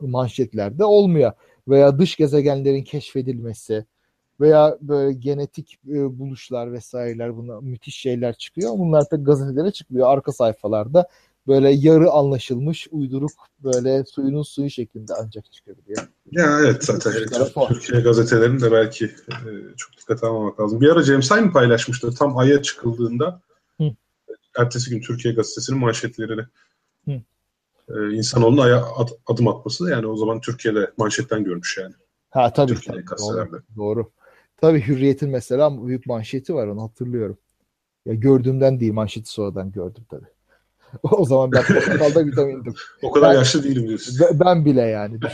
manşetlerde 0.00 0.84
olmuyor. 0.84 1.32
Veya 1.68 1.98
dış 1.98 2.16
gezegenlerin 2.16 2.84
keşfedilmesi 2.84 3.84
veya 4.40 4.78
böyle 4.80 5.12
genetik 5.12 5.78
e, 5.88 6.18
buluşlar 6.18 6.72
vesaireler 6.72 7.36
buna 7.36 7.60
müthiş 7.60 7.96
şeyler 7.96 8.34
çıkıyor. 8.34 8.72
Bunlar 8.78 9.08
pek 9.10 9.26
gazetelere 9.26 9.70
çıkmıyor. 9.70 10.08
Arka 10.08 10.32
sayfalarda 10.32 11.08
böyle 11.46 11.70
yarı 11.70 12.10
anlaşılmış 12.10 12.88
uyduruk 12.90 13.30
böyle 13.64 14.04
suyunun 14.04 14.42
suyu 14.42 14.70
şeklinde 14.70 15.12
ancak 15.24 15.52
çıkabiliyor. 15.52 16.08
Ya 16.30 16.58
evet 16.60 16.84
zaten 16.84 17.12
evet. 17.16 17.54
Türkiye 17.68 18.00
gazetelerinin 18.00 18.60
de 18.60 18.72
belki 18.72 19.04
e, 19.28 19.48
çok 19.76 19.92
dikkate 20.00 20.26
almamak 20.26 20.60
lazım. 20.60 20.80
Bir 20.80 20.88
ara 20.88 21.02
James 21.02 21.28
Time 21.28 21.52
paylaşmıştı 21.52 22.14
tam 22.14 22.38
Ay'a 22.38 22.62
çıkıldığında. 22.62 23.40
Ertesi 24.58 24.90
gün 24.90 25.00
Türkiye 25.00 25.34
gazetesinin 25.34 25.80
manşetlerini 25.80 26.42
Hı. 27.04 27.20
e, 27.88 28.14
insanoğlunun 28.14 28.62
Ay'a 28.62 28.84
ad, 28.96 29.08
adım 29.26 29.48
atması 29.48 29.90
yani 29.90 30.06
o 30.06 30.16
zaman 30.16 30.40
Türkiye'de 30.40 30.90
manşetten 30.96 31.44
görmüş 31.44 31.78
yani. 31.78 31.94
Ha 32.30 32.52
tabii. 32.52 32.74
Türkiye 32.74 33.04
Doğru, 33.18 33.62
doğru. 33.76 34.10
Tabii 34.60 34.86
Hürriyet'in 34.86 35.30
mesela 35.30 35.86
büyük 35.86 36.06
manşeti 36.06 36.54
var 36.54 36.66
onu 36.66 36.82
hatırlıyorum. 36.82 37.38
Ya 38.06 38.14
gördüğümden 38.14 38.80
değil 38.80 38.92
manşeti 38.92 39.30
sonradan 39.30 39.72
gördüm 39.72 40.04
tabii. 40.10 40.26
o 41.02 41.24
zaman 41.24 41.52
ben 41.52 41.62
portakalda 41.62 42.26
vitamindim. 42.26 42.74
o 43.02 43.10
kadar 43.10 43.30
ben, 43.30 43.38
yaşlı 43.38 43.64
değilim 43.64 43.88
diyorsun. 43.88 44.16
Ben, 44.20 44.40
ben 44.40 44.64
bile 44.64 44.82
yani 44.82 45.20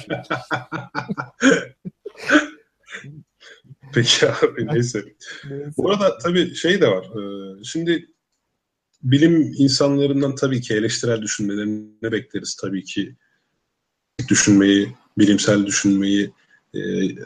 Peki 3.95 4.29
abi 4.29 4.67
neyse. 4.67 5.03
neyse. 5.51 5.73
Bu 5.77 5.91
arada 5.91 6.19
tabii 6.19 6.55
şey 6.55 6.81
de 6.81 6.89
var. 6.89 7.05
Ee, 7.05 7.65
şimdi 7.65 8.07
bilim 9.03 9.55
insanlarından 9.57 10.35
tabii 10.35 10.61
ki 10.61 10.75
eleştirel 10.75 11.23
düşünmelerini 11.23 12.13
bekleriz. 12.13 12.57
Tabii 12.61 12.85
ki 12.85 13.17
düşünmeyi, 14.29 14.95
bilimsel 15.19 15.67
düşünmeyi 15.67 16.33
e, 16.75 16.81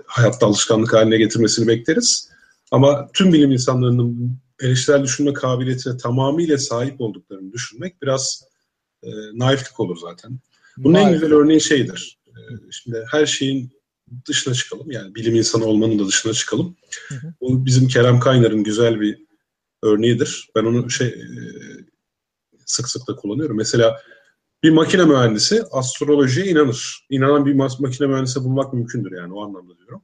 hayatta 0.06 0.46
alışkanlık 0.46 0.92
haline 0.92 1.16
getirmesini 1.16 1.68
bekleriz. 1.68 2.30
Ama 2.70 3.08
tüm 3.12 3.32
bilim 3.32 3.52
insanlarının 3.52 4.38
eleştirel 4.60 5.02
düşünme 5.02 5.32
kabiliyetine 5.32 5.96
tamamıyla 5.96 6.58
sahip 6.58 7.00
olduklarını 7.00 7.52
düşünmek 7.52 8.02
biraz 8.02 8.44
e, 9.02 9.08
naiflik 9.34 9.80
olur 9.80 9.96
zaten. 9.96 10.38
Bunun 10.76 10.94
Naif. 10.94 11.06
en 11.06 11.12
güzel 11.12 11.32
örneği 11.32 11.60
şeydir. 11.60 12.18
E, 12.28 12.40
şimdi 12.70 13.04
her 13.10 13.26
şeyin 13.26 13.70
dışına 14.28 14.54
çıkalım. 14.54 14.90
Yani 14.90 15.14
bilim 15.14 15.34
insanı 15.34 15.64
olmanın 15.64 15.98
da 15.98 16.06
dışına 16.06 16.32
çıkalım. 16.32 16.76
Hı 17.08 17.14
hı. 17.14 17.34
Bu 17.40 17.66
bizim 17.66 17.88
Kerem 17.88 18.20
Kaynar'ın 18.20 18.64
güzel 18.64 19.00
bir 19.00 19.25
örneğidir. 19.86 20.50
Ben 20.56 20.64
onu 20.64 20.90
şey 20.90 21.08
e, 21.08 21.28
sık 22.66 22.88
sık 22.88 23.08
da 23.08 23.16
kullanıyorum. 23.16 23.56
Mesela 23.56 24.00
bir 24.62 24.70
makine 24.70 25.04
mühendisi 25.04 25.62
astrolojiye 25.72 26.46
inanır. 26.46 27.06
İnanan 27.10 27.46
bir 27.46 27.54
makine 27.54 28.06
mühendisi 28.06 28.44
bulmak 28.44 28.72
mümkündür 28.72 29.16
yani 29.18 29.34
o 29.34 29.44
anlamda 29.44 29.78
diyorum. 29.78 30.02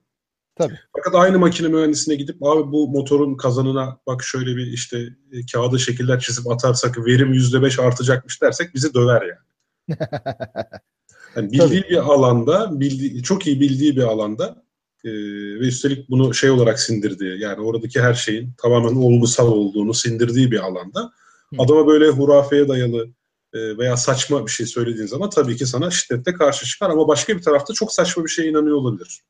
Tabii. 0.57 0.79
Fakat 0.97 1.15
aynı 1.15 1.39
makine 1.39 1.69
mühendisine 1.69 2.15
gidip 2.15 2.43
abi 2.43 2.73
bu 2.73 2.89
motorun 2.89 3.37
kazanına 3.37 3.99
bak 4.07 4.23
şöyle 4.23 4.57
bir 4.57 4.67
işte 4.67 4.99
e, 5.33 5.47
kağıda 5.53 5.79
şekiller 5.79 6.21
çizip 6.21 6.51
atarsak 6.51 7.07
verim 7.07 7.33
yüzde 7.33 7.63
beş 7.63 7.79
artacakmış 7.79 8.43
dersek 8.43 8.75
bizi 8.75 8.95
döver 8.95 9.23
yani. 9.23 9.99
yani 11.37 11.53
bildiği 11.53 11.83
Tabii. 11.83 11.91
bir 11.91 11.97
alanda, 11.97 12.81
bildiği, 12.81 13.23
çok 13.23 13.47
iyi 13.47 13.61
bildiği 13.61 13.97
bir 13.97 14.03
alanda 14.03 14.62
e, 15.05 15.11
ve 15.61 15.67
üstelik 15.67 16.11
bunu 16.11 16.35
şey 16.35 16.51
olarak 16.51 16.81
sindirdiği 16.81 17.41
yani 17.41 17.61
oradaki 17.61 18.01
her 18.01 18.15
şeyin 18.15 18.53
tamamen 18.63 18.95
olgusal 18.95 19.53
olduğunu 19.53 19.95
sindirdiği 19.95 20.51
bir 20.51 20.59
alanda 20.61 21.01
Hı. 21.51 21.57
adama 21.59 21.87
böyle 21.87 22.09
hurafeye 22.09 22.69
dayalı 22.69 23.09
e, 23.53 23.79
veya 23.79 23.97
saçma 23.97 24.47
bir 24.47 24.51
şey 24.51 24.67
söylediğin 24.67 25.07
zaman 25.07 25.31
tabii 25.31 25.57
ki 25.57 25.67
sana 25.67 25.91
şiddetle 25.91 26.35
karşı 26.35 26.67
çıkar 26.67 26.91
ama 26.91 27.09
başka 27.09 27.37
bir 27.37 27.43
tarafta 27.43 27.75
çok 27.75 27.93
saçma 27.93 28.25
bir 28.25 28.29
şeye 28.29 28.51
inanıyor 28.51 28.77
olabilir. 28.77 29.21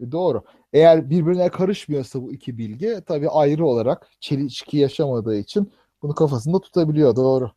E, 0.00 0.12
doğru. 0.12 0.42
Eğer 0.72 1.10
birbirine 1.10 1.48
karışmıyorsa 1.48 2.22
bu 2.22 2.32
iki 2.32 2.58
bilgi 2.58 3.00
tabii 3.06 3.28
ayrı 3.28 3.66
olarak 3.66 4.08
çelişki 4.20 4.76
yaşamadığı 4.76 5.36
için 5.36 5.72
bunu 6.02 6.14
kafasında 6.14 6.60
tutabiliyor. 6.60 7.16
Doğru. 7.16 7.50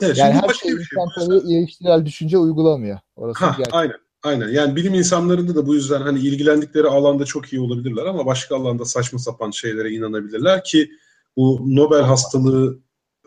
Evet, 0.00 0.18
yani 0.18 0.34
her 0.34 0.48
şey 0.48 0.70
şey 0.70 0.70
insan 0.70 1.08
tabii 1.14 1.54
eleştirel 1.54 2.06
düşünce 2.06 2.38
uygulamıyor. 2.38 2.98
Orası 3.16 3.44
Ha, 3.44 3.54
gerçek. 3.58 3.74
aynen. 3.74 3.96
Aynen. 4.22 4.48
Yani 4.48 4.76
bilim 4.76 4.94
insanlarında 4.94 5.54
da 5.54 5.66
bu 5.66 5.74
yüzden 5.74 6.00
hani 6.00 6.18
ilgilendikleri 6.18 6.86
alanda 6.86 7.24
çok 7.24 7.52
iyi 7.52 7.60
olabilirler 7.60 8.06
ama 8.06 8.26
başka 8.26 8.56
alanda 8.56 8.84
saçma 8.84 9.18
sapan 9.18 9.50
şeylere 9.50 9.90
inanabilirler 9.90 10.64
ki 10.64 10.90
bu 11.36 11.60
Nobel 11.66 12.02
hastalığı 12.02 12.78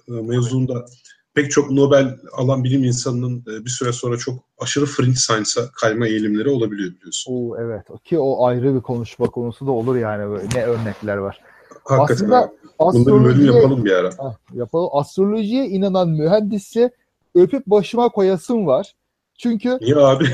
e, 0.08 0.12
mevzuunda 0.12 0.86
pek 1.34 1.52
çok 1.52 1.72
Nobel 1.72 2.18
alan 2.34 2.64
bilim 2.64 2.84
insanının 2.84 3.40
e, 3.40 3.66
bir 3.66 3.70
süre 3.70 3.94
sonra 3.94 4.18
çok 4.18 4.40
aşırı 4.58 4.86
fringe 4.86 5.16
science'a 5.16 5.72
kayma 5.72 6.08
eğilimleri 6.08 6.50
olabiliyor 6.50 6.92
biliyorsun. 6.92 7.34
Oo, 7.34 7.58
evet. 7.60 7.86
Ki 8.04 8.20
o 8.20 8.46
ayrı 8.46 8.76
bir 8.76 8.82
konuşma 8.82 9.26
konusu 9.26 9.68
da 9.68 9.72
olur 9.72 9.96
yani. 9.96 10.30
Böyle 10.30 10.44
ne 10.56 10.64
örnekler 10.64 11.18
var. 11.18 11.42
Hakikaten 11.84 12.26
Aslında. 12.26 12.60
Bunları 12.80 13.06
bölüm 13.06 13.26
Astrolojiye, 13.26 13.54
yapalım 13.54 13.86
bir 13.86 13.92
ara. 13.92 14.10
Heh, 14.10 14.58
yapalım. 14.58 14.90
Astrolojiye 14.92 15.66
inanan 15.66 16.10
mühendisi 16.10 16.92
öpüp 17.36 17.68
başıma 17.68 18.10
koyasım 18.10 18.68
var. 18.68 18.96
Çünkü 19.40 19.78
Niye 19.82 19.96
abi? 19.96 20.26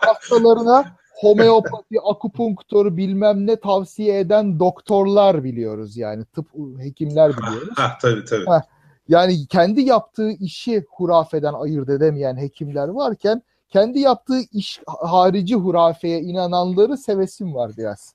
hastalarına 0.00 0.84
homeopati, 1.20 2.00
akupunktur 2.04 2.96
bilmem 2.96 3.46
ne 3.46 3.56
tavsiye 3.56 4.18
eden 4.18 4.58
doktorlar 4.58 5.44
biliyoruz 5.44 5.96
yani. 5.96 6.24
Tıp 6.24 6.46
hekimler 6.78 7.36
biliyoruz. 7.36 7.68
ha 7.76 7.98
tabii 8.02 8.24
tabii. 8.24 8.44
Ha. 8.46 8.62
Yani 9.08 9.46
kendi 9.46 9.80
yaptığı 9.80 10.30
işi 10.30 10.84
hurafeden 10.90 11.52
ayırt 11.52 11.88
edemeyen 11.88 12.36
hekimler 12.36 12.88
varken 12.88 13.42
kendi 13.68 13.98
yaptığı 13.98 14.40
iş 14.52 14.80
harici 14.86 15.54
hurafeye 15.54 16.20
inananları 16.20 16.96
sevesim 16.96 17.54
var 17.54 17.72
biraz. 17.78 18.14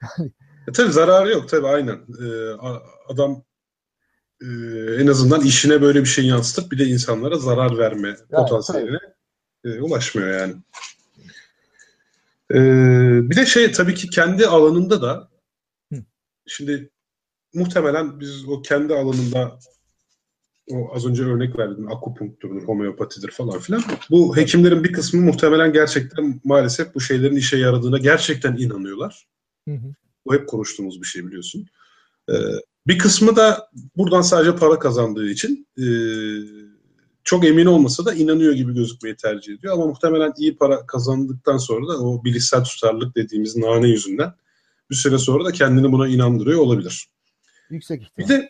E, 0.68 0.72
tabii 0.72 0.92
zararı 0.92 1.30
yok 1.30 1.48
tabii 1.48 1.66
aynen. 1.66 1.94
Ee, 1.94 2.52
adam 3.08 3.42
e, 4.42 4.46
en 5.02 5.06
azından 5.06 5.40
işine 5.40 5.82
böyle 5.82 6.00
bir 6.00 6.08
şey 6.08 6.26
yansıtıp 6.26 6.72
bir 6.72 6.78
de 6.78 6.84
insanlara 6.84 7.38
zarar 7.38 7.78
verme 7.78 8.16
potansiyeline 8.30 8.98
e, 9.64 9.80
ulaşmıyor 9.80 10.40
yani. 10.40 10.54
Ee, 12.50 13.30
bir 13.30 13.36
de 13.36 13.46
şey 13.46 13.72
tabii 13.72 13.94
ki 13.94 14.10
kendi 14.10 14.46
alanında 14.46 15.02
da 15.02 15.28
Hı. 15.92 15.98
şimdi 16.46 16.90
muhtemelen 17.54 18.20
biz 18.20 18.48
o 18.48 18.62
kendi 18.62 18.94
alanında 18.94 19.58
o 20.70 20.94
az 20.94 21.06
önce 21.06 21.24
örnek 21.24 21.58
verdim 21.58 21.92
akupunkturdur, 21.92 22.62
homeopatidir 22.62 23.30
falan 23.30 23.58
filan. 23.58 23.82
Bu 24.10 24.36
hekimlerin 24.36 24.84
bir 24.84 24.92
kısmı 24.92 25.20
muhtemelen 25.20 25.72
gerçekten 25.72 26.40
maalesef 26.44 26.94
bu 26.94 27.00
şeylerin 27.00 27.36
işe 27.36 27.56
yaradığına 27.56 27.98
gerçekten 27.98 28.56
inanıyorlar. 28.56 29.26
Hı 29.68 29.74
hı. 29.74 29.94
Bu 30.26 30.34
hep 30.34 30.48
konuştuğumuz 30.48 31.00
bir 31.02 31.06
şey 31.06 31.26
biliyorsun. 31.26 31.66
Ee, 32.30 32.34
bir 32.86 32.98
kısmı 32.98 33.36
da 33.36 33.70
buradan 33.96 34.22
sadece 34.22 34.56
para 34.56 34.78
kazandığı 34.78 35.30
için 35.30 35.68
e, 35.78 35.86
çok 37.24 37.44
emin 37.44 37.66
olmasa 37.66 38.04
da 38.04 38.14
inanıyor 38.14 38.52
gibi 38.52 38.74
gözükmeyi 38.74 39.16
tercih 39.16 39.54
ediyor. 39.54 39.74
Ama 39.74 39.86
muhtemelen 39.86 40.32
iyi 40.38 40.56
para 40.56 40.86
kazandıktan 40.86 41.56
sonra 41.58 41.88
da 41.88 41.98
o 42.00 42.24
bilişsel 42.24 42.64
tutarlılık 42.64 43.16
dediğimiz 43.16 43.56
nane 43.56 43.88
yüzünden 43.88 44.32
bir 44.90 44.96
süre 44.96 45.18
sonra 45.18 45.44
da 45.44 45.52
kendini 45.52 45.92
buna 45.92 46.08
inandırıyor 46.08 46.60
olabilir. 46.60 47.08
Yüksek 47.70 48.02
ihtimal. 48.02 48.28
Bir 48.28 48.34
de- 48.34 48.48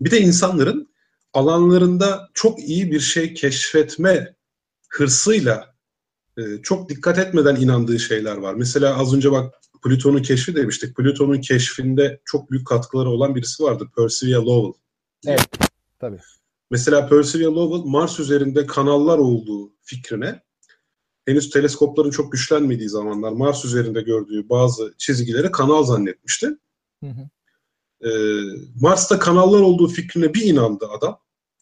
Bir 0.00 0.10
de 0.10 0.20
insanların 0.20 0.88
alanlarında 1.32 2.28
çok 2.34 2.58
iyi 2.60 2.92
bir 2.92 3.00
şey 3.00 3.34
keşfetme 3.34 4.34
hırsıyla 4.88 5.74
e, 6.38 6.42
çok 6.62 6.88
dikkat 6.88 7.18
etmeden 7.18 7.56
inandığı 7.56 7.98
şeyler 7.98 8.36
var. 8.36 8.54
Mesela 8.54 8.98
az 8.98 9.14
önce 9.14 9.32
bak 9.32 9.54
Plüton'un 9.86 10.22
keşfi 10.22 10.56
demiştik. 10.56 10.96
Plüton'un 10.96 11.40
keşfinde 11.40 12.20
çok 12.24 12.50
büyük 12.50 12.66
katkıları 12.66 13.10
olan 13.10 13.34
birisi 13.34 13.62
vardı. 13.62 13.90
Percival 13.96 14.46
Lowell. 14.46 14.80
Evet, 15.26 15.48
tabii. 15.98 16.18
Mesela 16.70 17.08
Percival 17.08 17.54
Lowell 17.54 17.90
Mars 17.90 18.20
üzerinde 18.20 18.66
kanallar 18.66 19.18
olduğu 19.18 19.72
fikrine 19.82 20.42
henüz 21.26 21.50
teleskopların 21.50 22.10
çok 22.10 22.32
güçlenmediği 22.32 22.88
zamanlar 22.88 23.32
Mars 23.32 23.64
üzerinde 23.64 24.02
gördüğü 24.02 24.48
bazı 24.48 24.94
çizgileri 24.98 25.50
kanal 25.50 25.84
zannetmişti. 25.84 26.46
Hı 27.04 27.10
hı. 27.10 27.28
Ee, 28.08 28.42
Mars'ta 28.80 29.18
kanallar 29.18 29.60
olduğu 29.60 29.88
fikrine 29.88 30.34
bir 30.34 30.44
inandı 30.44 30.86
adam. 30.98 31.18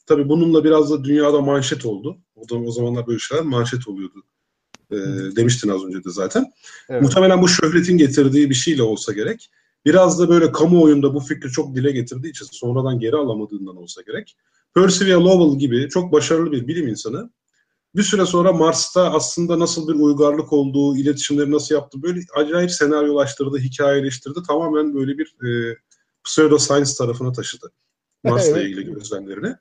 Tabii 0.07 0.29
bununla 0.29 0.65
biraz 0.65 0.91
da 0.91 1.05
dünyada 1.05 1.41
manşet 1.41 1.87
oldu. 1.87 2.19
O, 2.35 2.49
da, 2.49 2.55
o 2.55 2.71
zamanlar 2.71 3.07
böyle 3.07 3.19
şeyler 3.19 3.45
manşet 3.45 3.89
oluyordu. 3.89 4.23
Ee, 4.91 4.97
demiştin 5.37 5.69
az 5.69 5.85
önce 5.85 6.05
de 6.05 6.11
zaten. 6.11 6.53
Evet. 6.89 7.03
Muhtemelen 7.03 7.43
bu 7.43 7.49
şöhretin 7.49 7.99
getirdiği 7.99 8.51
bir 8.51 8.55
şeyle 8.55 8.83
olsa 8.83 9.13
gerek. 9.13 9.51
Biraz 9.85 10.19
da 10.19 10.29
böyle 10.29 10.53
kamuoyunda 10.53 11.15
bu 11.15 11.21
fikri 11.21 11.51
çok 11.51 11.75
dile 11.75 11.91
getirdiği 11.91 12.31
için 12.31 12.47
sonradan 12.53 12.99
geri 12.99 13.17
alamadığından 13.17 13.77
olsa 13.77 14.03
gerek. 14.03 14.37
Percival 14.75 15.25
Lowell 15.25 15.59
gibi 15.59 15.89
çok 15.89 16.13
başarılı 16.13 16.53
bir 16.53 16.69
bilim 16.69 16.89
insanı 16.89 17.31
bir 17.97 18.03
süre 18.03 18.27
sonra 18.27 18.53
Mars'ta 18.53 19.13
aslında 19.13 19.59
nasıl 19.59 19.89
bir 19.89 19.95
uygarlık 19.95 20.53
olduğu, 20.53 20.97
iletişimleri 20.97 21.51
nasıl 21.51 21.75
yaptı 21.75 22.03
böyle 22.03 22.21
acayip 22.37 22.71
senaryolaştırdı, 22.71 23.59
hikayeleştirdi. 23.59 24.39
Tamamen 24.49 24.95
böyle 24.95 25.19
bir 25.19 25.37
e, 25.49 25.77
pseudoscience 26.25 26.91
tarafına 26.99 27.33
taşıdı 27.33 27.73
Mars'la 28.25 28.59
Evet. 28.59 28.67
ilgili 28.67 28.85
gözlemlerini. 28.95 29.55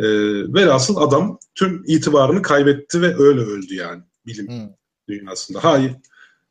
E, 0.00 0.06
velhasıl 0.54 0.96
adam 0.96 1.38
tüm 1.54 1.82
itibarını 1.86 2.42
kaybetti 2.42 3.02
ve 3.02 3.16
öyle 3.18 3.40
öldü 3.40 3.74
yani 3.74 4.02
bilim 4.26 4.48
Hı. 4.48 4.74
dünyasında. 5.08 5.64
Hayır. 5.64 5.92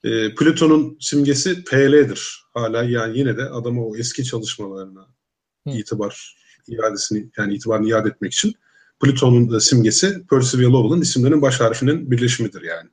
E, 0.04 0.36
Plüton'un 0.36 0.98
simgesi 1.00 1.64
PL'dir. 1.64 2.44
Hala 2.54 2.84
yani 2.84 3.18
yine 3.18 3.38
de 3.38 3.44
adama 3.44 3.86
o 3.86 3.96
eski 3.96 4.24
çalışmalarına 4.24 5.08
Hı. 5.68 5.70
itibar 5.70 6.36
iadesini 6.68 7.30
yani 7.38 7.54
itibarını 7.54 7.88
iade 7.90 8.10
etmek 8.10 8.34
için 8.34 8.54
Plüton'un 9.04 9.60
simgesi 9.60 10.28
Percival 10.28 10.74
Lowell'ın 10.74 11.02
isimlerinin 11.02 11.42
baş 11.42 11.60
harfinin 11.60 12.12
birleşimidir 12.12 12.62
yani. 12.62 12.90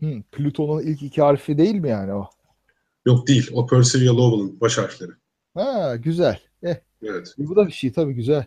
Hı. 0.00 0.22
Plüton'un 0.32 0.82
ilk 0.82 1.02
iki 1.02 1.22
harfi 1.22 1.58
değil 1.58 1.74
mi 1.74 1.88
yani 1.88 2.12
o? 2.12 2.30
Yok 3.06 3.28
değil. 3.28 3.50
O 3.52 3.66
Percival 3.66 4.16
Lowell'ın 4.16 4.60
baş 4.60 4.78
harfleri. 4.78 5.10
Ha, 5.54 5.96
güzel. 5.96 6.40
Eh, 6.62 6.76
Evet. 7.02 7.34
bu 7.38 7.56
da 7.56 7.66
bir 7.66 7.72
şey 7.72 7.92
tabii 7.92 8.12
güzel. 8.14 8.44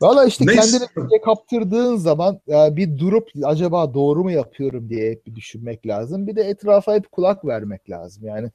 Valla 0.00 0.24
işte 0.24 0.46
Neyse. 0.46 0.60
kendini 0.60 1.20
kaptırdığın 1.20 1.96
zaman 1.96 2.40
e, 2.48 2.76
bir 2.76 2.98
durup 2.98 3.28
acaba 3.44 3.94
doğru 3.94 4.24
mu 4.24 4.30
yapıyorum 4.30 4.88
diye 4.88 5.10
hep 5.10 5.26
bir 5.26 5.34
düşünmek 5.34 5.86
lazım. 5.86 6.26
Bir 6.26 6.36
de 6.36 6.42
etrafa 6.42 6.94
hep 6.94 7.12
kulak 7.12 7.44
vermek 7.44 7.90
lazım. 7.90 8.24
Yani 8.26 8.50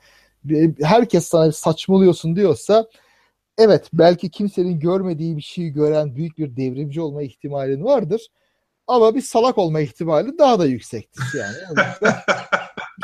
herkes 0.81 1.25
sana 1.25 1.51
saçmalıyorsun 1.51 2.35
diyorsa 2.35 2.87
evet 3.57 3.89
belki 3.93 4.31
kimsenin 4.31 4.79
görmediği 4.79 5.37
bir 5.37 5.41
şeyi 5.41 5.73
gören 5.73 6.15
büyük 6.15 6.37
bir 6.37 6.55
devrimci 6.55 7.01
olma 7.01 7.23
ihtimalin 7.23 7.83
vardır. 7.83 8.27
Ama 8.87 9.15
bir 9.15 9.21
salak 9.21 9.57
olma 9.57 9.79
ihtimali 9.79 10.37
daha 10.37 10.59
da 10.59 10.65
yüksektir 10.65 11.23
yani. 11.39 11.87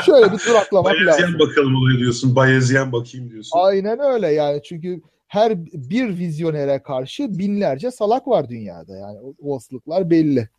Şöyle 0.05 0.33
bir 0.33 0.37
duraklamak 0.37 0.93
lazım. 0.93 1.07
Bayezyen 1.07 1.39
bakalım 1.39 1.75
oluyor 1.75 1.99
diyorsun. 1.99 2.35
Bayezyen 2.35 2.91
bakayım 2.91 3.31
diyorsun. 3.31 3.59
Aynen 3.59 3.99
öyle 3.99 4.27
yani 4.27 4.61
çünkü 4.63 5.01
her 5.27 5.65
bir 5.65 6.17
vizyonere 6.17 6.83
karşı 6.83 7.39
binlerce 7.39 7.91
salak 7.91 8.27
var 8.27 8.49
dünyada 8.49 8.97
yani 8.97 9.19
o 9.19 9.35
olasılıklar 9.39 10.09
belli. 10.09 10.49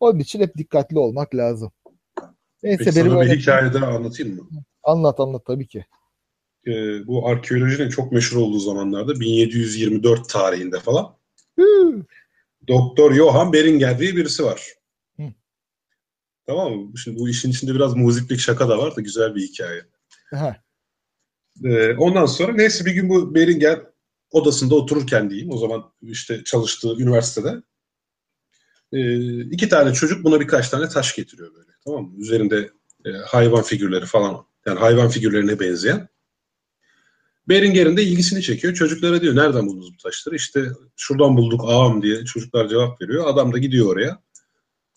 Onun 0.00 0.18
için 0.18 0.40
hep 0.40 0.56
dikkatli 0.56 0.98
olmak 0.98 1.34
lazım. 1.34 1.72
Neyse 2.62 2.84
Peki 2.84 2.92
sana 2.92 3.04
bir 3.04 3.16
öyle 3.16 3.36
hikaye 3.36 3.72
daha 3.72 3.86
anlatayım 3.86 4.36
mı? 4.36 4.48
anlat 4.82 5.20
anlat 5.20 5.46
tabii 5.46 5.66
ki. 5.66 5.84
Ee, 6.66 7.06
bu 7.06 7.28
arkeolojinin 7.28 7.88
çok 7.88 8.12
meşhur 8.12 8.36
olduğu 8.36 8.58
zamanlarda 8.58 9.20
1724 9.20 10.28
tarihinde 10.28 10.80
falan 10.80 11.16
Doktor 12.68 13.14
Johann 13.14 13.52
Beringer 13.52 13.98
diye 13.98 14.16
birisi 14.16 14.44
var. 14.44 14.62
Hı. 15.16 15.22
Tamam 16.46 16.72
mı? 16.72 16.98
Şimdi 16.98 17.18
bu 17.18 17.28
işin 17.28 17.50
içinde 17.50 17.74
biraz 17.74 17.96
muziplik 17.96 18.40
şaka 18.40 18.68
da 18.68 18.78
var 18.78 18.96
da 18.96 19.00
güzel 19.00 19.34
bir 19.34 19.42
hikaye. 19.42 19.82
ha, 20.30 20.56
Ee, 21.64 21.94
ondan 21.94 22.26
sonra 22.26 22.52
neyse 22.52 22.84
bir 22.84 22.92
gün 22.92 23.08
bu 23.08 23.34
Beringer 23.34 23.80
odasında 24.30 24.74
otururken 24.74 25.30
diyeyim 25.30 25.52
o 25.52 25.56
zaman 25.56 25.92
işte 26.02 26.44
çalıştığı 26.44 26.96
üniversitede 26.98 27.62
ee, 28.92 29.40
iki 29.40 29.68
tane 29.68 29.92
çocuk 29.92 30.24
buna 30.24 30.40
birkaç 30.40 30.68
tane 30.68 30.88
taş 30.88 31.16
getiriyor 31.16 31.54
böyle 31.54 31.70
tamam 31.84 32.04
mı? 32.04 32.12
Üzerinde 32.18 32.70
e, 33.04 33.10
hayvan 33.10 33.62
figürleri 33.62 34.06
falan 34.06 34.46
yani 34.66 34.78
hayvan 34.78 35.08
figürlerine 35.08 35.60
benzeyen. 35.60 36.08
Beringer'in 37.48 37.96
de 37.96 38.02
ilgisini 38.02 38.42
çekiyor. 38.42 38.74
Çocuklara 38.74 39.20
diyor 39.20 39.36
nereden 39.36 39.66
buldunuz 39.66 39.92
bu 39.92 39.96
taşları? 39.96 40.36
İşte 40.36 40.68
şuradan 40.96 41.36
bulduk 41.36 41.60
ağam 41.64 42.02
diye 42.02 42.24
çocuklar 42.24 42.68
cevap 42.68 43.02
veriyor. 43.02 43.26
Adam 43.26 43.52
da 43.52 43.58
gidiyor 43.58 43.92
oraya. 43.92 44.22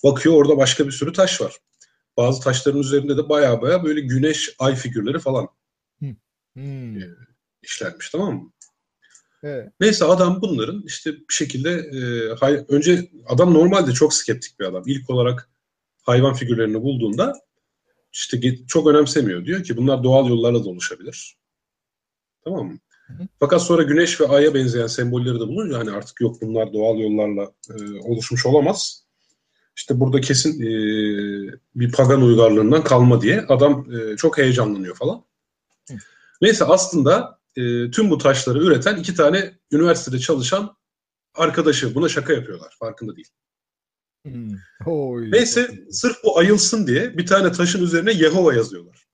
Bakıyor 0.03 0.35
orada 0.35 0.57
başka 0.57 0.87
bir 0.87 0.91
sürü 0.91 1.13
taş 1.13 1.41
var. 1.41 1.57
Bazı 2.17 2.41
taşların 2.41 2.81
üzerinde 2.81 3.17
de 3.17 3.29
baya 3.29 3.61
baya 3.61 3.83
böyle 3.83 4.01
güneş 4.01 4.55
ay 4.59 4.75
figürleri 4.75 5.19
falan 5.19 5.47
hmm, 6.57 7.01
işlenmiş 7.63 8.09
tamam 8.09 8.35
mı? 8.35 8.51
Evet. 9.43 9.71
Neyse 9.79 10.05
adam 10.05 10.41
bunların 10.41 10.83
işte 10.85 11.13
bir 11.13 11.33
şekilde 11.33 11.71
e, 11.71 12.33
hay- 12.39 12.65
önce 12.69 13.09
adam 13.27 13.53
normalde 13.53 13.91
çok 13.91 14.13
skeptik 14.13 14.59
bir 14.59 14.65
adam. 14.65 14.83
İlk 14.85 15.09
olarak 15.09 15.49
hayvan 16.03 16.33
figürlerini 16.33 16.81
bulduğunda 16.81 17.33
işte 18.13 18.65
çok 18.67 18.87
önemsemiyor. 18.87 19.45
Diyor 19.45 19.63
ki 19.63 19.77
bunlar 19.77 20.03
doğal 20.03 20.29
yollarla 20.29 20.63
da 20.63 20.69
oluşabilir. 20.69 21.37
Tamam 22.43 22.67
mı? 22.67 22.79
Hı. 23.07 23.13
Fakat 23.39 23.61
sonra 23.61 23.83
güneş 23.83 24.21
ve 24.21 24.27
aya 24.27 24.53
benzeyen 24.53 24.87
sembolleri 24.87 25.35
de 25.35 25.47
bulunca 25.47 25.79
hani 25.79 25.91
artık 25.91 26.21
yok 26.21 26.41
bunlar 26.41 26.73
doğal 26.73 26.99
yollarla 26.99 27.51
e, 27.69 27.99
oluşmuş 27.99 28.45
olamaz. 28.45 29.03
İşte 29.75 29.99
burada 29.99 30.21
kesin 30.21 30.61
e, 30.61 30.69
bir 31.75 31.91
pagan 31.91 32.21
uygarlığından 32.21 32.83
kalma 32.83 33.21
diye 33.21 33.41
adam 33.41 33.87
e, 33.95 34.17
çok 34.17 34.37
heyecanlanıyor 34.37 34.95
falan. 34.95 35.23
Hı. 35.89 35.93
Neyse 36.41 36.65
aslında 36.65 37.39
e, 37.55 37.91
tüm 37.91 38.09
bu 38.09 38.17
taşları 38.17 38.59
üreten 38.59 38.95
iki 38.95 39.15
tane 39.15 39.59
üniversitede 39.71 40.19
çalışan 40.19 40.77
arkadaşı 41.33 41.95
buna 41.95 42.09
şaka 42.09 42.33
yapıyorlar. 42.33 42.75
Farkında 42.79 43.15
değil. 43.15 43.29
Hmm. 44.25 44.55
Oy. 44.85 45.31
Neyse 45.31 45.85
sırf 45.91 46.23
bu 46.23 46.37
ayılsın 46.39 46.87
diye 46.87 47.17
bir 47.17 47.25
tane 47.25 47.51
taşın 47.51 47.83
üzerine 47.83 48.13
Yehova 48.13 48.53
yazıyorlar. 48.53 49.07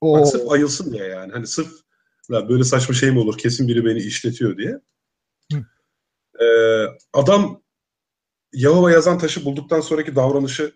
Oo. 0.00 0.20
Bak 0.20 0.28
sırf 0.28 0.50
ayılsın 0.50 0.92
diye 0.92 1.04
yani. 1.04 1.32
Hani 1.32 1.46
sırf 1.46 1.72
"La 2.30 2.48
böyle 2.48 2.64
saçma 2.64 2.94
şey 2.94 3.10
mi 3.10 3.18
olur 3.18 3.38
kesin 3.38 3.68
biri 3.68 3.84
beni 3.84 3.98
işletiyor 3.98 4.56
diye. 4.58 4.80
Hı. 5.52 5.58
Ee, 6.44 6.86
adam 7.12 7.62
Yehova 8.52 8.90
yazan 8.90 9.18
taşı 9.18 9.44
bulduktan 9.44 9.80
sonraki 9.80 10.16
davranışı 10.16 10.72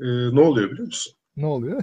e, 0.00 0.06
ne 0.06 0.40
oluyor 0.40 0.70
biliyor 0.70 0.86
musun? 0.86 1.12
Ne 1.36 1.46
oluyor? 1.46 1.82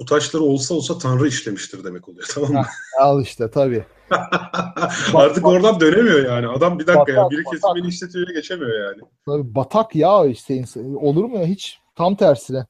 Bu 0.00 0.04
taşları 0.04 0.42
olsa 0.42 0.74
olsa 0.74 0.98
Tanrı 0.98 1.28
işlemiştir 1.28 1.84
demek 1.84 2.08
oluyor 2.08 2.26
tamam 2.34 2.52
mı? 2.52 2.62
Al 3.00 3.22
işte 3.22 3.50
tabii. 3.50 3.84
Artık 5.14 5.46
oradan 5.46 5.80
dönemiyor 5.80 6.24
yani. 6.24 6.48
Adam 6.48 6.78
bir 6.78 6.86
dakika 6.86 7.12
ya 7.12 7.18
Batak, 7.18 7.30
biri 7.30 7.44
kesin 7.44 7.70
beni 7.76 7.86
işletiyor 7.86 8.28
geçemiyor 8.28 8.84
yani. 8.84 9.02
Tabii 9.26 9.54
batak 9.54 9.96
ya 9.96 10.26
işte 10.26 10.54
insan- 10.54 10.94
olur 10.94 11.24
mu 11.24 11.38
ya 11.38 11.46
hiç 11.46 11.78
tam 11.96 12.16
tersine. 12.16 12.66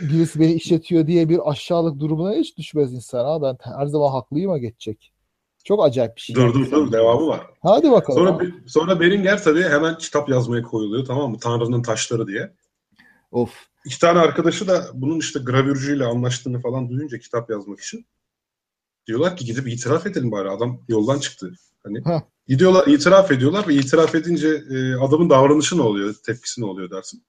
Birisi 0.00 0.40
beni 0.40 0.52
işletiyor 0.52 1.06
diye 1.06 1.28
bir 1.28 1.50
aşağılık 1.50 2.00
durumuna 2.00 2.34
hiç 2.34 2.58
düşmez 2.58 2.92
insan 2.92 3.24
ha. 3.24 3.42
Ben 3.42 3.56
her 3.78 3.86
zaman 3.86 4.10
haklıyıma 4.12 4.58
geçecek. 4.58 5.12
Çok 5.64 5.84
acayip 5.84 6.16
bir 6.16 6.20
şey. 6.20 6.36
Dur 6.36 6.54
dur 6.54 6.70
dur 6.70 6.92
devamı 6.92 7.26
var. 7.26 7.40
Hadi 7.62 7.90
bakalım. 7.90 8.24
Sonra 8.24 8.46
sonra 8.66 9.00
Beringer 9.00 9.42
tabii 9.42 9.62
hemen 9.62 9.98
kitap 9.98 10.28
yazmaya 10.28 10.62
koyuluyor 10.62 11.04
tamam 11.04 11.30
mı? 11.30 11.38
Tanrı'nın 11.38 11.82
taşları 11.82 12.26
diye. 12.26 12.52
Of. 13.32 13.50
İki 13.86 14.00
tane 14.00 14.18
arkadaşı 14.18 14.68
da 14.68 14.86
bunun 14.94 15.18
işte 15.18 15.40
gravürcüyle 15.44 16.04
anlaştığını 16.04 16.60
falan 16.60 16.88
duyunca 16.90 17.18
kitap 17.18 17.50
yazmak 17.50 17.80
için 17.80 18.06
diyorlar 19.06 19.36
ki 19.36 19.44
gidip 19.44 19.68
itiraf 19.68 20.06
edelim 20.06 20.32
bari 20.32 20.50
adam 20.50 20.80
yoldan 20.88 21.18
çıktı. 21.18 21.52
Hani 21.84 21.98
Heh. 22.04 22.20
gidiyorlar 22.48 22.86
itiraf 22.86 23.30
ediyorlar 23.30 23.68
ve 23.68 23.74
itiraf 23.74 24.14
edince 24.14 24.48
e, 24.70 24.94
adamın 24.94 25.30
davranışı 25.30 25.78
ne 25.78 25.82
oluyor, 25.82 26.14
tepkisi 26.26 26.60
ne 26.60 26.64
oluyor 26.64 26.90
dersin. 26.90 27.22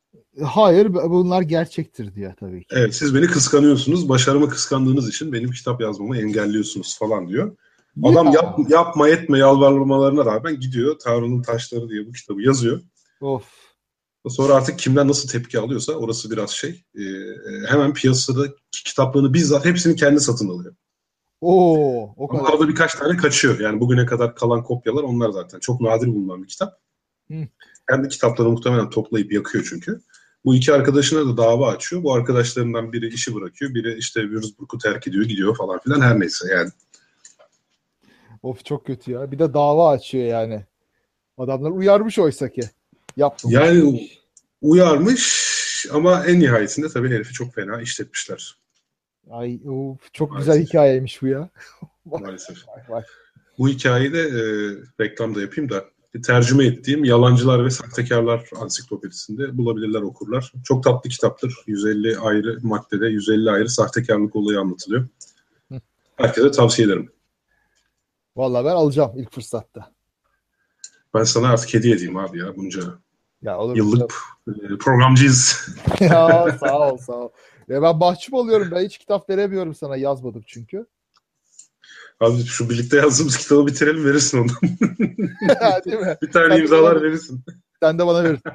Hayır 0.43 0.93
bunlar 0.93 1.41
gerçektir 1.41 2.15
diyor 2.15 2.33
tabii 2.39 2.59
ki. 2.59 2.67
Evet 2.71 2.95
siz 2.95 3.15
beni 3.15 3.25
kıskanıyorsunuz, 3.27 4.09
başarımı 4.09 4.49
kıskandığınız 4.49 5.09
için 5.09 5.33
benim 5.33 5.51
kitap 5.51 5.81
yazmamı 5.81 6.17
engelliyorsunuz 6.17 6.97
falan 6.99 7.27
diyor. 7.29 7.55
Adam 8.03 8.25
Ya. 8.25 8.31
yap, 8.33 8.59
yapma 8.69 9.09
etme 9.09 9.37
yalvarmalarına 9.39 10.25
rağmen 10.25 10.59
gidiyor 10.59 10.95
Tanrı'nın 11.03 11.41
taşları 11.41 11.89
diye 11.89 12.07
bu 12.07 12.11
kitabı 12.11 12.41
yazıyor. 12.41 12.81
Of. 13.21 13.62
Sonra 14.29 14.53
artık 14.53 14.79
kimden 14.79 15.07
nasıl 15.07 15.29
tepki 15.29 15.59
alıyorsa 15.59 15.93
orası 15.93 16.31
biraz 16.31 16.49
şey. 16.51 16.83
e, 16.95 17.01
e, 17.01 17.67
hemen 17.67 17.93
piyasada 17.93 18.47
kitaplarını 18.71 19.33
bizzat 19.33 19.65
hepsini 19.65 19.95
kendi 19.95 20.19
satın 20.19 20.49
alıyor. 20.49 20.75
Oo, 21.41 22.13
o 22.17 22.27
Ama 22.29 22.43
kadar. 22.43 22.53
arada 22.53 22.67
birkaç 22.69 22.95
tane 22.95 23.17
kaçıyor. 23.17 23.59
Yani 23.59 23.79
bugüne 23.79 24.05
kadar 24.05 24.35
kalan 24.35 24.63
kopyalar 24.63 25.03
onlar 25.03 25.29
zaten. 25.29 25.59
Çok 25.59 25.81
nadir 25.81 26.07
bulunan 26.07 26.43
bir 26.43 26.47
kitap. 26.47 26.79
Hı. 27.31 27.47
Kendi 27.89 28.09
kitaplarını 28.09 28.51
muhtemelen 28.51 28.89
toplayıp 28.89 29.31
yakıyor 29.31 29.65
çünkü. 29.69 30.01
Bu 30.45 30.55
iki 30.55 30.73
arkadaşına 30.73 31.25
da 31.25 31.37
dava 31.37 31.71
açıyor. 31.71 32.03
Bu 32.03 32.13
arkadaşlarından 32.13 32.93
biri 32.93 33.13
işi 33.13 33.35
bırakıyor. 33.35 33.73
Biri 33.73 33.97
işte 33.97 34.21
Würzburg'u 34.21 34.77
terk 34.77 35.07
ediyor, 35.07 35.25
gidiyor 35.25 35.57
falan 35.57 35.79
filan. 35.79 36.01
Her 36.01 36.19
neyse 36.19 36.47
yani. 36.53 36.69
Of 38.43 38.65
çok 38.65 38.85
kötü 38.85 39.11
ya. 39.11 39.31
Bir 39.31 39.39
de 39.39 39.53
dava 39.53 39.89
açıyor 39.89 40.25
yani. 40.25 40.65
Adamlar 41.37 41.71
uyarmış 41.71 42.19
oysa 42.19 42.49
ki. 42.49 42.61
Yaptım. 43.17 43.51
Yani 43.51 44.09
uyarmış 44.61 45.53
ama 45.91 46.25
en 46.25 46.39
nihayetinde 46.39 46.89
tabii 46.89 47.09
herifi 47.09 47.33
çok 47.33 47.53
fena 47.55 47.81
işletmişler 47.81 48.57
Ay 49.31 49.59
of, 49.69 50.13
çok 50.13 50.31
Maalesef. 50.31 50.53
güzel 50.53 50.67
hikayeymiş 50.67 51.21
bu 51.21 51.27
ya. 51.27 51.49
maalesef. 52.05 52.67
Vay 52.67 52.83
vay. 52.89 53.03
Bu 53.57 53.69
hikayeyi 53.69 54.13
de 54.13 54.21
e, 54.21 54.41
reklamda 55.03 55.41
yapayım 55.41 55.69
da 55.69 55.85
tercüme 56.25 56.65
ettiğim 56.65 57.03
Yalancılar 57.03 57.65
ve 57.65 57.69
Sahtekarlar 57.69 58.49
ansiklopedisinde 58.55 59.57
bulabilirler 59.57 60.01
okurlar. 60.01 60.53
Çok 60.63 60.83
tatlı 60.83 61.09
kitaptır. 61.09 61.55
150 61.67 62.17
ayrı 62.17 62.59
maddede 62.63 63.07
150 63.07 63.51
ayrı 63.51 63.69
sahtekarlık 63.69 64.35
olayı 64.35 64.59
anlatılıyor. 64.59 65.07
Herkese 66.15 66.51
tavsiye 66.51 66.87
ederim. 66.87 67.11
Vallahi 68.35 68.65
ben 68.65 68.71
alacağım 68.71 69.11
ilk 69.15 69.31
fırsatta. 69.33 69.93
Ben 71.13 71.23
sana 71.23 71.49
artık 71.49 71.73
hediye 71.73 71.95
edeyim 71.95 72.17
abi 72.17 72.39
ya 72.39 72.55
bunca 72.55 72.81
Ya 73.43 73.57
olur. 73.59 73.75
yıllık 73.75 74.13
e, 74.47 74.77
programcıyız. 74.79 75.67
ya 75.99 76.57
sağ 76.59 76.91
ol 76.91 76.97
sağ 76.97 77.13
ol. 77.13 77.29
Ya 77.67 77.81
ben 77.81 77.97
mahcup 77.97 78.33
oluyorum. 78.33 78.67
Ben 78.71 78.85
hiç 78.85 78.97
kitap 78.97 79.29
veremiyorum 79.29 79.75
sana. 79.75 79.95
Yazmadım 79.97 80.43
çünkü. 80.47 80.85
Abi 82.19 82.43
şu 82.43 82.69
birlikte 82.69 82.97
yazdığımız 82.97 83.37
kitabı 83.37 83.67
bitirelim 83.67 84.05
verirsin 84.05 84.37
ondan. 84.37 84.55
Değil 85.85 85.99
mi? 85.99 86.17
Bir 86.21 86.31
tane 86.31 86.55
Sen 86.55 86.61
imzalar 86.61 86.95
bana- 86.95 87.03
verirsin. 87.03 87.43
Sen 87.81 87.99
de 87.99 88.07
bana 88.07 88.23
verirsin. 88.23 88.51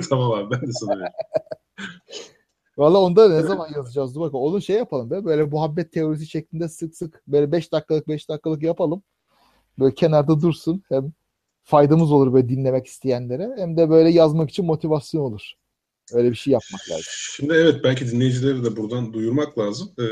tamam 0.08 0.32
abi 0.32 0.50
ben 0.50 0.60
de 0.68 0.72
sana 0.72 0.90
veririm. 0.98 1.12
Valla 2.78 2.98
onda 2.98 3.28
ne 3.28 3.42
zaman 3.42 3.68
yazacağız? 3.76 4.14
Dur 4.14 4.20
bakalım. 4.20 4.44
Onu 4.44 4.62
şey 4.62 4.76
yapalım 4.76 5.10
be. 5.10 5.24
Böyle 5.24 5.42
muhabbet 5.44 5.92
teorisi 5.92 6.26
şeklinde 6.26 6.68
sık 6.68 6.96
sık 6.96 7.22
böyle 7.28 7.52
5 7.52 7.72
dakikalık 7.72 8.08
5 8.08 8.28
dakikalık 8.28 8.62
yapalım. 8.62 9.02
Böyle 9.78 9.94
kenarda 9.94 10.40
dursun. 10.40 10.82
Hem 10.88 11.12
faydamız 11.64 12.12
olur 12.12 12.32
böyle 12.32 12.48
dinlemek 12.48 12.86
isteyenlere. 12.86 13.50
Hem 13.56 13.76
de 13.76 13.90
böyle 13.90 14.10
yazmak 14.10 14.50
için 14.50 14.64
motivasyon 14.64 15.22
olur. 15.22 15.52
Öyle 16.12 16.30
bir 16.30 16.36
şey 16.36 16.52
yapmak 16.52 16.90
lazım. 16.90 17.04
Şimdi 17.08 17.54
evet 17.54 17.84
belki 17.84 18.10
dinleyicileri 18.10 18.64
de 18.64 18.76
buradan 18.76 19.12
duyurmak 19.12 19.58
lazım. 19.58 19.92
Ee, 19.98 20.02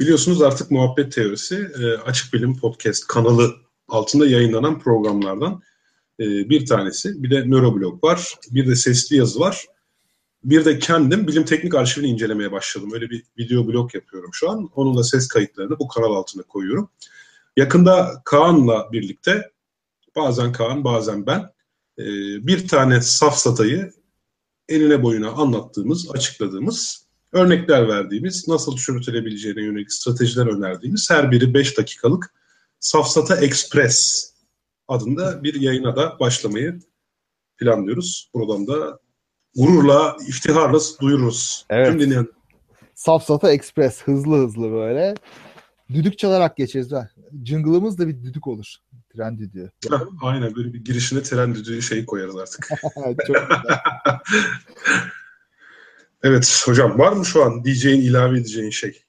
biliyorsunuz 0.00 0.42
artık 0.42 0.70
Muhabbet 0.70 1.12
Teorisi 1.12 1.68
e, 1.80 1.96
Açık 1.96 2.34
Bilim 2.34 2.56
Podcast 2.56 3.06
kanalı 3.06 3.54
altında 3.88 4.26
yayınlanan 4.26 4.78
programlardan 4.78 5.62
e, 6.20 6.24
bir 6.24 6.66
tanesi. 6.66 7.22
Bir 7.22 7.30
de 7.30 7.50
Nöroblog 7.50 8.04
var. 8.04 8.34
Bir 8.50 8.66
de 8.66 8.76
sesli 8.76 9.16
yazı 9.16 9.40
var. 9.40 9.66
Bir 10.44 10.64
de 10.64 10.78
kendim 10.78 11.26
bilim 11.26 11.44
teknik 11.44 11.74
arşivini 11.74 12.10
incelemeye 12.10 12.52
başladım. 12.52 12.90
Öyle 12.92 13.10
bir 13.10 13.22
video 13.38 13.66
blog 13.66 13.94
yapıyorum 13.94 14.30
şu 14.32 14.50
an. 14.50 14.70
Onun 14.74 14.96
da 14.96 15.04
ses 15.04 15.28
kayıtlarını 15.28 15.78
bu 15.78 15.88
kanal 15.88 16.14
altına 16.14 16.42
koyuyorum. 16.42 16.90
Yakında 17.56 18.22
Kaan'la 18.24 18.92
birlikte 18.92 19.50
bazen 20.16 20.52
Kaan 20.52 20.84
bazen 20.84 21.26
ben 21.26 21.40
e, 21.98 22.06
bir 22.46 22.68
tane 22.68 23.00
safsatayı 23.00 23.92
enine 24.68 25.02
boyuna 25.02 25.30
anlattığımız, 25.30 26.10
açıkladığımız, 26.10 27.06
örnekler 27.32 27.88
verdiğimiz, 27.88 28.48
nasıl 28.48 28.76
çürütülebileceğine 28.76 29.62
yönelik 29.62 29.92
stratejiler 29.92 30.46
önerdiğimiz 30.46 31.10
her 31.10 31.30
biri 31.30 31.54
5 31.54 31.78
dakikalık 31.78 32.34
Safsata 32.80 33.36
Express 33.36 34.28
adında 34.88 35.42
bir 35.42 35.60
yayına 35.60 35.96
da 35.96 36.16
başlamayı 36.20 36.80
planlıyoruz. 37.58 38.30
Buradan 38.34 38.66
da 38.66 38.98
gururla, 39.56 40.16
iftiharla 40.28 40.78
duyururuz. 41.00 41.66
Evet. 41.70 41.86
Tüm 41.86 42.00
dinleyen 42.00 42.26
Safsata 42.94 43.52
Express 43.52 44.02
hızlı 44.02 44.36
hızlı 44.36 44.72
böyle. 44.72 45.14
Düdük 45.94 46.18
çalarak 46.18 46.56
geçeriz. 46.56 46.92
Jingle'ımız 47.44 47.98
da 47.98 48.08
bir 48.08 48.22
düdük 48.22 48.46
olur. 48.46 48.74
Tren 49.18 49.38
düdüğü. 49.38 49.70
Heh, 49.90 50.00
aynen 50.22 50.54
böyle 50.54 50.72
bir 50.72 50.84
girişine 50.84 51.22
tren 51.22 51.54
düdüğü 51.54 51.82
şeyi 51.82 52.06
koyarız 52.06 52.36
artık. 52.36 52.68
Çok 52.80 53.18
güzel. 53.26 53.42
evet 56.22 56.62
hocam 56.64 56.98
var 56.98 57.12
mı 57.12 57.24
şu 57.24 57.44
an 57.44 57.64
diyeceğin, 57.64 58.00
ilave 58.00 58.38
edeceğin 58.38 58.70
şey? 58.70 59.02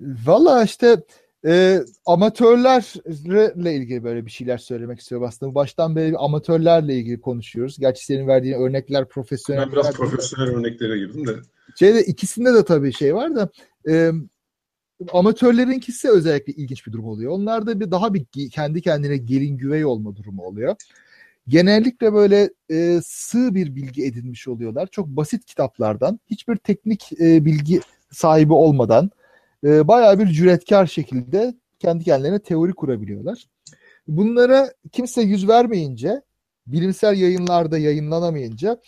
Valla 0.00 0.64
işte 0.64 1.02
e, 1.46 1.80
amatörlerle 2.06 3.74
ilgili 3.74 4.04
böyle 4.04 4.26
bir 4.26 4.30
şeyler 4.30 4.58
söylemek 4.58 5.00
istiyorum 5.00 5.26
aslında. 5.26 5.54
Baştan 5.54 5.96
beri 5.96 6.16
amatörlerle 6.16 6.94
ilgili 6.94 7.20
konuşuyoruz. 7.20 7.78
Gerçi 7.78 8.04
senin 8.04 8.28
verdiğin 8.28 8.54
örnekler 8.54 9.08
profesyonel. 9.08 9.62
Ben 9.62 9.72
biraz 9.72 9.92
profesyonel 9.92 10.54
örneklere 10.54 10.98
girdim 10.98 11.26
de. 11.26 11.32
Şeyde 11.78 12.04
ikisinde 12.04 12.54
de 12.54 12.64
tabii 12.64 12.92
şey 12.92 13.14
var 13.14 13.36
da 13.36 13.48
e, 13.88 14.12
amatörlerinkisi 15.12 16.10
özellikle 16.10 16.52
ilginç 16.52 16.86
bir 16.86 16.92
durum 16.92 17.04
oluyor. 17.04 17.32
Onlarda 17.32 17.80
bir 17.80 17.90
daha 17.90 18.14
bir 18.14 18.26
kendi 18.50 18.82
kendine 18.82 19.16
gelin 19.16 19.56
güvey 19.56 19.84
olma 19.84 20.16
durumu 20.16 20.42
oluyor. 20.42 20.76
Genellikle 21.48 22.14
böyle 22.14 22.50
e, 22.70 23.00
sığ 23.04 23.54
bir 23.54 23.74
bilgi 23.74 24.04
edinmiş 24.04 24.48
oluyorlar. 24.48 24.86
Çok 24.86 25.08
basit 25.08 25.44
kitaplardan, 25.44 26.20
hiçbir 26.26 26.56
teknik 26.56 27.12
e, 27.20 27.44
bilgi 27.44 27.80
sahibi 28.10 28.52
olmadan 28.52 29.10
e, 29.64 29.88
bayağı 29.88 30.18
bir 30.18 30.26
cüretkar 30.26 30.86
şekilde 30.86 31.54
kendi 31.78 32.04
kendilerine 32.04 32.38
teori 32.38 32.72
kurabiliyorlar. 32.72 33.44
Bunlara 34.08 34.72
kimse 34.92 35.22
yüz 35.22 35.48
vermeyince, 35.48 36.22
bilimsel 36.66 37.18
yayınlarda 37.18 37.78
yayınlanamayınca 37.78 38.80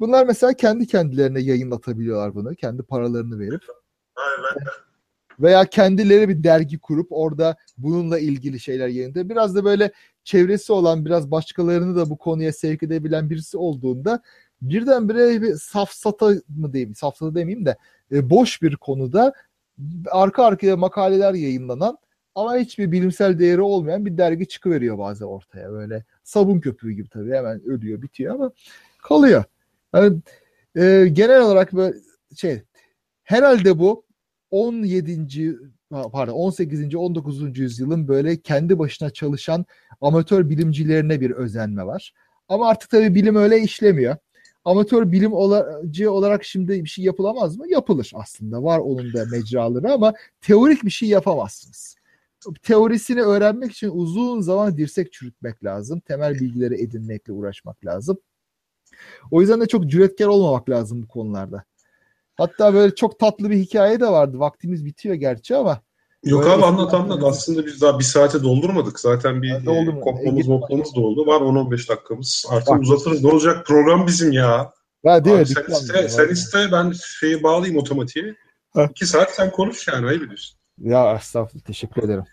bunlar 0.00 0.26
mesela 0.26 0.52
kendi 0.52 0.86
kendilerine 0.86 1.40
yayınlatabiliyorlar 1.40 2.34
bunu. 2.34 2.54
Kendi 2.54 2.82
paralarını 2.82 3.38
verip. 3.38 3.62
Aynen. 4.16 4.83
Veya 5.40 5.64
kendileri 5.64 6.28
bir 6.28 6.44
dergi 6.44 6.78
kurup 6.78 7.06
orada 7.10 7.56
bununla 7.78 8.18
ilgili 8.18 8.60
şeyler 8.60 8.88
yayınlıyor. 8.88 9.28
Biraz 9.28 9.54
da 9.54 9.64
böyle 9.64 9.92
çevresi 10.24 10.72
olan, 10.72 11.04
biraz 11.04 11.30
başkalarını 11.30 11.96
da 11.96 12.10
bu 12.10 12.18
konuya 12.18 12.52
sevk 12.52 12.82
edebilen 12.82 13.30
birisi 13.30 13.58
olduğunda 13.58 14.22
birdenbire 14.62 15.42
bir 15.42 15.54
safsata 15.54 16.26
mı 16.48 16.72
diyeyim, 16.72 16.94
safsata 16.94 17.34
demeyeyim 17.34 17.66
de 17.66 17.76
e, 18.12 18.30
boş 18.30 18.62
bir 18.62 18.76
konuda 18.76 19.32
arka 20.10 20.44
arkaya 20.44 20.76
makaleler 20.76 21.34
yayınlanan 21.34 21.98
ama 22.34 22.56
hiçbir 22.56 22.92
bilimsel 22.92 23.38
değeri 23.38 23.60
olmayan 23.60 24.06
bir 24.06 24.18
dergi 24.18 24.48
çıkıveriyor 24.48 24.98
bazen 24.98 25.26
ortaya 25.26 25.72
böyle 25.72 26.04
sabun 26.24 26.60
köpüğü 26.60 26.92
gibi 26.92 27.08
tabii 27.08 27.32
hemen 27.32 27.64
ölüyor 27.66 28.02
bitiyor 28.02 28.34
ama 28.34 28.52
kalıyor. 28.98 29.44
Yani, 29.94 30.16
e, 30.76 31.08
genel 31.12 31.40
olarak 31.42 31.72
böyle 31.72 31.96
şey 32.36 32.62
herhalde 33.22 33.78
bu 33.78 34.04
17. 34.50 35.56
pardon 35.90 36.32
18. 36.32 36.94
19. 36.94 37.58
yüzyılın 37.58 38.08
böyle 38.08 38.40
kendi 38.40 38.78
başına 38.78 39.10
çalışan 39.10 39.66
amatör 40.00 40.50
bilimcilerine 40.50 41.20
bir 41.20 41.30
özenme 41.30 41.86
var. 41.86 42.12
Ama 42.48 42.68
artık 42.68 42.90
tabii 42.90 43.14
bilim 43.14 43.36
öyle 43.36 43.60
işlemiyor. 43.60 44.16
Amatör 44.64 45.12
bilim 45.12 45.32
olacı 45.32 46.12
olarak 46.12 46.44
şimdi 46.44 46.84
bir 46.84 46.88
şey 46.88 47.04
yapılamaz 47.04 47.56
mı? 47.56 47.68
Yapılır 47.68 48.12
aslında. 48.14 48.62
Var 48.62 48.78
onun 48.78 49.12
da 49.12 49.24
mecraları 49.32 49.92
ama 49.92 50.14
teorik 50.40 50.84
bir 50.84 50.90
şey 50.90 51.08
yapamazsınız. 51.08 51.96
Teorisini 52.62 53.22
öğrenmek 53.22 53.72
için 53.72 53.90
uzun 53.90 54.40
zaman 54.40 54.76
dirsek 54.76 55.12
çürütmek 55.12 55.64
lazım. 55.64 56.00
Temel 56.00 56.34
bilgileri 56.34 56.82
edinmekle 56.82 57.32
uğraşmak 57.32 57.86
lazım. 57.86 58.18
O 59.30 59.40
yüzden 59.40 59.60
de 59.60 59.66
çok 59.66 59.86
cüretkar 59.86 60.26
olmamak 60.26 60.70
lazım 60.70 61.02
bu 61.02 61.08
konularda. 61.08 61.64
Hatta 62.36 62.74
böyle 62.74 62.94
çok 62.94 63.18
tatlı 63.18 63.50
bir 63.50 63.56
hikaye 63.56 64.00
de 64.00 64.06
vardı. 64.06 64.38
Vaktimiz 64.38 64.84
bitiyor 64.84 65.14
gerçi 65.14 65.56
ama. 65.56 65.80
Yok 66.24 66.46
abi 66.46 66.64
anlat 66.64 66.94
anlat. 66.94 67.22
Aslında 67.24 67.66
biz 67.66 67.80
daha 67.80 67.98
bir 67.98 68.04
saate 68.04 68.42
doldurmadık. 68.42 69.00
Zaten 69.00 69.42
bir 69.42 69.48
yani 69.48 69.98
e, 69.98 70.00
kopmamız 70.00 70.48
mopmamız 70.48 70.94
da 70.96 71.00
oldu. 71.00 71.26
Var 71.26 71.40
10-15 71.40 71.88
dakikamız. 71.88 72.44
Artık 72.50 72.68
Bak. 72.68 72.80
uzatırız. 72.80 73.24
Ne 73.24 73.30
olacak? 73.30 73.66
Program 73.66 74.06
bizim 74.06 74.32
ya. 74.32 74.72
Ha, 75.06 75.24
değil 75.24 75.36
abi? 75.36 75.46
Sen 75.46 75.72
iste, 75.72 76.08
sen 76.08 76.28
iste 76.28 76.72
ben 76.72 76.92
şeyi 77.20 77.42
bağlayayım 77.42 77.78
otomatiğe. 77.78 78.34
Ha. 78.74 78.88
İki 78.90 79.06
saat 79.06 79.34
sen 79.34 79.50
konuş 79.50 79.88
yani 79.88 80.06
ayıp 80.06 80.22
ediyorsun. 80.22 80.58
Ya 80.78 81.14
estağfurullah 81.14 81.64
teşekkür 81.64 82.02
ederim. 82.02 82.24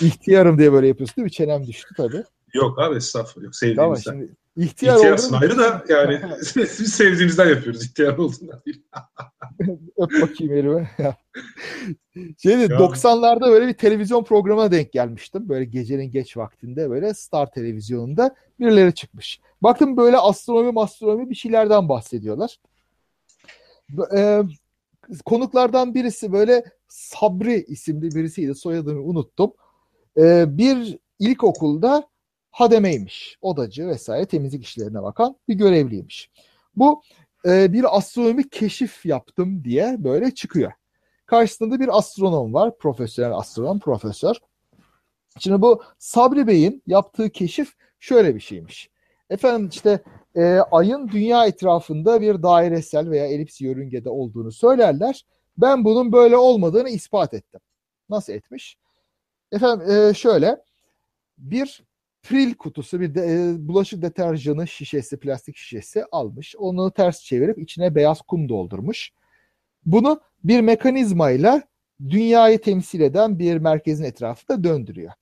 İhtiyarım 0.00 0.58
diye 0.58 0.72
böyle 0.72 0.88
yapıyorsun 0.88 1.16
değil 1.16 1.24
mi? 1.24 1.32
Çenem 1.32 1.66
düştü 1.66 1.94
tabii. 1.96 2.24
Yok 2.54 2.78
abi 2.78 2.96
estağfurullah. 2.96 3.44
Yok 3.44 3.56
sevdiğimizden. 3.56 4.12
Tamam, 4.12 4.20
şimdi 4.20 4.36
İhtiyar 4.56 4.96
İhtiyarsın 4.96 5.34
ayrı 5.34 5.58
da 5.58 5.84
yani 5.88 6.20
biz 6.56 6.92
sevdiğimizden 6.92 7.48
yapıyoruz 7.48 7.84
ihtiyar 7.84 8.18
olduğundan 8.18 8.62
değil. 8.66 8.82
Öp 9.96 10.22
bakayım 10.22 10.54
elime. 10.54 10.90
Şeyde 12.38 12.66
90'larda 12.66 13.50
böyle 13.50 13.68
bir 13.68 13.74
televizyon 13.74 14.24
programına 14.24 14.72
denk 14.72 14.92
gelmiştim. 14.92 15.48
Böyle 15.48 15.64
gecenin 15.64 16.10
geç 16.10 16.36
vaktinde 16.36 16.90
böyle 16.90 17.14
Star 17.14 17.50
televizyonunda 17.50 18.34
birileri 18.60 18.94
çıkmış. 18.94 19.40
Baktım 19.62 19.96
böyle 19.96 20.16
astronomi 20.16 20.80
astronomi 20.80 21.30
bir 21.30 21.34
şeylerden 21.34 21.88
bahsediyorlar. 21.88 22.56
Ee, 24.16 24.42
konuklardan 25.24 25.94
birisi 25.94 26.32
böyle 26.32 26.64
Sabri 26.88 27.64
isimli 27.68 28.14
birisiydi. 28.14 28.54
Soyadını 28.54 29.02
unuttum. 29.02 29.52
Ee, 30.16 30.44
bir 30.48 30.98
ilkokulda 31.18 32.08
hademeymiş. 32.50 33.38
Odacı 33.42 33.88
vesaire 33.88 34.26
temizlik 34.26 34.64
işlerine 34.64 35.02
bakan 35.02 35.36
bir 35.48 35.54
görevliymiş. 35.54 36.30
Bu 36.76 37.02
e, 37.46 37.72
bir 37.72 37.96
astronomik 37.96 38.52
keşif 38.52 39.06
yaptım 39.06 39.64
diye 39.64 39.96
böyle 39.98 40.34
çıkıyor. 40.34 40.72
Karşısında 41.26 41.80
bir 41.80 41.98
astronom 41.98 42.54
var. 42.54 42.78
Profesyonel 42.78 43.32
astronom, 43.32 43.78
profesör. 43.78 44.36
Şimdi 45.38 45.62
bu 45.62 45.82
Sabri 45.98 46.46
Bey'in 46.46 46.82
yaptığı 46.86 47.30
keşif 47.30 47.72
şöyle 48.00 48.34
bir 48.34 48.40
şeymiş. 48.40 48.90
Efendim 49.30 49.68
işte 49.72 50.02
e, 50.36 50.42
ayın 50.70 51.08
dünya 51.08 51.46
etrafında 51.46 52.20
bir 52.20 52.42
dairesel 52.42 53.10
veya 53.10 53.26
elips 53.26 53.60
yörüngede 53.60 54.10
olduğunu 54.10 54.52
söylerler. 54.52 55.24
Ben 55.58 55.84
bunun 55.84 56.12
böyle 56.12 56.36
olmadığını 56.36 56.88
ispat 56.88 57.34
ettim. 57.34 57.60
Nasıl 58.08 58.32
etmiş? 58.32 58.76
Efendim 59.52 59.90
e, 59.90 60.14
şöyle 60.14 60.62
bir 61.38 61.84
Pril 62.22 62.54
kutusu 62.54 63.00
bir 63.00 63.14
de, 63.14 63.20
e, 63.20 63.68
bulaşık 63.68 64.02
deterjanı 64.02 64.68
şişesi, 64.68 65.16
plastik 65.16 65.56
şişesi 65.56 66.04
almış. 66.12 66.56
Onu 66.58 66.90
ters 66.90 67.22
çevirip 67.22 67.58
içine 67.58 67.94
beyaz 67.94 68.22
kum 68.22 68.48
doldurmuş. 68.48 69.10
Bunu 69.86 70.20
bir 70.44 70.60
mekanizmayla 70.60 71.62
dünyayı 72.08 72.60
temsil 72.60 73.00
eden 73.00 73.38
bir 73.38 73.56
merkezin 73.56 74.04
etrafında 74.04 74.64
döndürüyor. 74.64 75.12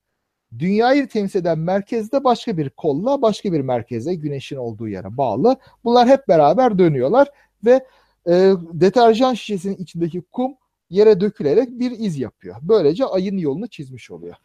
Dünyayı 0.58 1.08
temsil 1.08 1.40
eden 1.40 1.58
merkezde 1.58 2.24
başka 2.24 2.56
bir 2.56 2.70
kolla 2.70 3.22
başka 3.22 3.52
bir 3.52 3.60
merkeze 3.60 4.14
güneşin 4.14 4.56
olduğu 4.56 4.88
yere 4.88 5.16
bağlı. 5.16 5.56
Bunlar 5.84 6.08
hep 6.08 6.28
beraber 6.28 6.78
dönüyorlar 6.78 7.28
ve 7.64 7.86
e, 8.28 8.52
deterjan 8.72 9.34
şişesinin 9.34 9.76
içindeki 9.76 10.20
kum 10.20 10.54
yere 10.90 11.20
dökülerek 11.20 11.68
bir 11.70 11.90
iz 11.90 12.18
yapıyor. 12.18 12.56
Böylece 12.62 13.04
ayın 13.04 13.38
yolunu 13.38 13.66
çizmiş 13.66 14.10
oluyor. 14.10 14.36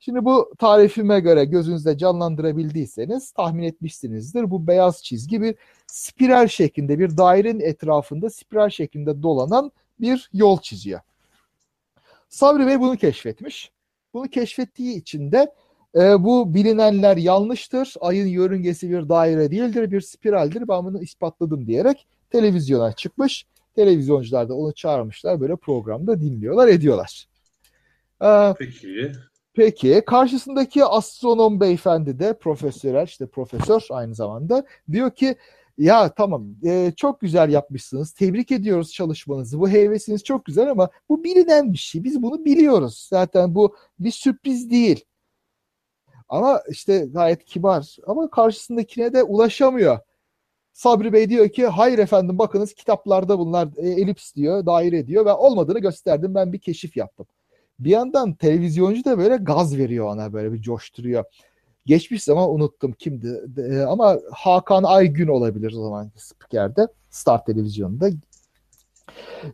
Şimdi 0.00 0.24
bu 0.24 0.52
tarifime 0.58 1.20
göre 1.20 1.44
gözünüzde 1.44 1.98
canlandırabildiyseniz 1.98 3.30
tahmin 3.30 3.62
etmişsinizdir. 3.62 4.50
Bu 4.50 4.66
beyaz 4.66 5.04
çizgi 5.04 5.42
bir 5.42 5.54
spiral 5.86 6.48
şeklinde 6.48 6.98
bir 6.98 7.16
dairenin 7.16 7.60
etrafında 7.60 8.30
spiral 8.30 8.68
şeklinde 8.68 9.22
dolanan 9.22 9.72
bir 10.00 10.30
yol 10.32 10.60
çiziyor. 10.60 11.00
Sabri 12.28 12.66
Bey 12.66 12.80
bunu 12.80 12.96
keşfetmiş. 12.96 13.72
Bunu 14.14 14.28
keşfettiği 14.28 14.96
için 14.96 15.32
de 15.32 15.54
e, 15.94 16.24
bu 16.24 16.54
bilinenler 16.54 17.16
yanlıştır. 17.16 17.94
Ayın 18.00 18.26
yörüngesi 18.26 18.90
bir 18.90 19.08
daire 19.08 19.50
değildir, 19.50 19.90
bir 19.90 20.00
spiraldir. 20.00 20.68
Ben 20.68 20.84
bunu 20.84 21.02
ispatladım 21.02 21.66
diyerek 21.66 22.06
televizyona 22.30 22.92
çıkmış. 22.92 23.46
Televizyoncular 23.74 24.48
da 24.48 24.54
onu 24.54 24.72
çağırmışlar. 24.74 25.40
Böyle 25.40 25.56
programda 25.56 26.20
dinliyorlar, 26.20 26.68
ediyorlar. 26.68 27.28
Ee, 28.22 28.54
Peki. 28.58 29.12
Peki 29.58 30.02
karşısındaki 30.06 30.84
astronom 30.84 31.60
beyefendi 31.60 32.18
de 32.18 32.38
profesörel 32.38 33.06
işte 33.06 33.26
profesör 33.26 33.86
aynı 33.90 34.14
zamanda 34.14 34.64
diyor 34.92 35.10
ki 35.10 35.36
ya 35.78 36.14
tamam 36.14 36.46
e, 36.64 36.92
çok 36.96 37.20
güzel 37.20 37.50
yapmışsınız 37.50 38.12
tebrik 38.12 38.50
ediyoruz 38.52 38.92
çalışmanızı 38.92 39.60
bu 39.60 39.68
hevesiniz 39.68 40.24
çok 40.24 40.44
güzel 40.44 40.70
ama 40.70 40.90
bu 41.08 41.24
bilinen 41.24 41.72
bir 41.72 41.78
şey 41.78 42.04
biz 42.04 42.22
bunu 42.22 42.44
biliyoruz 42.44 43.06
zaten 43.10 43.54
bu 43.54 43.76
bir 43.98 44.10
sürpriz 44.10 44.70
değil 44.70 45.04
ama 46.28 46.62
işte 46.70 47.06
gayet 47.12 47.44
kibar 47.44 47.96
ama 48.06 48.30
karşısındakine 48.30 49.12
de 49.12 49.22
ulaşamıyor. 49.22 49.98
Sabri 50.72 51.12
Bey 51.12 51.30
diyor 51.30 51.48
ki 51.48 51.66
hayır 51.66 51.98
efendim 51.98 52.38
bakınız 52.38 52.74
kitaplarda 52.74 53.38
bunlar 53.38 53.68
e, 53.76 53.88
elips 53.88 54.34
diyor 54.34 54.66
daire 54.66 55.06
diyor 55.06 55.26
ve 55.26 55.32
olmadığını 55.32 55.78
gösterdim 55.78 56.34
ben 56.34 56.52
bir 56.52 56.58
keşif 56.58 56.96
yaptım 56.96 57.26
bir 57.80 57.90
yandan 57.90 58.34
televizyoncu 58.34 59.04
da 59.04 59.18
böyle 59.18 59.36
gaz 59.36 59.78
veriyor 59.78 60.06
ona 60.06 60.32
böyle 60.32 60.52
bir 60.52 60.62
coşturuyor. 60.62 61.24
Geçmiş 61.86 62.24
zaman 62.24 62.50
unuttum 62.50 62.92
kimdi 62.92 63.40
e, 63.58 63.80
ama 63.80 64.18
Hakan 64.32 64.82
Aygün 64.82 65.28
olabilir 65.28 65.72
o 65.72 65.82
zaman 65.82 66.10
spikerde 66.16 66.86
Star 67.10 67.44
Televizyonu'nda. 67.44 68.10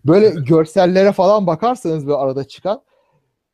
Böyle 0.04 0.28
görsellere 0.28 1.12
falan 1.12 1.46
bakarsanız 1.46 2.06
böyle 2.06 2.16
arada 2.16 2.44
çıkan 2.44 2.82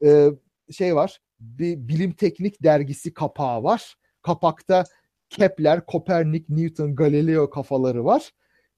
e, 0.05 0.29
şey 0.73 0.97
var. 0.97 1.21
Bir 1.41 1.89
bilim 1.89 2.13
teknik 2.13 2.63
dergisi 2.63 3.15
kapağı 3.15 3.63
var. 3.63 3.95
Kapakta 4.23 4.85
Kepler, 5.31 5.87
Kopernik, 5.87 6.49
Newton, 6.49 6.95
Galileo 6.95 7.51
kafaları 7.51 8.05
var. 8.05 8.31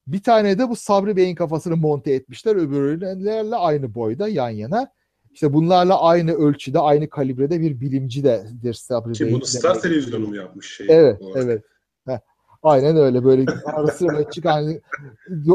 Bir 0.07 0.23
tane 0.23 0.59
de 0.59 0.69
bu 0.69 0.75
Sabri 0.75 1.15
Bey'in 1.15 1.35
kafasını 1.35 1.77
monte 1.77 2.13
etmişler. 2.13 2.55
Öbürlerle 2.55 3.55
aynı 3.55 3.95
boyda 3.95 4.27
yan 4.27 4.49
yana. 4.49 4.91
İşte 5.33 5.53
bunlarla 5.53 6.01
aynı 6.01 6.33
ölçüde, 6.33 6.79
aynı 6.79 7.09
kalibrede 7.09 7.61
bir 7.61 7.81
bilimci 7.81 8.23
dedir 8.23 8.73
Sabri 8.73 9.13
Ki 9.13 9.25
Bey. 9.25 9.33
bunu 9.33 9.45
Star 9.45 9.79
Televizyonu 9.79 10.27
mu 10.27 10.35
yapmış? 10.35 10.77
Şey, 10.77 10.87
evet, 10.89 11.21
evet. 11.35 11.63
Heh. 12.07 12.19
Aynen 12.63 12.97
öyle 12.97 13.23
böyle 13.23 13.45
arası 13.65 14.07
böyle 14.07 14.29
çıkan 14.29 14.81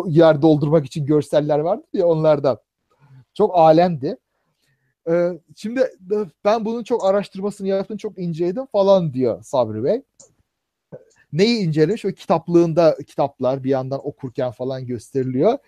yer 0.07 0.43
doldurmak 0.43 0.87
için 0.87 1.07
görseller 1.07 1.59
vardı 1.59 1.85
ya 1.93 2.07
onlardan. 2.07 2.59
Çok 3.35 3.59
alemdi. 3.59 4.17
Ee, 5.11 5.31
şimdi 5.57 5.91
ben 6.45 6.65
bunun 6.65 6.83
çok 6.83 7.05
araştırmasını 7.05 7.69
yaptım, 7.69 7.97
çok 7.97 8.19
inceledim 8.19 8.67
falan 8.67 9.13
diyor 9.13 9.43
Sabri 9.43 9.85
Bey. 9.85 10.03
Neyi 11.33 11.67
incelemiş? 11.67 12.05
O 12.05 12.09
kitaplığında 12.09 12.97
kitaplar 13.07 13.65
bir 13.65 13.71
yandan 13.71 14.07
okurken 14.07 14.51
falan 14.51 14.87
gösteriliyor. 14.87 15.59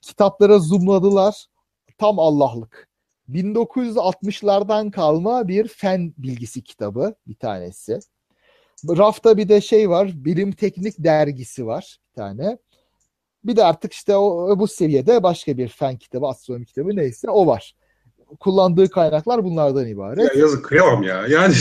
Kitaplara 0.00 0.58
zoomladılar. 0.58 1.46
Tam 1.98 2.18
Allah'lık 2.18 2.87
1960'lardan 3.28 4.90
kalma 4.90 5.48
bir 5.48 5.68
fen 5.68 6.14
bilgisi 6.18 6.62
kitabı 6.62 7.14
bir 7.26 7.34
tanesi. 7.34 7.98
Rafta 8.88 9.36
bir 9.36 9.48
de 9.48 9.60
şey 9.60 9.90
var. 9.90 10.12
Bilim 10.14 10.52
Teknik 10.52 10.94
dergisi 10.98 11.66
var 11.66 11.98
bir 12.08 12.14
tane. 12.14 12.58
Bir 13.44 13.56
de 13.56 13.64
artık 13.64 13.92
işte 13.92 14.16
o 14.16 14.58
bu 14.58 14.68
seviyede 14.68 15.22
başka 15.22 15.58
bir 15.58 15.68
fen 15.68 15.96
kitabı, 15.96 16.26
astronomi 16.26 16.66
kitabı 16.66 16.96
neyse 16.96 17.30
o 17.30 17.46
var. 17.46 17.74
Kullandığı 18.40 18.90
kaynaklar 18.90 19.44
bunlardan 19.44 19.86
ibaret. 19.86 20.34
Ya 20.34 20.40
yazık 20.40 20.64
kıyamam 20.64 21.02
ya. 21.02 21.26
Yani 21.26 21.54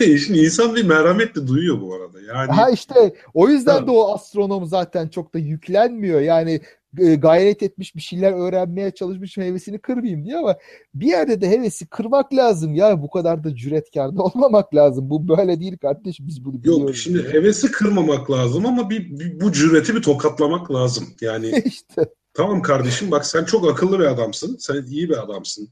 şimdi 0.18 0.38
insan 0.38 0.74
bir 0.76 0.84
merhamet 0.84 1.36
de 1.36 1.46
duyuyor 1.46 1.80
bu 1.80 1.94
arada. 1.94 2.20
Yani 2.20 2.52
Ha 2.52 2.70
işte 2.70 3.14
o 3.34 3.48
yüzden 3.48 3.80
Ha. 3.80 3.86
de 3.86 3.90
o 3.90 4.14
astronom 4.14 4.66
zaten 4.66 5.08
çok 5.08 5.34
da 5.34 5.38
yüklenmiyor. 5.38 6.20
Yani 6.20 6.60
gayret 6.96 7.62
etmiş 7.62 7.96
bir 7.96 8.00
şeyler 8.00 8.32
öğrenmeye 8.32 8.90
çalışmış 8.90 9.36
hevesini 9.36 9.78
kırmayayım 9.78 10.24
diye 10.24 10.36
ama 10.36 10.56
bir 10.94 11.06
yerde 11.06 11.40
de 11.40 11.50
hevesi 11.50 11.86
kırmak 11.86 12.34
lazım 12.34 12.74
ya 12.74 13.02
bu 13.02 13.10
kadar 13.10 13.44
da 13.44 13.56
cüretkar 13.56 14.16
da 14.16 14.22
olmamak 14.34 14.74
lazım. 14.74 15.10
Bu 15.10 15.28
böyle 15.28 15.60
değil 15.60 15.76
kardeş 15.78 16.20
biz 16.20 16.44
bunu 16.44 16.62
biliyoruz. 16.62 16.80
yok 16.82 16.94
şimdi 16.94 17.22
diye. 17.22 17.32
hevesi 17.32 17.70
kırmamak 17.70 18.30
lazım 18.30 18.66
ama 18.66 18.90
bir, 18.90 19.18
bir- 19.18 19.40
bu 19.40 19.52
cüreti 19.52 19.94
bir 19.94 20.02
tokatlamak 20.02 20.70
lazım. 20.72 21.04
Yani 21.20 21.50
işte 21.64 22.04
Tamam 22.34 22.62
kardeşim 22.62 23.10
bak 23.10 23.26
sen 23.26 23.44
çok 23.44 23.68
akıllı 23.70 23.98
bir 23.98 24.04
adamsın. 24.04 24.56
Sen 24.60 24.82
iyi 24.90 25.08
bir 25.08 25.22
adamsın. 25.24 25.68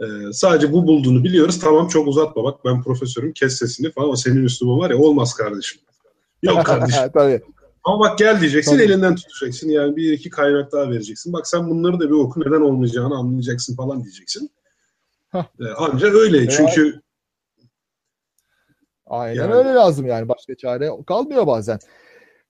Ee, 0.00 0.04
sadece 0.32 0.72
bu 0.72 0.86
bulduğunu 0.86 1.24
biliyoruz. 1.24 1.60
Tamam 1.60 1.88
çok 1.88 2.08
uzatma 2.08 2.44
bak 2.44 2.64
ben 2.64 2.82
profesörüm 2.82 3.32
kes 3.32 3.58
sesini 3.58 3.90
falan 3.92 4.06
ama 4.06 4.16
senin 4.16 4.44
üslubun 4.44 4.78
var 4.78 4.90
ya 4.90 4.96
olmaz 4.96 5.34
kardeşim. 5.34 5.80
Yok 6.42 6.56
kardeşim. 6.66 7.02
Tabii. 7.14 7.40
Ama 7.86 8.00
bak 8.00 8.18
gel 8.18 8.40
diyeceksin 8.40 8.72
Tabii. 8.72 8.82
elinden 8.82 9.14
tutacaksın. 9.14 9.68
Yani 9.68 9.96
bir 9.96 10.12
iki 10.12 10.30
kaynak 10.30 10.72
daha 10.72 10.90
vereceksin. 10.90 11.32
Bak 11.32 11.46
sen 11.46 11.70
bunları 11.70 12.00
da 12.00 12.04
bir 12.08 12.14
oku 12.14 12.40
neden 12.40 12.60
olmayacağını 12.60 13.14
anlayacaksın 13.16 13.76
falan 13.76 14.02
diyeceksin. 14.04 14.50
Hah. 15.28 15.46
Ee, 15.60 15.64
anca 15.64 16.06
öyle. 16.06 16.48
Çünkü 16.48 17.00
Aynen 19.06 19.34
Yani- 19.34 19.54
öyle 19.54 19.68
lazım 19.68 20.06
yani 20.06 20.28
başka 20.28 20.56
çare 20.56 20.90
kalmıyor 21.06 21.46
bazen. 21.46 21.78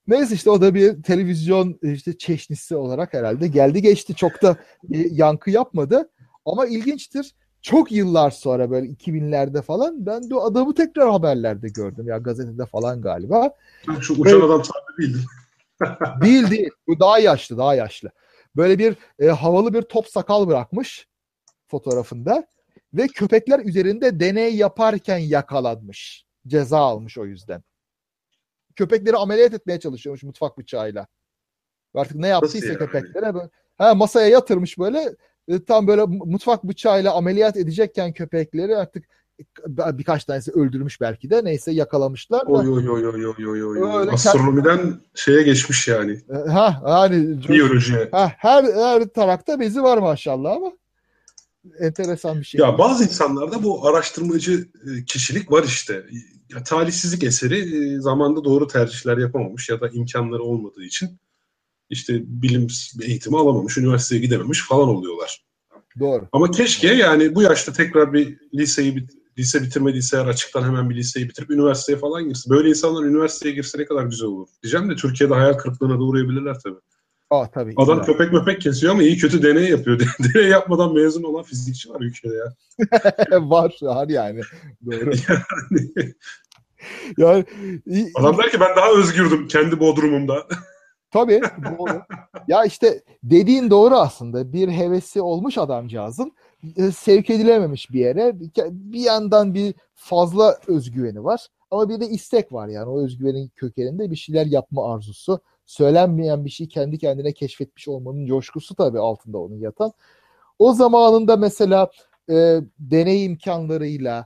Neyse 0.07 0.35
işte 0.35 0.49
o 0.49 0.61
da 0.61 0.73
bir 0.75 1.03
televizyon 1.03 1.79
işte 1.81 2.17
çeşnisi 2.17 2.75
olarak 2.75 3.13
herhalde 3.13 3.47
geldi 3.47 3.81
geçti. 3.81 4.15
Çok 4.15 4.41
da 4.41 4.57
bir 4.83 5.11
yankı 5.11 5.51
yapmadı. 5.51 6.09
Ama 6.45 6.65
ilginçtir. 6.67 7.35
Çok 7.67 7.91
yıllar 7.91 8.31
sonra 8.31 8.71
böyle 8.71 8.87
2000'lerde 8.87 9.61
falan 9.61 10.05
ben 10.05 10.29
de 10.29 10.35
o 10.35 10.41
adamı 10.41 10.75
tekrar 10.75 11.11
haberlerde 11.11 11.67
gördüm. 11.69 12.07
Ya 12.07 12.17
gazetede 12.17 12.65
falan 12.65 13.01
galiba. 13.01 13.51
şu 14.01 14.13
uçan 14.13 14.41
adam 14.41 14.61
tabi 14.61 14.97
değildi. 14.97 15.19
Değil 16.21 16.49
değil. 16.49 16.69
Bu 16.87 16.99
daha 16.99 17.19
yaşlı 17.19 17.57
daha 17.57 17.75
yaşlı. 17.75 18.11
Böyle 18.55 18.79
bir 18.79 18.95
e, 19.19 19.27
havalı 19.27 19.73
bir 19.73 19.81
top 19.81 20.07
sakal 20.07 20.47
bırakmış 20.47 21.07
fotoğrafında. 21.67 22.47
Ve 22.93 23.07
köpekler 23.07 23.59
üzerinde 23.59 24.19
deney 24.19 24.55
yaparken 24.55 25.17
yakalanmış. 25.17 26.25
Ceza 26.47 26.79
almış 26.79 27.17
o 27.17 27.25
yüzden. 27.25 27.63
Köpekleri 28.75 29.17
ameliyat 29.17 29.53
etmeye 29.53 29.79
çalışıyormuş 29.79 30.23
mutfak 30.23 30.57
bıçağıyla. 30.57 31.07
Artık 31.93 32.15
ne 32.15 32.27
yaptıysa 32.27 32.67
yani? 32.67 32.77
köpeklere 32.77 33.33
böyle, 33.33 33.49
ha, 33.77 33.95
masaya 33.95 34.27
yatırmış 34.27 34.79
böyle 34.79 35.15
e, 35.47 35.63
tam 35.63 35.87
böyle 35.87 36.05
mutfak 36.05 36.63
bıçağıyla 36.63 37.13
ameliyat 37.13 37.57
edecekken 37.57 38.13
köpekleri 38.13 38.77
artık 38.77 39.03
birkaç 39.67 40.25
tanesi 40.25 40.51
öldürmüş 40.51 41.01
belki 41.01 41.29
de 41.29 41.43
neyse 41.43 41.71
yakalamışlar. 41.71 42.41
da. 42.41 42.51
Oy 42.51 42.69
oy 42.69 42.89
oy 42.89 43.07
oy 43.07 43.25
oy 43.25 43.65
oy 43.65 43.83
oy. 43.83 44.09
Astronomiden 44.11 45.01
şeye 45.15 45.43
geçmiş 45.43 45.87
yani. 45.87 46.21
E, 46.29 46.49
Ha 46.49 46.81
hani 46.83 47.47
Biyolojiye. 47.49 48.09
Ha, 48.11 48.31
her 48.37 48.63
her 48.63 49.05
tarakta 49.05 49.59
bezi 49.59 49.83
var 49.83 49.97
maşallah 49.97 50.51
ama 50.51 50.71
enteresan 51.79 52.39
bir 52.39 52.45
şey. 52.45 52.61
Ya 52.61 52.77
bazı 52.77 53.03
insanlarda 53.03 53.63
bu 53.63 53.87
araştırmacı 53.87 54.67
e, 54.85 55.05
kişilik 55.05 55.51
var 55.51 55.63
işte. 55.63 56.05
Ya, 56.55 56.63
talihsizlik 56.63 57.23
eseri 57.23 58.01
zamanda 58.01 58.43
doğru 58.43 58.67
tercihler 58.67 59.17
yapamamış 59.17 59.69
ya 59.69 59.81
da 59.81 59.89
imkanları 59.89 60.43
olmadığı 60.43 60.83
için 60.83 61.19
işte 61.89 62.13
bilim 62.25 62.67
eğitimi 63.01 63.37
alamamış, 63.37 63.77
üniversiteye 63.77 64.21
gidememiş 64.21 64.67
falan 64.67 64.89
oluyorlar. 64.89 65.43
Doğru. 65.99 66.27
Ama 66.31 66.51
keşke 66.51 66.87
yani 66.87 67.35
bu 67.35 67.41
yaşta 67.41 67.73
tekrar 67.73 68.13
bir 68.13 68.37
liseyi 68.53 68.95
bit- 68.95 69.11
lise 69.37 69.63
bitirmediyse 69.63 70.17
eğer 70.17 70.25
açıktan 70.25 70.63
hemen 70.63 70.89
bir 70.89 70.95
liseyi 70.95 71.29
bitirip 71.29 71.49
üniversiteye 71.51 71.97
falan 71.97 72.27
girse. 72.27 72.49
Böyle 72.49 72.69
insanlar 72.69 73.03
üniversiteye 73.03 73.55
girse 73.55 73.77
ne 73.79 73.85
kadar 73.85 74.03
güzel 74.03 74.27
olur. 74.27 74.47
Diyeceğim 74.63 74.89
de 74.89 74.95
Türkiye'de 74.95 75.33
hayal 75.33 75.53
kırıklığına 75.53 75.99
da 75.99 76.03
uğrayabilirler 76.03 76.59
tabii. 76.63 76.75
Aa 77.29 77.51
tabii. 77.51 77.73
Adam 77.77 77.97
illa. 77.97 78.05
köpek 78.05 78.33
möpek 78.33 78.61
kesiyor 78.61 78.93
ama 78.93 79.03
iyi 79.03 79.17
kötü 79.17 79.43
deney 79.43 79.69
yapıyor. 79.69 79.99
deney 80.33 80.47
yapmadan 80.49 80.93
mezun 80.93 81.23
olan 81.23 81.43
fizikçi 81.43 81.89
var 81.89 82.01
ülkede 82.01 82.33
ya. 82.35 82.53
var 83.49 83.75
var 83.81 84.07
yani. 84.09 84.41
Doğru. 84.85 85.11
Yani 87.17 87.45
i- 87.87 88.11
Adam 88.15 88.37
der 88.37 88.51
ki 88.51 88.59
ben 88.59 88.75
daha 88.75 88.91
özgürdüm 88.91 89.47
kendi 89.47 89.79
bodrumumda. 89.79 90.47
Tabii 91.11 91.41
doğru. 91.79 92.01
Ya 92.47 92.65
işte 92.65 93.03
dediğin 93.23 93.69
doğru 93.69 93.95
aslında. 93.95 94.53
Bir 94.53 94.69
hevesi 94.69 95.21
olmuş 95.21 95.57
adamcağızın 95.57 96.31
e, 96.77 96.91
sevk 96.91 97.29
edilememiş 97.29 97.91
bir 97.91 97.99
yere. 97.99 98.31
Bir 98.71 98.99
yandan 98.99 99.53
bir 99.53 99.73
fazla 99.93 100.57
özgüveni 100.67 101.23
var. 101.23 101.47
Ama 101.71 101.89
bir 101.89 101.99
de 101.99 102.07
istek 102.07 102.53
var 102.53 102.67
yani 102.67 102.89
o 102.89 103.03
özgüvenin 103.03 103.47
kökeninde 103.55 104.11
bir 104.11 104.15
şeyler 104.15 104.45
yapma 104.45 104.93
arzusu. 104.93 105.39
Söylenmeyen 105.65 106.45
bir 106.45 106.49
şey 106.49 106.67
kendi 106.67 106.97
kendine 106.97 107.33
keşfetmiş 107.33 107.87
olmanın 107.87 108.25
coşkusu 108.25 108.75
tabii 108.75 108.99
altında 108.99 109.37
onun 109.37 109.59
yatan. 109.59 109.91
O 110.59 110.73
zamanında 110.73 111.37
mesela 111.37 111.89
e, 112.29 112.59
deney 112.79 113.25
imkanlarıyla 113.25 114.25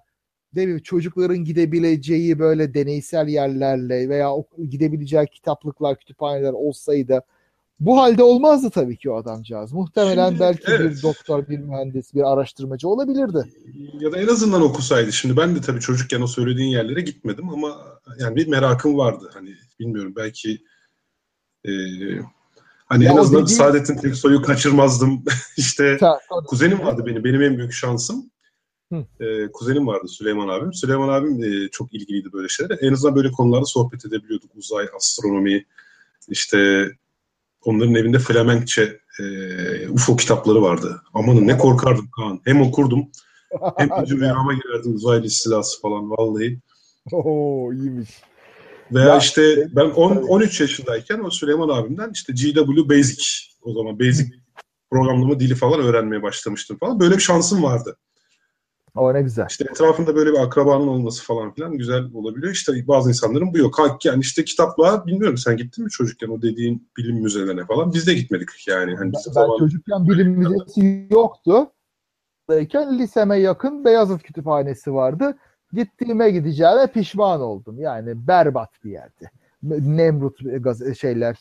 değil 0.56 0.68
mi? 0.68 0.84
Çocukların 0.84 1.38
gidebileceği 1.38 2.40
böyle 2.40 2.74
deneysel 2.74 3.28
yerlerle 3.28 4.10
veya 4.10 4.30
gidebileceği 4.70 5.26
kitaplıklar, 5.26 5.98
kütüphaneler 6.00 6.54
olsaydı 6.54 7.22
bu 7.80 7.98
halde 7.98 8.24
olmazdı 8.24 8.70
tabii 8.70 8.98
ki 8.98 9.10
o 9.10 9.16
adamcağız. 9.16 9.74
Muhtemelen 9.74 10.28
Şimdi, 10.30 10.40
belki 10.40 10.68
bir 10.68 10.72
evet. 10.72 11.04
doktor, 11.04 11.48
bir 11.48 11.58
mühendis, 11.60 12.14
bir 12.14 12.34
araştırmacı 12.34 12.88
olabilirdi. 12.88 13.44
ya 14.00 14.12
da 14.12 14.18
en 14.18 14.28
azından 14.28 14.62
okusaydı. 14.62 15.12
Şimdi 15.14 15.38
ben 15.38 15.56
de 15.56 15.62
tabii 15.62 15.80
çocukken 15.80 16.22
o 16.22 16.28
söylediğin 16.28 16.70
yerlere 16.70 17.02
gitmedim 17.02 17.50
ama 17.50 17.78
yani 18.20 18.36
bir 18.36 18.48
merakım 18.48 18.98
vardı. 18.98 19.30
Hani 19.34 19.50
bilmiyorum 19.80 20.14
belki 20.16 20.52
e, 21.66 21.72
hani 22.86 23.04
Ya 23.06 23.12
en 23.12 23.18
azından 23.18 23.44
dediğin- 23.44 23.58
Saadettin 23.58 23.96
Teksoy'u 23.98 24.42
kaçırmazdım. 24.42 25.24
işte 25.58 25.98
Ta- 25.98 26.20
kuzenim 26.48 26.80
vardı 26.80 27.04
benim. 27.06 27.24
Benim 27.24 27.42
en 27.42 27.58
büyük 27.58 27.74
şansım. 27.74 28.30
Hı. 28.92 29.06
Ee, 29.26 29.52
kuzenim 29.52 29.88
vardı 29.88 30.08
Süleyman 30.08 30.48
abim. 30.48 30.74
Süleyman 30.74 31.10
abim 31.10 31.42
de 31.42 31.70
çok 31.70 31.94
ilgiliydi 31.94 32.34
böyle 32.34 32.48
şeylere. 32.48 32.78
En 32.82 32.94
azından 32.94 33.16
böyle 33.16 33.32
konularda 33.32 33.66
sohbet 33.66 34.06
edebiliyorduk. 34.06 34.52
Uzay, 34.56 34.88
astronomi, 34.98 35.66
işte 36.30 36.90
onların 37.66 37.96
evinde 37.96 38.20
Flemenkçe 38.20 39.00
e, 39.20 39.90
UFO 39.90 40.16
kitapları 40.16 40.62
vardı. 40.62 41.02
Amanın 41.14 41.48
ne 41.48 41.58
korkardım 41.58 42.10
Kaan. 42.16 42.42
Hem 42.46 42.62
okurdum 42.62 43.08
hem 43.78 43.90
rüyama 44.10 44.54
girerdi 44.54 44.88
uzaylı 44.90 45.26
istilası 45.26 45.82
falan 45.82 46.12
vallahi. 46.12 46.60
Oo 47.12 47.74
iyiymiş. 47.74 48.10
Veya 48.92 49.06
Ya, 49.08 49.18
işte 49.18 49.68
ben 49.76 49.86
on- 49.86 50.16
tabii. 50.16 50.26
13 50.26 50.62
yaşındayken 50.62 51.20
o 51.20 51.30
Süleyman 51.30 51.70
abimden 51.70 52.12
işte 52.14 52.34
GW 52.34 52.90
Basic 52.90 53.24
o 53.62 53.74
zaman 53.74 54.00
Basic 54.00 54.32
programlama 54.92 55.40
dili 55.40 55.56
falan 55.56 55.80
öğrenmeye 55.80 56.22
başlamıştım 56.22 56.78
falan. 56.78 57.00
Böyle 57.00 57.16
bir 57.16 57.22
şansım 57.22 57.64
vardı. 57.64 57.98
O 58.96 59.14
ne 59.14 59.22
güzel. 59.22 59.48
İşte 59.50 59.66
etrafında 59.72 60.16
böyle 60.16 60.32
bir 60.32 60.38
akrabanın 60.38 60.88
olması 60.88 61.24
falan 61.24 61.54
filan 61.54 61.78
güzel 61.78 62.04
olabiliyor. 62.14 62.54
İşte 62.54 62.88
bazı 62.88 63.10
insanların 63.10 63.54
bu 63.54 63.58
yok. 63.58 64.06
Yani 64.06 64.22
işte 64.22 64.46
kitaplığa 64.46 65.06
bilmiyorum 65.06 65.38
sen 65.38 65.58
gittin 65.58 65.84
mi 65.84 65.90
çocukken 65.90 66.28
o 66.28 66.42
dediğin 66.42 66.88
bilim 66.98 67.16
müzelerine 67.16 67.66
falan. 67.66 67.94
Biz 67.94 68.08
de 68.08 68.14
gitmedik 68.14 68.68
yani. 68.68 68.96
Hani 68.96 69.14
Ben, 69.14 69.36
ben 69.36 69.58
çocukken 69.60 70.10
bilim 70.10 70.32
müzesi 70.32 71.08
yoktu. 71.12 71.72
Liseme 72.74 73.38
yakın 73.38 73.86
Beyazıt 73.86 74.24
Kütüphanesi 74.24 74.94
vardı. 74.94 75.38
Gittiğime 75.74 76.32
gideceğime 76.32 76.88
pişman 76.88 77.42
oldum. 77.42 77.80
Yani 77.80 78.28
berbat 78.28 78.70
bir 78.84 78.92
yerdi. 78.92 79.32
Nemrut 79.64 80.40
şeyler, 80.98 81.38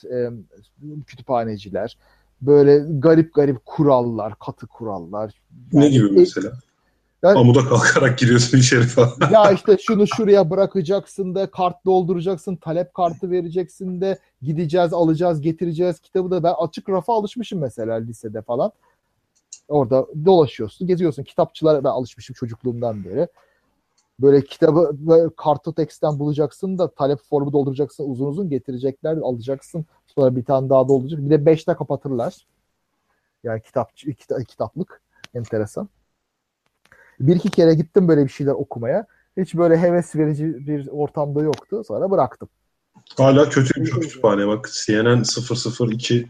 kütüphaneciler, 1.07 1.99
böyle 2.43 2.85
garip 2.99 3.35
garip 3.35 3.67
kurallar, 3.67 4.35
katı 4.39 4.67
kurallar. 4.67 5.35
ne 5.73 5.89
gibi 5.89 6.11
mesela? 6.11 6.53
Yani- 7.23 7.39
Amuda 7.39 7.69
kalkarak 7.69 8.19
giriyorsun 8.19 8.59
içeri 8.59 8.83
falan. 8.83 9.13
ya 9.33 9.53
işte 9.53 9.77
şunu 9.87 10.07
şuraya 10.07 10.51
bırakacaksın 10.51 11.35
da 11.35 11.51
kart 11.51 11.85
dolduracaksın, 11.85 12.57
talep 12.57 12.95
kartı 12.95 13.31
vereceksin 13.31 14.01
de 14.01 14.19
gideceğiz, 14.43 14.93
alacağız, 14.93 15.41
getireceğiz 15.41 16.01
kitabı 16.01 16.31
da 16.31 16.43
ben 16.43 16.55
açık 16.59 16.89
rafa 16.89 17.15
alışmışım 17.15 17.61
mesela 17.61 17.95
lisede 17.95 18.43
falan. 18.43 18.73
Orada 19.69 20.07
dolaşıyorsun, 20.25 20.87
geziyorsun. 20.87 21.23
Kitapçılara 21.23 21.85
ben 21.85 21.89
alışmışım 21.89 22.35
çocukluğumdan 22.35 23.05
beri. 23.05 23.29
Böyle 24.21 24.45
kitabı 24.45 24.91
böyle 24.95 25.31
kartoteksten 25.37 26.19
bulacaksın 26.19 26.79
da 26.79 26.91
talep 26.91 27.19
formu 27.31 27.53
dolduracaksın 27.53 28.11
uzun 28.11 28.27
uzun 28.27 28.49
getirecekler 28.51 29.17
alacaksın. 29.17 29.85
Sonra 30.07 30.37
bir 30.37 30.45
tane 30.45 30.69
daha 30.69 30.89
dolduracak. 30.89 31.21
Bir 31.21 31.31
de 31.31 31.47
beşte 31.47 31.75
kapatırlar. 31.75 32.47
Yani 33.45 33.63
kitapçı, 33.63 34.11
kita- 34.11 34.45
kitaplık. 34.45 35.03
Enteresan. 35.35 35.89
Bir 37.21 37.37
iki 37.37 37.51
kere 37.51 37.75
gittim 37.75 38.09
böyle 38.09 38.25
bir 38.25 38.31
şeyler 38.31 38.53
okumaya. 38.53 39.07
Hiç 39.37 39.55
böyle 39.55 39.79
heves 39.79 40.17
verici 40.17 40.67
bir 40.67 40.89
ortamda 40.89 41.43
yoktu. 41.43 41.83
Sonra 41.87 42.11
bıraktım. 42.11 42.49
Hala 43.17 43.49
kötüymüş 43.49 43.97
o 43.97 44.01
kütüphane 44.01 44.47
bak. 44.47 44.71
CNN 44.73 45.23
002 45.23 46.29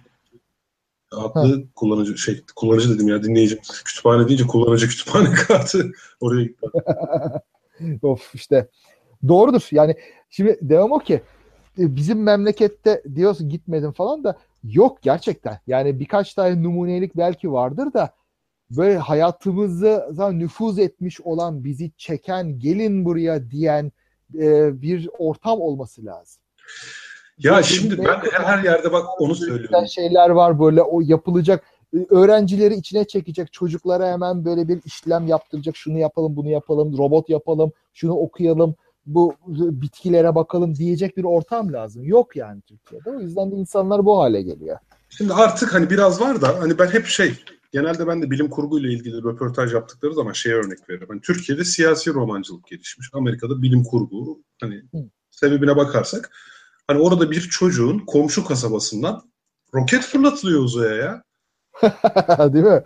adlı 1.10 1.56
ha. 1.56 1.62
kullanıcı 1.74 2.18
şey 2.18 2.42
kullanıcı 2.56 2.94
dedim 2.94 3.08
ya 3.08 3.22
dinleyici. 3.22 3.60
Kütüphane 3.84 4.28
deyince 4.28 4.46
kullanıcı 4.46 4.88
kütüphane 4.88 5.32
kartı 5.34 5.92
oraya 6.20 6.42
gitti. 6.42 6.66
of 8.02 8.34
işte 8.34 8.68
doğrudur. 9.28 9.68
Yani 9.70 9.94
şimdi 10.30 10.58
devam 10.62 10.92
o 10.92 10.98
ki 10.98 11.22
e, 11.78 11.96
bizim 11.96 12.22
memlekette 12.22 13.02
diyorsun 13.14 13.48
gitmedim 13.48 13.92
falan 13.92 14.24
da 14.24 14.38
yok 14.64 15.02
gerçekten. 15.02 15.58
Yani 15.66 16.00
birkaç 16.00 16.34
tane 16.34 16.62
numunelik 16.62 17.16
belki 17.16 17.52
vardır 17.52 17.92
da 17.92 18.14
böyle 18.70 18.98
hayatımızı 18.98 20.06
nüfuz 20.32 20.78
etmiş 20.78 21.20
olan 21.20 21.64
bizi 21.64 21.90
çeken 21.96 22.58
gelin 22.58 23.04
buraya 23.04 23.50
diyen 23.50 23.92
e, 24.34 24.82
bir 24.82 25.08
ortam 25.18 25.60
olması 25.60 26.04
lazım. 26.04 26.42
Ya 27.38 27.52
böyle 27.52 27.62
şimdi 27.62 27.98
ben 27.98 28.20
her, 28.32 28.44
her 28.44 28.64
yerde 28.64 28.92
bak 28.92 29.20
onu 29.20 29.34
söylüyorum. 29.34 29.86
Şeyler 29.86 30.30
var 30.30 30.60
böyle 30.60 30.82
o 30.82 31.00
yapılacak 31.00 31.64
e, 31.94 32.06
öğrencileri 32.10 32.74
içine 32.74 33.04
çekecek 33.04 33.52
çocuklara 33.52 34.12
hemen 34.12 34.44
böyle 34.44 34.68
bir 34.68 34.80
işlem 34.84 35.26
yaptıracak 35.26 35.76
şunu 35.76 35.98
yapalım 35.98 36.36
bunu 36.36 36.48
yapalım 36.48 36.98
robot 36.98 37.28
yapalım 37.28 37.72
şunu 37.94 38.12
okuyalım 38.12 38.74
bu 39.06 39.34
bitkilere 39.56 40.34
bakalım 40.34 40.74
diyecek 40.74 41.16
bir 41.16 41.24
ortam 41.24 41.72
lazım. 41.72 42.04
Yok 42.04 42.36
yani 42.36 42.60
Türkiye'de. 42.60 43.10
O 43.10 43.20
yüzden 43.20 43.50
de 43.50 43.56
insanlar 43.56 44.06
bu 44.06 44.20
hale 44.20 44.42
geliyor. 44.42 44.78
Şimdi 45.08 45.34
artık 45.34 45.74
hani 45.74 45.90
biraz 45.90 46.20
var 46.20 46.40
da 46.40 46.60
hani 46.60 46.78
ben 46.78 46.86
hep 46.86 47.06
şey 47.06 47.34
genelde 47.72 48.06
ben 48.06 48.22
de 48.22 48.30
bilim 48.30 48.50
kurguyla 48.50 48.90
ilgili 48.90 49.16
röportaj 49.16 49.74
yaptıkları 49.74 50.14
zaman 50.14 50.32
şey 50.32 50.52
örnek 50.52 50.90
veririm. 50.90 51.06
Hani 51.10 51.20
Türkiye'de 51.20 51.64
siyasi 51.64 52.14
romancılık 52.14 52.66
gelişmiş. 52.66 53.08
Amerika'da 53.12 53.62
bilim 53.62 53.84
kurgu 53.84 54.42
hani 54.60 54.74
Hı. 54.74 54.98
sebebine 55.30 55.76
bakarsak 55.76 56.30
hani 56.86 57.00
orada 57.00 57.30
bir 57.30 57.40
çocuğun 57.40 57.98
komşu 57.98 58.44
kasabasından 58.44 59.30
roket 59.74 60.02
fırlatılıyor 60.02 60.60
uzaya 60.60 60.94
ya. 60.94 61.22
Değil 62.52 62.64
mi? 62.64 62.82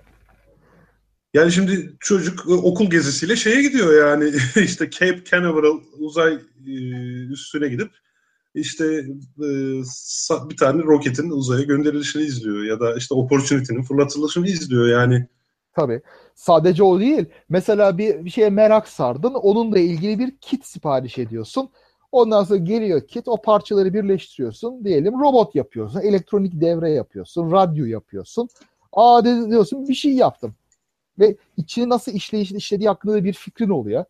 Yani 1.35 1.53
şimdi 1.53 1.97
çocuk 2.01 2.47
e, 2.49 2.53
okul 2.53 2.91
gezisiyle 2.91 3.37
şeye 3.37 3.63
gidiyor 3.63 4.09
yani 4.09 4.33
işte 4.65 4.91
Cape 4.91 5.25
Canaveral 5.25 5.81
uzay 5.99 6.35
e, 6.67 6.73
üstüne 7.33 7.69
gidip 7.69 7.91
işte 8.55 8.85
e, 9.39 9.49
bir 10.51 10.57
tane 10.57 10.83
roketin 10.83 11.31
uzaya 11.31 11.63
gönderilişini 11.63 12.23
izliyor 12.23 12.65
ya 12.65 12.81
da 12.81 12.97
işte 12.97 13.15
Opportunity'nin 13.15 13.83
fırlatılışını 13.83 14.47
izliyor 14.47 14.89
yani. 14.89 15.27
Tabii. 15.77 16.03
Sadece 16.35 16.83
o 16.83 17.01
değil. 17.01 17.27
Mesela 17.49 17.99
bir, 17.99 18.25
bir 18.25 18.31
şeye 18.31 18.51
merak 18.51 18.89
sardın. 18.89 19.35
Onunla 19.35 19.79
ilgili 19.79 20.19
bir 20.19 20.37
kit 20.37 20.67
sipariş 20.67 21.19
ediyorsun. 21.19 21.71
Ondan 22.13 22.45
sonra 22.45 22.59
geliyor 22.59 23.07
kit. 23.07 23.29
O 23.29 23.43
parçaları 23.43 23.95
birleştiriyorsun. 23.95 24.85
Diyelim 24.85 25.21
robot 25.21 25.55
yapıyorsun. 25.55 26.01
Elektronik 26.01 26.61
devre 26.61 26.91
yapıyorsun. 26.91 27.53
Radyo 27.53 27.85
yapıyorsun. 27.85 28.49
Aa 28.93 29.25
diyorsun 29.25 29.89
bir 29.89 29.95
şey 29.95 30.13
yaptım 30.13 30.55
ve 31.19 31.37
içini 31.57 31.89
nasıl 31.89 32.13
işleyiş, 32.13 32.53
işlediği 32.53 32.89
hakkında 32.89 33.25
bir 33.25 33.33
fikrin 33.33 33.71
oluyor. 33.71 34.05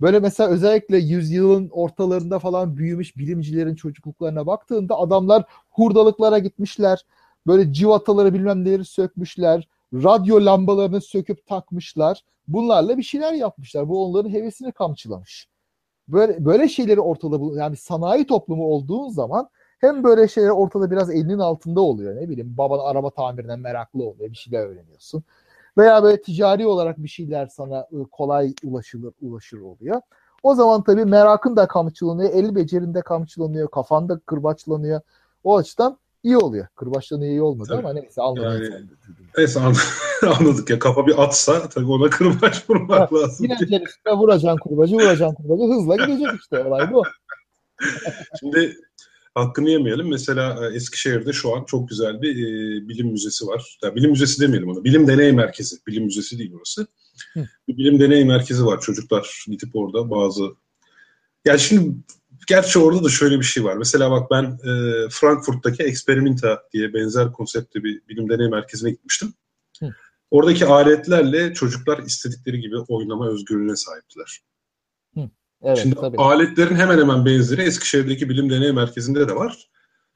Böyle 0.00 0.20
mesela 0.20 0.50
özellikle 0.50 0.98
yüzyılın 0.98 1.68
ortalarında 1.68 2.38
falan 2.38 2.76
büyümüş 2.76 3.16
bilimcilerin 3.16 3.74
çocukluklarına 3.74 4.46
baktığında 4.46 4.98
adamlar 4.98 5.44
hurdalıklara 5.70 6.38
gitmişler. 6.38 7.06
Böyle 7.46 7.72
civataları 7.72 8.34
bilmem 8.34 8.64
neleri 8.64 8.84
sökmüşler. 8.84 9.68
Radyo 9.94 10.44
lambalarını 10.44 11.00
söküp 11.00 11.46
takmışlar. 11.46 12.24
Bunlarla 12.48 12.98
bir 12.98 13.02
şeyler 13.02 13.32
yapmışlar. 13.32 13.88
Bu 13.88 14.04
onların 14.04 14.30
hevesini 14.30 14.72
kamçılamış. 14.72 15.48
Böyle, 16.08 16.44
böyle 16.44 16.68
şeyleri 16.68 17.00
ortada 17.00 17.60
yani 17.60 17.76
sanayi 17.76 18.26
toplumu 18.26 18.64
olduğun 18.64 19.08
zaman 19.08 19.48
hem 19.80 20.04
böyle 20.04 20.28
şeyler 20.28 20.48
ortada 20.48 20.90
biraz 20.90 21.10
elinin 21.10 21.38
altında 21.38 21.80
oluyor. 21.80 22.16
Ne 22.16 22.28
bileyim 22.28 22.54
baban 22.58 22.78
araba 22.78 23.10
tamirine 23.10 23.56
meraklı 23.56 24.04
oluyor. 24.04 24.30
Bir 24.30 24.36
şeyler 24.36 24.66
öğreniyorsun 24.66 25.24
veya 25.78 26.02
böyle 26.02 26.22
ticari 26.22 26.66
olarak 26.66 26.98
bir 26.98 27.08
şeyler 27.08 27.46
sana 27.46 27.86
ıı, 27.92 28.06
kolay 28.12 28.54
ulaşılır 28.64 29.12
ulaşır 29.20 29.60
oluyor. 29.60 30.00
O 30.42 30.54
zaman 30.54 30.82
tabii 30.82 31.04
merakın 31.04 31.56
da 31.56 31.68
kamçılanıyor, 31.68 32.30
el 32.32 32.54
becerinde 32.54 33.02
kamçılanıyor, 33.02 33.70
kafanda 33.70 34.18
kırbaçlanıyor. 34.18 35.00
O 35.44 35.56
açıdan 35.56 35.98
iyi 36.22 36.36
oluyor. 36.36 36.66
Kırbaçlanıyor 36.76 37.30
iyi 37.30 37.42
olmadı 37.42 37.68
tabii. 37.68 37.78
ama 37.78 37.92
neyse 37.92 38.22
anladık. 38.22 38.72
Yani, 38.72 38.86
neyse 39.38 39.60
anladık 40.40 40.70
ya 40.70 40.78
kafa 40.78 41.06
bir 41.06 41.22
atsa 41.22 41.68
tabii 41.68 41.90
ona 41.90 42.10
kırbaç 42.10 42.70
vurmak 42.70 43.12
lazım. 43.14 43.46
Yine 43.46 43.82
üstüne 43.84 44.14
vuracaksın 44.14 44.58
kurbacı, 44.58 44.94
vuracaksın 44.94 45.34
kurbacı 45.34 45.62
hızla 45.62 45.96
gidecek 45.96 46.40
işte 46.40 46.64
olay 46.64 46.92
bu. 46.92 47.02
Şimdi 48.40 48.76
hakkını 49.34 49.70
yemeyelim. 49.70 50.08
Mesela 50.08 50.66
e, 50.66 50.74
Eskişehir'de 50.76 51.32
şu 51.32 51.56
an 51.56 51.64
çok 51.64 51.88
güzel 51.88 52.22
bir 52.22 52.36
e, 52.36 52.88
bilim 52.88 53.06
müzesi 53.06 53.46
var. 53.46 53.78
Ya, 53.82 53.94
bilim 53.94 54.10
müzesi 54.10 54.40
demeyelim 54.40 54.68
ona. 54.68 54.84
Bilim 54.84 55.08
deney 55.08 55.32
merkezi. 55.32 55.76
Bilim 55.86 56.04
müzesi 56.04 56.38
değil 56.38 56.52
orası. 56.54 56.86
Hı. 57.32 57.48
Bir 57.68 57.76
bilim 57.76 58.00
deney 58.00 58.24
merkezi 58.24 58.66
var. 58.66 58.80
Çocuklar 58.80 59.44
gidip 59.46 59.76
orada 59.76 60.10
bazı... 60.10 60.42
Yani 61.44 61.60
şimdi 61.60 61.96
gerçi 62.46 62.78
orada 62.78 63.04
da 63.04 63.08
şöyle 63.08 63.38
bir 63.38 63.44
şey 63.44 63.64
var. 63.64 63.76
Mesela 63.76 64.10
bak 64.10 64.30
ben 64.30 64.44
e, 64.44 65.08
Frankfurt'taki 65.10 65.82
Experimenta 65.82 66.62
diye 66.72 66.94
benzer 66.94 67.32
konseptli 67.32 67.84
bir 67.84 68.08
bilim 68.08 68.28
deney 68.28 68.48
merkezine 68.48 68.90
gitmiştim. 68.90 69.34
Hı. 69.80 69.94
Oradaki 70.30 70.66
aletlerle 70.66 71.54
çocuklar 71.54 71.98
istedikleri 71.98 72.60
gibi 72.60 72.76
oynama 72.78 73.28
özgürlüğüne 73.28 73.76
sahiptiler. 73.76 74.40
Evet, 75.62 75.78
Şimdi 75.78 75.94
tabii. 75.94 76.16
aletlerin 76.16 76.76
hemen 76.76 76.98
hemen 76.98 77.24
benzeri 77.24 77.62
Eskişehir'deki 77.62 78.28
bilim 78.28 78.50
deney 78.50 78.72
merkezinde 78.72 79.28
de 79.28 79.36
var. 79.36 79.68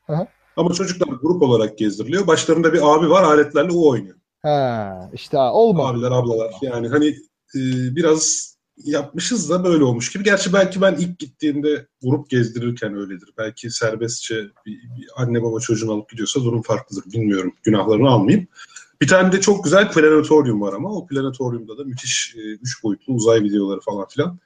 Hı 0.07 0.27
Ama 0.57 0.75
çocuklar 0.75 1.09
grup 1.23 1.43
olarak 1.43 1.79
gezdiriliyor. 1.79 2.27
Başlarında 2.27 2.73
bir 2.73 2.95
abi 2.95 3.11
var 3.11 3.23
aletlerle 3.23 3.73
o 3.73 3.89
oynuyor. 3.89 4.17
Ha, 4.43 5.11
işte 5.13 5.39
olmadı. 5.39 5.87
Abiler, 5.87 6.11
ablalar. 6.11 6.55
Yani 6.63 6.89
hani 6.89 7.07
e, 7.55 7.61
biraz 7.97 8.55
yapmışız 8.77 9.51
da 9.51 9.65
böyle 9.65 9.85
olmuş 9.85 10.13
gibi. 10.13 10.25
Gerçi 10.25 10.53
belki 10.53 10.81
ben 10.81 10.95
ilk 10.95 11.19
gittiğimde 11.19 11.87
grup 12.03 12.31
gezdirirken 12.31 12.95
öyledir. 12.95 13.29
Belki 13.39 13.71
serbestçe 13.71 14.35
bir, 14.67 14.73
bir 14.97 15.07
anne 15.17 15.43
baba 15.43 15.61
çocuğunu 15.61 15.93
alıp 15.93 16.11
gidiyorsa 16.11 16.41
durum 16.41 16.63
farklıdır. 16.63 17.13
Bilmiyorum. 17.13 17.53
Günahlarını 17.63 18.09
almayayım. 18.09 18.49
Bir 19.01 19.09
tane 19.09 19.33
de 19.33 19.41
çok 19.41 19.65
güzel 19.65 19.93
planetoryum 19.93 20.61
var 20.61 20.73
ama 20.73 20.93
o 20.93 21.07
planetoryumda 21.07 21.79
da 21.79 21.85
müthiş 21.85 22.35
e, 22.37 22.41
üç 22.41 22.85
boyutlu 22.85 23.15
uzay 23.15 23.43
videoları 23.43 23.81
falan 23.81 24.09
filan. 24.09 24.39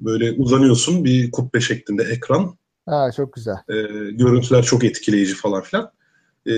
Böyle 0.00 0.32
uzanıyorsun 0.32 1.04
bir 1.04 1.30
kubbe 1.30 1.60
şeklinde 1.60 2.02
ekran. 2.02 2.56
Ha, 2.86 3.10
çok 3.16 3.32
güzel. 3.32 3.56
E, 3.68 3.74
görüntüler 4.10 4.62
çok 4.62 4.84
etkileyici 4.84 5.34
falan 5.34 5.62
filan. 5.62 5.92
E, 6.46 6.54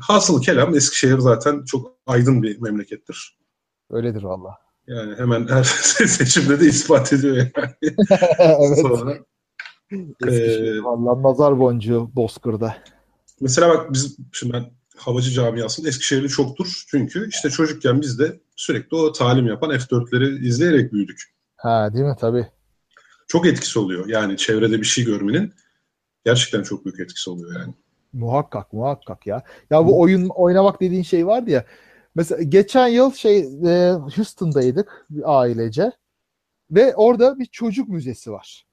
hasılı 0.00 0.40
kelam 0.40 0.74
Eskişehir 0.74 1.18
zaten 1.18 1.64
çok 1.64 1.96
aydın 2.06 2.42
bir 2.42 2.60
memlekettir. 2.60 3.38
Öyledir 3.90 4.22
valla. 4.22 4.58
Yani 4.86 5.14
hemen 5.16 5.48
her 5.48 5.62
seçimde 6.06 6.60
de 6.60 6.66
ispat 6.66 7.12
ediyor 7.12 7.36
yani. 7.36 7.72
evet. 8.38 8.78
Sonra, 8.82 9.18
Eskişehir 10.26 10.76
e, 10.76 10.84
valla 10.84 11.22
nazar 11.22 11.58
boncuğu 11.58 12.10
Bozkır'da. 12.14 12.76
Mesela 13.40 13.68
bak 13.68 13.92
biz 13.92 14.16
şimdi 14.32 14.52
ben 14.52 14.64
havacı 14.96 15.30
camiasında 15.30 15.88
Eskişehir'de 15.88 16.28
çoktur. 16.28 16.84
Çünkü 16.88 17.28
işte 17.28 17.50
çocukken 17.50 18.00
biz 18.00 18.18
de 18.18 18.40
sürekli 18.56 18.96
o 18.96 19.12
talim 19.12 19.46
yapan 19.46 19.70
F4'leri 19.70 20.46
izleyerek 20.46 20.92
büyüdük. 20.92 21.35
Ha 21.56 21.94
değil 21.94 22.04
mi? 22.04 22.16
Tabii. 22.20 22.46
Çok 23.28 23.46
etkisi 23.46 23.78
oluyor. 23.78 24.08
Yani 24.08 24.36
çevrede 24.36 24.80
bir 24.80 24.86
şey 24.86 25.04
görmenin 25.04 25.52
gerçekten 26.24 26.62
çok 26.62 26.84
büyük 26.84 27.00
etkisi 27.00 27.30
oluyor 27.30 27.60
yani. 27.60 27.74
Muhakkak 28.12 28.72
muhakkak 28.72 29.26
ya. 29.26 29.42
Ya 29.70 29.86
bu 29.86 30.00
oyun 30.00 30.28
oynamak 30.28 30.80
dediğin 30.80 31.02
şey 31.02 31.26
vardı 31.26 31.50
ya. 31.50 31.64
Mesela 32.14 32.42
geçen 32.42 32.88
yıl 32.88 33.12
şey 33.12 33.38
e, 33.38 33.92
Houston'daydık 33.92 35.06
ailece 35.24 35.92
ve 36.70 36.94
orada 36.94 37.38
bir 37.38 37.46
çocuk 37.46 37.88
müzesi 37.88 38.32
var. 38.32 38.66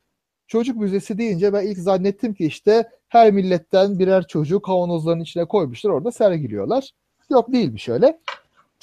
Çocuk 0.48 0.78
müzesi 0.78 1.18
deyince 1.18 1.54
ben 1.54 1.68
ilk 1.68 1.78
zannettim 1.78 2.34
ki 2.34 2.46
işte 2.46 2.90
her 3.08 3.32
milletten 3.32 4.00
birer 4.00 4.28
çocuğu 4.28 4.62
kavanozların 4.62 5.20
içine 5.20 5.46
koymuşlar 5.46 5.90
orada 5.90 6.12
sergiliyorlar. 6.12 6.90
Yok 7.30 7.54
değilmiş 7.54 7.90
öyle 7.90 8.20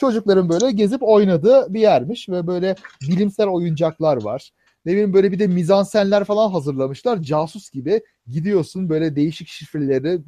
çocukların 0.01 0.49
böyle 0.49 0.71
gezip 0.71 1.03
oynadığı 1.03 1.75
bir 1.75 1.81
yermiş 1.81 2.29
ve 2.29 2.47
böyle 2.47 2.75
bilimsel 3.03 3.47
oyuncaklar 3.47 4.23
var. 4.23 4.51
Ne 4.85 4.93
bileyim 4.93 5.13
böyle 5.13 5.33
bir 5.33 5.39
de 5.39 5.47
mizansenler 5.47 6.25
falan 6.25 6.51
hazırlamışlar. 6.51 7.23
Casus 7.23 7.71
gibi 7.71 8.01
gidiyorsun 8.27 8.89
böyle 8.89 9.17
değişik 9.17 9.49
şifreleri 9.49 10.21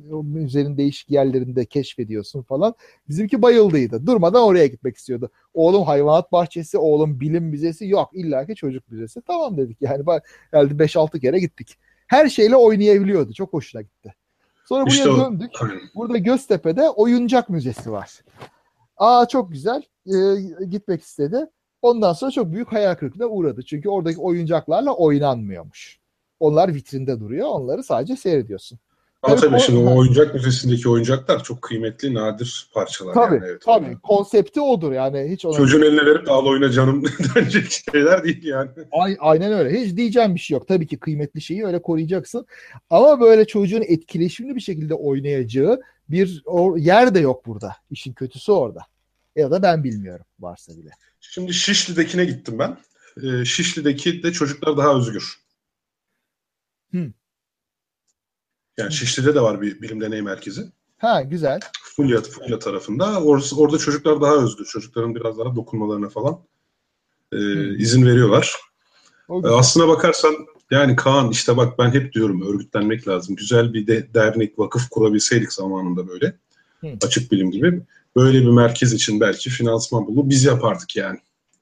üzerinin 0.45 0.77
değişik 0.77 1.11
yerlerinde 1.11 1.65
keşfediyorsun 1.65 2.43
falan. 2.43 2.75
Bizimki 3.09 3.43
bayıldıydı. 3.43 4.07
Durmadan 4.07 4.43
oraya 4.43 4.67
gitmek 4.67 4.97
istiyordu. 4.97 5.31
Oğlum 5.55 5.83
hayvanat 5.83 6.33
bahçesi, 6.33 6.79
oğlum 6.79 7.21
bilim 7.21 7.45
müzesi 7.45 7.89
yok. 7.89 8.11
illaki 8.13 8.55
çocuk 8.55 8.91
müzesi. 8.91 9.23
Tamam 9.27 9.57
dedik 9.57 9.83
yani. 9.83 10.05
Herhalde 10.51 10.85
5-6 10.85 11.21
kere 11.21 11.39
gittik. 11.39 11.77
Her 12.07 12.29
şeyle 12.29 12.57
oynayabiliyordu. 12.57 13.33
Çok 13.33 13.53
hoşuna 13.53 13.83
gitti. 13.83 14.15
Sonra 14.65 14.87
buraya 14.87 14.95
işte 14.95 15.11
döndük. 15.11 15.51
Burada 15.95 16.19
Göztepe'de 16.19 16.91
oyuncak 16.91 17.49
müzesi 17.49 17.93
var. 17.93 18.21
Aa 19.03 19.27
çok 19.29 19.53
güzel. 19.53 19.83
E, 20.07 20.65
gitmek 20.65 21.03
istedi. 21.03 21.47
Ondan 21.83 22.13
sonra 22.13 22.31
çok 22.31 22.53
büyük 22.53 22.73
hayal 22.73 22.95
kırıklığına 22.95 23.27
uğradı. 23.29 23.63
Çünkü 23.63 23.89
oradaki 23.89 24.21
oyuncaklarla 24.21 24.95
oynanmıyormuş. 24.95 26.01
Onlar 26.41 26.75
vitrinde 26.75 27.21
duruyor. 27.21 27.49
Onları 27.49 27.83
sadece 27.85 28.17
seyrediyorsun. 28.17 28.79
Ama 29.23 29.37
Tabii 29.37 29.61
şimdi 29.61 29.79
o 29.79 29.97
oyuncak 29.97 30.35
müzesindeki 30.35 30.89
oyuncak 30.89 31.45
çok 31.45 31.63
kıymetli, 31.63 32.15
nadir 32.15 32.71
parçalar. 32.75 33.15
Tabii, 33.15 33.35
yani, 33.35 33.47
evet. 33.47 33.63
tabii. 33.63 33.97
Konsepti 34.03 34.61
odur 34.61 34.93
yani. 34.93 35.29
Hiç 35.31 35.45
ona... 35.45 35.57
Çocuğun 35.57 35.83
eline 35.83 36.07
verip 36.07 36.31
al 36.31 36.47
oyna 36.47 36.71
canım 36.71 37.05
dönecek 37.35 37.83
şeyler 37.93 38.25
değil 38.25 38.45
yani. 38.45 38.71
Ay- 38.93 39.17
aynen 39.21 39.53
öyle. 39.53 39.81
Hiç 39.81 39.97
diyeceğim 39.97 40.35
bir 40.35 40.41
şey 40.41 40.55
yok. 40.55 40.69
Tabii 40.69 40.87
ki 40.87 40.99
kıymetli 40.99 41.41
şeyi 41.41 41.67
öyle 41.67 41.83
koruyacaksın. 41.83 42.47
Ama 42.91 43.21
böyle 43.21 43.47
çocuğun 43.47 43.85
etkileşimli 43.89 44.57
bir 44.57 44.61
şekilde 44.61 44.95
oynayacağı 44.95 45.81
bir 46.09 46.43
yer 46.77 47.15
de 47.15 47.21
yok 47.21 47.47
burada. 47.47 47.77
İşin 47.91 48.13
kötüsü 48.13 48.53
orada. 48.53 48.81
Ya 49.37 49.51
da 49.51 49.63
ben 49.63 49.85
bilmiyorum 49.85 50.25
varsa 50.41 50.73
bile. 50.77 50.91
Şimdi 51.21 51.55
Şişli'dekine 51.55 52.25
gittim 52.25 52.59
ben. 52.59 52.77
Ee, 53.23 53.45
Şişli'deki 53.45 54.23
de 54.23 54.33
çocuklar 54.33 54.77
daha 54.77 54.97
özgür. 54.97 55.35
Hı. 56.93 57.13
Yani 58.79 58.93
Şişli'de 58.93 59.35
de 59.35 59.41
var 59.41 59.61
bir 59.61 59.83
bilim 59.83 60.01
deney 60.01 60.23
merkezi. 60.23 60.63
Ha 60.99 61.23
güzel. 61.23 61.61
Fulya, 61.97 62.21
Fulya 62.21 62.59
tarafında. 62.59 63.23
Orası, 63.23 63.57
orada 63.61 63.79
çocuklar 63.79 64.21
daha 64.21 64.35
özgür. 64.35 64.65
Çocukların 64.65 65.15
biraz 65.15 65.39
daha 65.39 65.57
dokunmalarına 65.57 66.09
falan 66.09 66.39
e, 67.33 67.69
izin 67.77 68.07
veriyorlar. 68.07 68.57
E, 69.31 69.49
aslına 69.49 69.89
bakarsan 69.89 70.35
yani 70.71 70.97
Kaan 70.97 71.31
işte 71.31 71.57
bak 71.57 71.79
ben 71.79 71.91
hep 71.91 72.13
diyorum 72.13 72.43
örgütlenmek 72.49 73.09
lazım. 73.09 73.37
Güzel 73.37 73.75
bir 73.75 73.87
de, 73.87 74.15
dernek, 74.15 74.59
vakıf 74.59 74.89
kurabilseydik 74.89 75.53
zamanında 75.53 76.09
böyle. 76.09 76.37
Hı. 76.81 76.87
Açık 77.03 77.33
bilim 77.33 77.51
gibi. 77.51 77.83
Böyle 78.17 78.41
bir 78.41 78.51
merkez 78.51 78.93
için 78.93 79.21
belki 79.21 79.51
finansman 79.51 80.07
bulup 80.07 80.31
biz 80.31 80.45
yapardık 80.45 80.97
yani. 80.97 81.19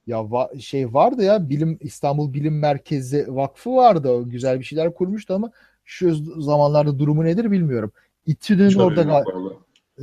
Ya 0.07 0.17
va- 0.17 0.61
şey 0.61 0.95
vardı 0.95 1.23
ya 1.23 1.49
Bilim 1.49 1.79
İstanbul 1.81 2.33
Bilim 2.33 2.59
Merkezi 2.59 3.27
Vakfı 3.29 3.71
vardı. 3.71 4.09
O 4.09 4.29
güzel 4.29 4.61
bir 4.61 4.65
şeyler 4.65 4.95
kurmuştu 4.95 5.35
ama 5.35 5.51
şu 5.91 6.14
zamanlarda 6.43 6.99
durumu 6.99 7.24
nedir 7.24 7.51
bilmiyorum. 7.51 7.93
İTÜ'nün 8.26 8.74
orada 8.74 9.24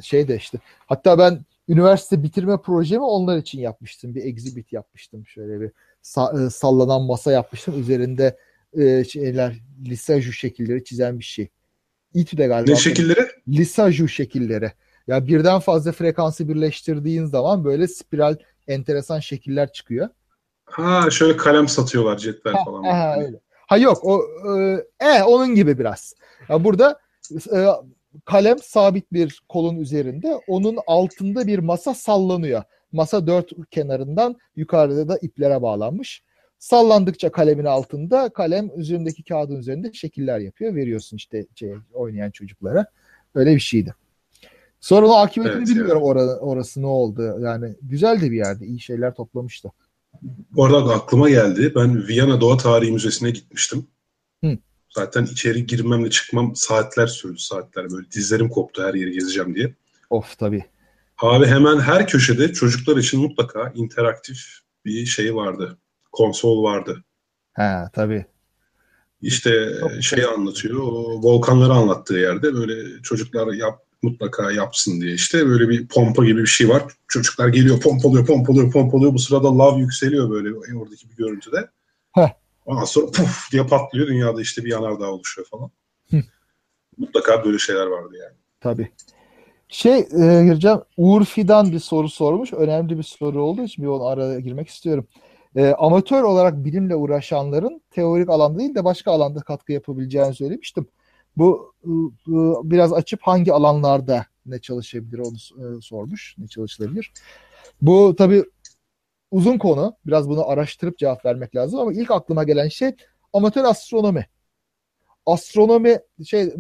şey 0.04 0.28
de 0.28 0.36
işte. 0.36 0.60
Hatta 0.86 1.20
ben 1.20 1.46
üniversite 1.68 2.24
bitirme 2.24 2.62
projemi 2.62 3.04
onlar 3.04 3.38
için 3.38 3.60
yapmıştım. 3.60 4.16
Bir 4.16 4.24
exhibit 4.26 4.74
yapmıştım. 4.74 5.28
Şöyle 5.28 5.62
bir 5.62 5.72
sa- 6.04 6.48
e, 6.48 6.50
sallanan 6.50 7.02
masa 7.02 7.32
yapmıştım. 7.32 7.80
Üzerinde 7.80 8.38
e, 8.74 9.04
şeyler 9.04 9.56
lisaju 9.86 10.32
şekilleri 10.34 10.84
çizen 10.84 11.20
bir 11.20 11.24
şey. 11.24 11.50
İTÜ'de 12.14 12.48
galiba. 12.48 12.72
Ne 12.72 12.78
şekilleri? 12.78 13.28
Lisaju 13.48 14.08
şekilleri. 14.08 14.72
Ya 15.08 15.28
birden 15.28 15.60
fazla 15.60 15.92
frekansı 15.92 16.50
birleştirdiğin 16.50 17.26
zaman 17.26 17.66
böyle 17.66 17.88
spiral 17.88 18.36
enteresan 18.68 19.20
şekiller 19.20 19.72
çıkıyor. 19.72 20.10
Ha 20.66 21.10
şöyle 21.12 21.38
kalem 21.38 21.68
satıyorlar 21.68 22.18
cetvel 22.18 22.54
Ha, 22.54 22.64
falan. 22.66 22.84
ha, 22.84 23.16
öyle. 23.20 23.40
Ha 23.68 23.78
yok 23.78 23.98
o 24.04 24.22
e, 24.58 24.84
e, 25.00 25.24
onun 25.24 25.56
gibi 25.56 25.80
biraz. 25.80 26.14
Ya 26.50 26.64
burada 26.64 27.00
e, 27.56 27.66
kalem 28.26 28.58
sabit 28.60 29.14
bir 29.14 29.42
kolun 29.50 29.78
üzerinde 29.78 30.36
onun 30.48 30.78
altında 30.88 31.48
bir 31.48 31.60
masa 31.60 31.94
sallanıyor. 31.94 32.64
Masa 32.92 33.28
dört 33.28 33.50
kenarından 33.72 34.36
yukarıda 34.56 35.08
da 35.08 35.18
iplere 35.18 35.62
bağlanmış. 35.62 36.24
Sallandıkça 36.60 37.32
kalemin 37.32 37.66
altında 37.66 38.30
kalem 38.30 38.70
üzerindeki 38.80 39.24
kağıdın 39.24 39.56
üzerinde 39.56 39.94
şekiller 39.94 40.40
yapıyor. 40.40 40.76
Veriyorsun 40.76 41.18
işte 41.18 41.46
şey, 41.56 41.74
oynayan 41.94 42.32
çocuklara. 42.32 42.86
Öyle 43.36 43.56
bir 43.56 43.60
şeydi. 43.60 43.94
Sonra 44.80 45.16
akıbetini 45.16 45.58
Evet, 45.58 45.68
bilmiyorum 45.68 46.04
ora- 46.04 46.40
orası 46.40 46.82
ne 46.82 46.88
oldu. 46.88 47.40
Yani 47.42 47.76
güzel 47.82 48.22
de 48.22 48.32
bir 48.32 48.38
yerdi. 48.38 48.66
İyi 48.66 48.80
şeyler 48.80 49.14
toplamıştı. 49.14 49.72
Bu 50.22 50.66
arada 50.66 50.94
aklıma 50.94 51.30
geldi. 51.30 51.72
Ben 51.76 52.08
Viyana 52.08 52.42
Doğa 52.42 52.58
Tarihi 52.58 52.92
Müzesi'ne 52.92 53.30
gitmiştim. 53.30 53.88
Hı. 54.44 54.58
Zaten 54.90 55.26
içeri 55.26 55.66
girmemle 55.66 56.10
çıkmam 56.10 56.56
saatler 56.56 57.08
sürdü 57.08 57.40
saatler. 57.40 57.92
Böyle 57.92 58.12
dizlerim 58.12 58.50
koptu 58.50 58.84
her 58.84 58.94
yeri 58.94 59.12
gezeceğim 59.12 59.56
diye. 59.56 59.76
Of 60.10 60.38
tabii. 60.38 60.66
Abi 61.18 61.46
hemen 61.46 61.80
her 61.80 62.08
köşede 62.08 62.54
çocuklar 62.54 62.98
için 62.98 63.22
mutlaka 63.22 63.72
interaktif 63.76 64.40
bir 64.86 65.06
şey 65.06 65.36
vardı. 65.36 65.78
Konsol 66.12 66.64
vardı. 66.64 67.04
Ha 67.54 67.90
tabii. 67.94 68.26
İşte 69.22 69.70
Çok 69.80 70.04
şey 70.04 70.26
anlatıyor. 70.26 70.80
O 70.82 71.22
volkanları 71.24 71.74
anlattığı 71.74 72.18
yerde 72.18 72.54
böyle 72.54 73.02
çocuklar 73.02 73.54
yap 73.54 73.87
mutlaka 74.02 74.52
yapsın 74.52 75.02
diye 75.02 75.14
işte 75.14 75.48
böyle 75.48 75.70
bir 75.70 75.88
pompa 75.88 76.26
gibi 76.26 76.42
bir 76.42 76.48
şey 76.48 76.70
var. 76.70 76.84
Çocuklar 77.08 77.48
geliyor 77.48 77.80
pompalıyor 77.80 78.26
pompalıyor 78.26 78.72
pompalıyor. 78.72 79.14
Bu 79.14 79.20
sırada 79.20 79.58
lav 79.58 79.78
yükseliyor 79.80 80.30
böyle 80.30 80.78
oradaki 80.78 81.10
bir 81.10 81.16
görüntüde. 81.16 81.70
Heh. 82.12 82.30
Ondan 82.66 82.86
sonra 82.86 83.12
puf 83.12 83.52
diye 83.52 83.68
patlıyor. 83.68 84.08
Dünyada 84.08 84.42
işte 84.42 84.66
bir 84.66 84.72
yanardağ 84.72 85.12
oluşuyor 85.12 85.48
falan. 85.48 85.72
Hı. 86.10 86.18
Mutlaka 86.98 87.46
böyle 87.46 87.60
şeyler 87.60 87.88
vardı 87.88 88.14
yani. 88.22 88.38
Tabii. 88.62 88.92
Şey 89.70 90.00
e, 90.00 90.44
gireceğim. 90.44 90.80
Uğur 90.98 91.26
Fidan 91.26 91.72
bir 91.72 91.80
soru 91.80 92.10
sormuş. 92.10 92.54
Önemli 92.54 92.98
bir 92.98 93.04
soru 93.04 93.44
olduğu 93.44 93.64
için 93.64 93.84
bir 93.84 93.90
onu 93.90 94.06
araya 94.06 94.40
girmek 94.40 94.68
istiyorum. 94.68 95.08
E, 95.56 95.74
amatör 95.74 96.24
olarak 96.24 96.66
bilimle 96.66 96.96
uğraşanların 96.96 97.82
teorik 97.92 98.30
alanda 98.30 98.60
değil 98.60 98.76
de 98.76 98.84
başka 98.84 99.12
alanda 99.12 99.40
katkı 99.40 99.72
yapabileceğini 99.72 100.34
söylemiştim. 100.34 100.88
Bu 101.38 101.74
e, 101.84 101.90
e, 101.90 102.36
biraz 102.72 102.94
açıp 102.94 103.22
hangi 103.22 103.54
alanlarda 103.54 104.26
ne 104.46 104.60
çalışabilir 104.60 105.20
onu 105.20 105.36
e, 105.78 105.82
sormuş. 105.82 106.36
Ne 106.38 106.48
çalışılabilir. 106.48 107.14
Bu 107.82 108.16
tabii 108.18 108.44
uzun 109.32 109.58
konu. 109.58 109.96
Biraz 110.06 110.30
bunu 110.30 110.50
araştırıp 110.50 110.98
cevap 110.98 111.26
vermek 111.26 111.56
lazım 111.56 111.80
ama 111.80 111.94
ilk 111.94 112.12
aklıma 112.12 112.44
gelen 112.44 112.68
şey 112.68 112.92
amatör 113.34 113.64
astronomi. 113.64 114.28
Astronomi 115.26 116.00
şey 116.26 116.54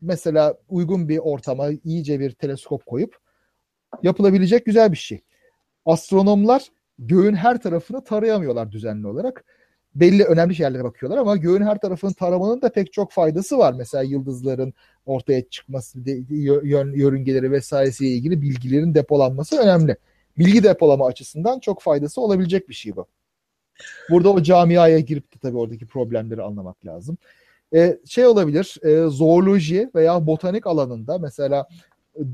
mesela 0.00 0.58
uygun 0.68 1.08
bir 1.08 1.18
ortama 1.18 1.68
iyice 1.84 2.20
bir 2.20 2.30
teleskop 2.30 2.86
koyup 2.86 3.18
yapılabilecek 4.02 4.66
güzel 4.66 4.92
bir 4.92 4.96
şey. 4.96 5.20
Astronomlar 5.86 6.68
göğün 6.98 7.34
her 7.34 7.60
tarafını 7.60 8.04
tarayamıyorlar 8.04 8.72
düzenli 8.72 9.06
olarak. 9.06 9.44
Belli 9.94 10.24
önemli 10.24 10.54
şeylere 10.54 10.84
bakıyorlar 10.84 11.18
ama 11.18 11.36
göğün 11.36 11.62
her 11.62 11.78
tarafını 11.78 12.14
taramanın 12.14 12.62
da 12.62 12.72
pek 12.72 12.92
çok 12.92 13.12
faydası 13.12 13.58
var. 13.58 13.74
Mesela 13.78 14.04
yıldızların 14.04 14.74
ortaya 15.06 15.48
çıkması, 15.48 15.98
yön, 16.30 16.92
yörüngeleri 16.92 17.52
vesairesiyle 17.52 18.10
ilgili 18.10 18.42
bilgilerin 18.42 18.94
depolanması 18.94 19.58
önemli. 19.58 19.96
Bilgi 20.38 20.62
depolama 20.62 21.06
açısından 21.06 21.60
çok 21.60 21.82
faydası 21.82 22.20
olabilecek 22.20 22.68
bir 22.68 22.74
şey 22.74 22.96
bu. 22.96 23.06
Burada 24.10 24.32
o 24.32 24.42
camiaya 24.42 24.98
girip 24.98 25.34
de 25.34 25.38
tabii 25.42 25.56
oradaki 25.56 25.86
problemleri 25.86 26.42
anlamak 26.42 26.86
lazım. 26.86 27.18
Ee, 27.74 27.98
şey 28.06 28.26
olabilir, 28.26 28.76
e, 28.82 29.08
zooloji 29.08 29.90
veya 29.94 30.26
botanik 30.26 30.66
alanında 30.66 31.18
mesela 31.18 31.68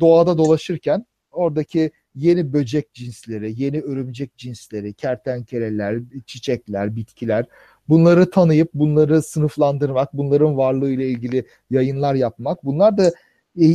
doğada 0.00 0.38
dolaşırken 0.38 1.06
oradaki 1.30 1.90
yeni 2.14 2.52
böcek 2.52 2.94
cinsleri, 2.94 3.62
yeni 3.62 3.80
örümcek 3.80 4.36
cinsleri, 4.36 4.94
kertenkeleler, 4.94 5.98
çiçekler, 6.26 6.96
bitkiler 6.96 7.44
bunları 7.88 8.30
tanıyıp 8.30 8.70
bunları 8.74 9.22
sınıflandırmak, 9.22 10.12
bunların 10.12 10.56
varlığı 10.56 10.90
ile 10.90 11.08
ilgili 11.08 11.44
yayınlar 11.70 12.14
yapmak 12.14 12.64
bunlar 12.64 12.98
da 12.98 13.12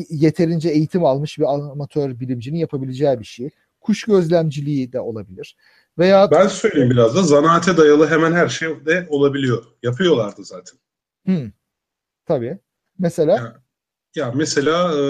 yeterince 0.09 0.69
eğitim 0.69 1.05
almış 1.05 1.39
bir 1.39 1.53
amatör 1.53 2.19
bilimcinin 2.19 2.57
yapabileceği 2.57 3.19
bir 3.19 3.25
şey. 3.25 3.49
Kuş 3.81 4.03
gözlemciliği 4.03 4.93
de 4.93 4.99
olabilir. 4.99 5.55
Veya 5.97 6.31
Ben 6.31 6.47
söyleyeyim 6.47 6.89
biraz 6.89 7.15
da 7.15 7.23
zanaate 7.23 7.77
dayalı 7.77 8.07
hemen 8.07 8.33
her 8.33 8.47
şey 8.47 8.86
de 8.86 9.07
olabiliyor. 9.09 9.63
Yapıyorlardı 9.83 10.45
zaten. 10.45 10.79
Hmm, 11.25 11.51
tabii. 12.25 12.57
Mesela 12.99 13.36
Ya, 13.36 13.61
ya 14.15 14.31
mesela 14.36 14.93
e, 14.93 15.01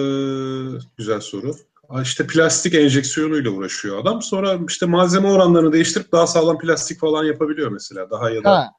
güzel 0.97 1.19
soru. 1.19 1.55
İşte 2.01 2.27
plastik 2.27 2.73
enjeksiyonuyla 2.75 3.51
uğraşıyor 3.51 3.97
adam. 3.97 4.21
Sonra 4.21 4.59
işte 4.69 4.85
malzeme 4.85 5.27
oranlarını 5.27 5.73
değiştirip 5.73 6.11
daha 6.11 6.27
sağlam 6.27 6.59
plastik 6.59 6.99
falan 6.99 7.23
yapabiliyor 7.23 7.71
mesela. 7.71 8.09
Daha 8.09 8.29
ya 8.29 8.43
da 8.43 8.51
ha, 8.51 8.71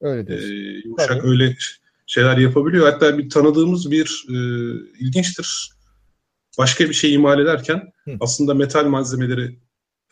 öyle 0.00 0.34
e, 0.34 0.46
yumuşak 0.84 1.08
Tabii. 1.08 1.28
öyle 1.28 1.56
şeyler 2.06 2.36
yapabiliyor. 2.36 2.86
Hatta 2.86 3.18
bir 3.18 3.30
tanıdığımız 3.30 3.90
bir 3.90 4.24
e, 4.28 4.36
ilginçtir. 4.98 5.70
Başka 6.58 6.88
bir 6.88 6.94
şey 6.94 7.14
imal 7.14 7.40
ederken 7.40 7.92
Hı. 8.04 8.10
aslında 8.20 8.54
metal 8.54 8.84
malzemeleri 8.84 9.58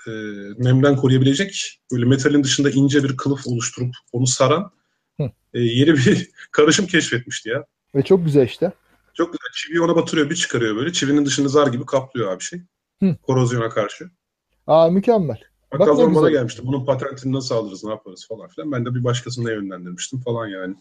e, 0.07 0.11
nemden 0.59 0.97
koruyabilecek 0.97 1.81
böyle 1.93 2.05
metalin 2.05 2.45
dışında 2.45 2.71
ince 2.71 3.05
bir 3.05 3.17
kılıf 3.17 3.47
oluşturup 3.47 3.95
onu 4.13 4.27
saran 4.27 4.71
Hı. 5.17 5.23
e, 5.55 5.61
yeni 5.61 5.95
bir 5.95 6.31
karışım 6.53 6.87
keşfetmişti 6.87 7.49
ya. 7.49 7.65
Ve 7.95 8.03
çok 8.03 8.25
güzel 8.25 8.47
işte. 8.47 8.73
Çok 9.19 9.33
güzel. 9.33 9.53
Çiviyi 9.55 9.81
ona 9.81 9.97
batırıyor, 9.97 10.31
bir 10.31 10.35
çıkarıyor 10.35 10.77
böyle. 10.77 10.93
Çivinin 10.93 11.27
dışını 11.27 11.49
zar 11.49 11.67
gibi 11.67 11.87
kaplıyor 11.87 12.33
abi 12.33 12.43
şey. 12.43 12.63
Hı. 13.03 13.17
Korozyona 13.23 13.69
karşı. 13.69 14.11
Aa 14.67 14.91
mükemmel. 14.91 15.41
Ne 15.73 15.79
Bak 15.79 15.89
bana 15.99 16.31
gelmişti. 16.31 16.63
Bunun 16.67 16.85
patentini 16.85 17.33
nasıl 17.33 17.55
alırız, 17.55 17.85
ne 17.85 17.91
yaparız 17.91 18.27
falan 18.29 18.49
filan. 18.49 18.73
Ben 18.73 18.87
de 18.87 18.95
bir 18.95 19.05
başkasına 19.05 19.51
yönlendirmiştim 19.51 20.21
falan 20.21 20.47
yani. 20.47 20.75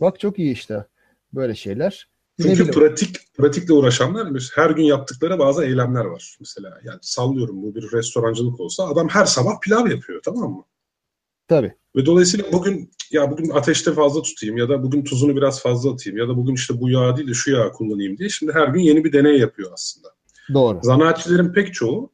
Bak 0.00 0.20
çok 0.20 0.38
iyi 0.38 0.52
işte 0.52 0.86
böyle 1.32 1.54
şeyler. 1.54 2.08
Çünkü 2.42 2.70
pratik 2.70 3.34
pratikle 3.34 3.74
uğraşanlar 3.74 4.28
her 4.54 4.70
gün 4.70 4.82
yaptıkları 4.82 5.38
bazı 5.38 5.64
eylemler 5.64 6.04
var. 6.04 6.36
Mesela 6.40 6.80
yani 6.84 6.98
sallıyorum 7.02 7.62
bu 7.62 7.74
bir 7.74 7.92
restorancılık 7.92 8.60
olsa 8.60 8.88
adam 8.88 9.08
her 9.08 9.24
sabah 9.24 9.60
pilav 9.60 9.86
yapıyor 9.86 10.20
tamam 10.24 10.50
mı? 10.50 10.64
Tabii. 11.50 11.72
Ve 11.96 12.06
dolayısıyla 12.06 12.52
bugün 12.52 12.90
ya 13.10 13.30
bugün 13.30 13.50
ateşte 13.50 13.92
fazla 13.92 14.22
tutayım 14.22 14.56
ya 14.56 14.68
da 14.68 14.82
bugün 14.82 15.04
tuzunu 15.04 15.36
biraz 15.36 15.62
fazla 15.62 15.92
atayım 15.92 16.18
ya 16.18 16.28
da 16.28 16.36
bugün 16.36 16.54
işte 16.54 16.80
bu 16.80 16.90
yağ 16.90 17.16
değil 17.16 17.28
de 17.28 17.34
şu 17.34 17.50
yağ 17.50 17.70
kullanayım 17.70 18.18
diye 18.18 18.28
şimdi 18.28 18.52
her 18.52 18.68
gün 18.68 18.80
yeni 18.80 19.04
bir 19.04 19.12
deney 19.12 19.38
yapıyor 19.38 19.70
aslında. 19.74 20.08
Doğru. 20.54 20.78
Zanaatçilerin 20.82 21.52
pek 21.52 21.74
çoğu 21.74 22.12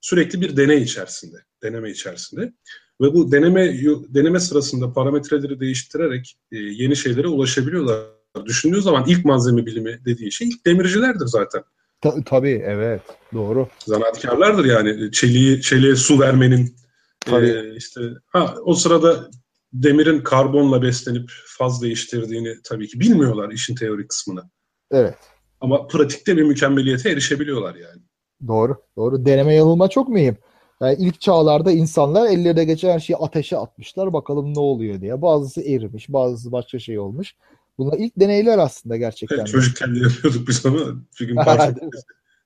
sürekli 0.00 0.40
bir 0.40 0.56
deney 0.56 0.82
içerisinde, 0.82 1.36
deneme 1.62 1.90
içerisinde 1.90 2.52
ve 3.00 3.14
bu 3.14 3.32
deneme 3.32 3.78
deneme 4.08 4.40
sırasında 4.40 4.92
parametreleri 4.92 5.60
değiştirerek 5.60 6.36
e, 6.52 6.56
yeni 6.56 6.96
şeylere 6.96 7.28
ulaşabiliyorlar. 7.28 8.00
Düşündüğü 8.46 8.82
zaman 8.82 9.04
ilk 9.06 9.24
malzeme 9.24 9.66
bilimi 9.66 10.00
dediği 10.04 10.32
şey 10.32 10.48
ilk 10.48 10.66
demircilerdir 10.66 11.26
zaten. 11.26 11.62
Ta- 12.00 12.24
tabii 12.24 12.62
evet 12.66 13.02
doğru. 13.34 13.68
Zanaatkarlardır 13.86 14.64
yani 14.64 15.12
çeliği 15.12 15.60
çeliğe 15.60 15.96
su 15.96 16.20
vermenin 16.20 16.81
e, 17.26 17.76
işte 17.76 18.00
ha 18.26 18.54
o 18.64 18.74
sırada 18.74 19.30
demirin 19.72 20.20
karbonla 20.20 20.82
beslenip 20.82 21.30
faz 21.46 21.82
değiştirdiğini 21.82 22.56
tabii 22.64 22.88
ki 22.88 23.00
bilmiyorlar 23.00 23.50
işin 23.50 23.74
teorik 23.74 24.08
kısmını. 24.08 24.50
Evet. 24.90 25.14
Ama 25.60 25.86
pratikte 25.86 26.36
bir 26.36 26.42
mükemmeliyete 26.42 27.10
erişebiliyorlar 27.10 27.74
yani. 27.74 28.02
Doğru. 28.46 28.76
Doğru. 28.96 29.26
Deneme 29.26 29.54
yanılma 29.54 29.88
çok 29.88 30.08
mühim. 30.08 30.36
Yani 30.80 30.96
ilk 30.98 31.20
çağlarda 31.20 31.72
insanlar 31.72 32.26
ellerine 32.26 32.64
geçen 32.64 32.90
her 32.90 33.00
şeyi 33.00 33.16
ateşe 33.16 33.56
atmışlar. 33.56 34.12
Bakalım 34.12 34.54
ne 34.54 34.60
oluyor 34.60 35.00
diye. 35.00 35.22
Bazısı 35.22 35.60
erimiş, 35.60 36.08
bazısı 36.08 36.52
başka 36.52 36.78
şey 36.78 36.98
olmuş. 36.98 37.34
Bunlar 37.78 37.98
ilk 37.98 38.20
deneyler 38.20 38.58
aslında 38.58 38.96
gerçekten. 38.96 39.36
Evet, 39.36 39.46
çocukken 39.46 39.94
de 39.94 39.98
yapıyorduk 39.98 40.48
biz 40.48 40.66
ama 40.66 40.78
bir 41.20 41.26
gün 41.26 41.36
parça 41.44 41.74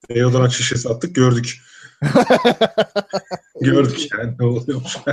deodorant 0.08 0.52
şişesi 0.52 0.88
attık 0.88 1.14
gördük. 1.14 1.60
gördük 3.60 4.08
yani 4.18 4.34
ne 4.40 4.46
oluyormuş. 4.46 4.96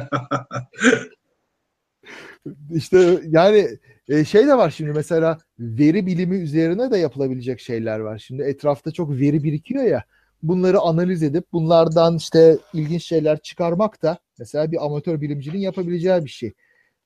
İşte 2.73 3.19
yani 3.27 3.67
e, 4.09 4.25
şey 4.25 4.47
de 4.47 4.57
var 4.57 4.69
şimdi 4.69 4.91
mesela 4.91 5.37
veri 5.59 6.05
bilimi 6.05 6.37
üzerine 6.37 6.91
de 6.91 6.97
yapılabilecek 6.97 7.59
şeyler 7.59 7.99
var. 7.99 8.17
Şimdi 8.17 8.43
etrafta 8.43 8.91
çok 8.91 9.11
veri 9.11 9.43
birikiyor 9.43 9.83
ya 9.83 10.03
bunları 10.43 10.79
analiz 10.79 11.23
edip 11.23 11.45
bunlardan 11.53 12.17
işte 12.17 12.57
ilginç 12.73 13.03
şeyler 13.03 13.39
çıkarmak 13.39 14.03
da 14.03 14.17
mesela 14.39 14.71
bir 14.71 14.85
amatör 14.85 15.21
bilimcinin 15.21 15.59
yapabileceği 15.59 16.25
bir 16.25 16.29
şey. 16.29 16.53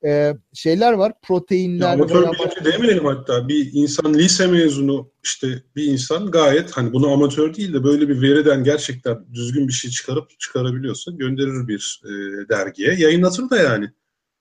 Ee, 0.06 0.34
şeyler 0.54 0.94
var 0.94 1.14
proteinler. 1.22 1.88
Ya, 1.88 1.94
amatör 1.94 2.24
bilimci 2.24 2.74
demeyelim 2.74 3.06
hatta 3.06 3.48
bir 3.48 3.70
insan 3.74 4.14
lise 4.14 4.48
mezunu 4.48 5.12
işte 5.24 5.48
bir 5.76 5.84
insan 5.84 6.32
gayet 6.32 6.72
hani 6.72 6.94
bunu 6.94 7.12
amatör 7.14 7.54
değil 7.54 7.74
de 7.74 7.84
böyle 7.84 8.10
bir 8.10 8.22
veriden 8.22 8.64
gerçekten 8.64 9.18
düzgün 9.34 9.68
bir 9.68 9.74
şey 9.74 9.92
çıkarıp 9.92 10.40
çıkarabiliyorsa 10.40 11.12
gönderir 11.12 11.68
bir 11.68 12.02
e, 12.06 12.10
dergiye 12.50 12.96
yayınlatır 12.98 13.50
da 13.50 13.58
yani. 13.58 13.90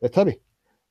E 0.02 0.08
tabi 0.08 0.40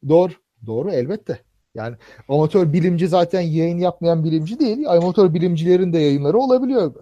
doğru 0.09 0.32
doğru 0.66 0.91
elbette. 0.91 1.39
Yani 1.76 1.95
amatör 2.30 2.74
bilimci 2.74 3.07
zaten 3.07 3.41
yayın 3.41 3.78
yapmayan 3.78 4.24
bilimci 4.24 4.59
değil. 4.59 4.89
Amatör 4.89 5.34
bilimcilerin 5.34 5.93
de 5.93 5.99
yayınları 5.99 6.38
olabiliyor. 6.38 6.93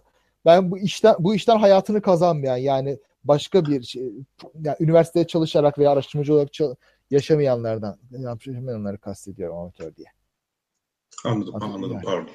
Ben 0.45 0.71
bu 0.71 0.77
işten 0.77 1.15
bu 1.19 1.35
işten 1.35 1.57
hayatını 1.57 2.01
kazanmayan 2.01 2.57
yani 2.57 2.97
başka 3.23 3.65
bir 3.65 3.83
şey, 3.83 4.03
yani 4.63 4.77
üniversitede 4.79 5.27
çalışarak 5.27 5.77
veya 5.77 5.91
araştırmacı 5.91 6.33
olarak 6.33 6.53
yaşamayanlardan 7.13 7.97
yaşamayanları 8.11 8.97
kastediyorum 8.97 9.57
amatör 9.57 9.95
diye. 9.95 10.07
Anladım, 11.25 11.55
Aslında 11.55 11.73
anladım, 11.73 11.93
yani. 11.93 12.03
pardon. 12.03 12.31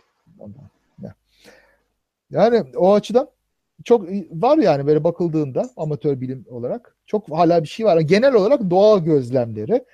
Yani 2.30 2.76
o 2.76 2.94
açıdan 2.94 3.30
çok 3.84 4.08
var 4.30 4.58
yani 4.58 4.86
böyle 4.86 5.04
bakıldığında 5.04 5.70
amatör 5.76 6.20
bilim 6.20 6.46
olarak 6.48 6.96
çok 7.06 7.30
hala 7.30 7.62
bir 7.62 7.68
şey 7.68 7.86
var. 7.86 8.00
Genel 8.00 8.34
olarak 8.34 8.70
doğa 8.70 8.98
gözlemleri 8.98 9.84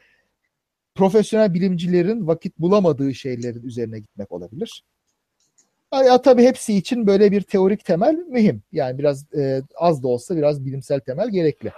profesyonel 0.94 1.54
bilimcilerin 1.54 2.26
vakit 2.26 2.58
bulamadığı 2.58 3.14
şeylerin 3.14 3.62
üzerine 3.62 3.98
gitmek 3.98 4.32
olabilir. 4.32 4.84
Ya 5.92 6.22
tabii 6.22 6.42
hepsi 6.42 6.74
için 6.74 7.06
böyle 7.06 7.32
bir 7.32 7.40
teorik 7.40 7.84
temel 7.84 8.14
mühim. 8.14 8.62
Yani 8.72 8.98
biraz 8.98 9.34
e, 9.34 9.62
az 9.76 10.02
da 10.02 10.08
olsa 10.08 10.36
biraz 10.36 10.64
bilimsel 10.64 11.00
temel 11.00 11.30
gerekli. 11.30 11.72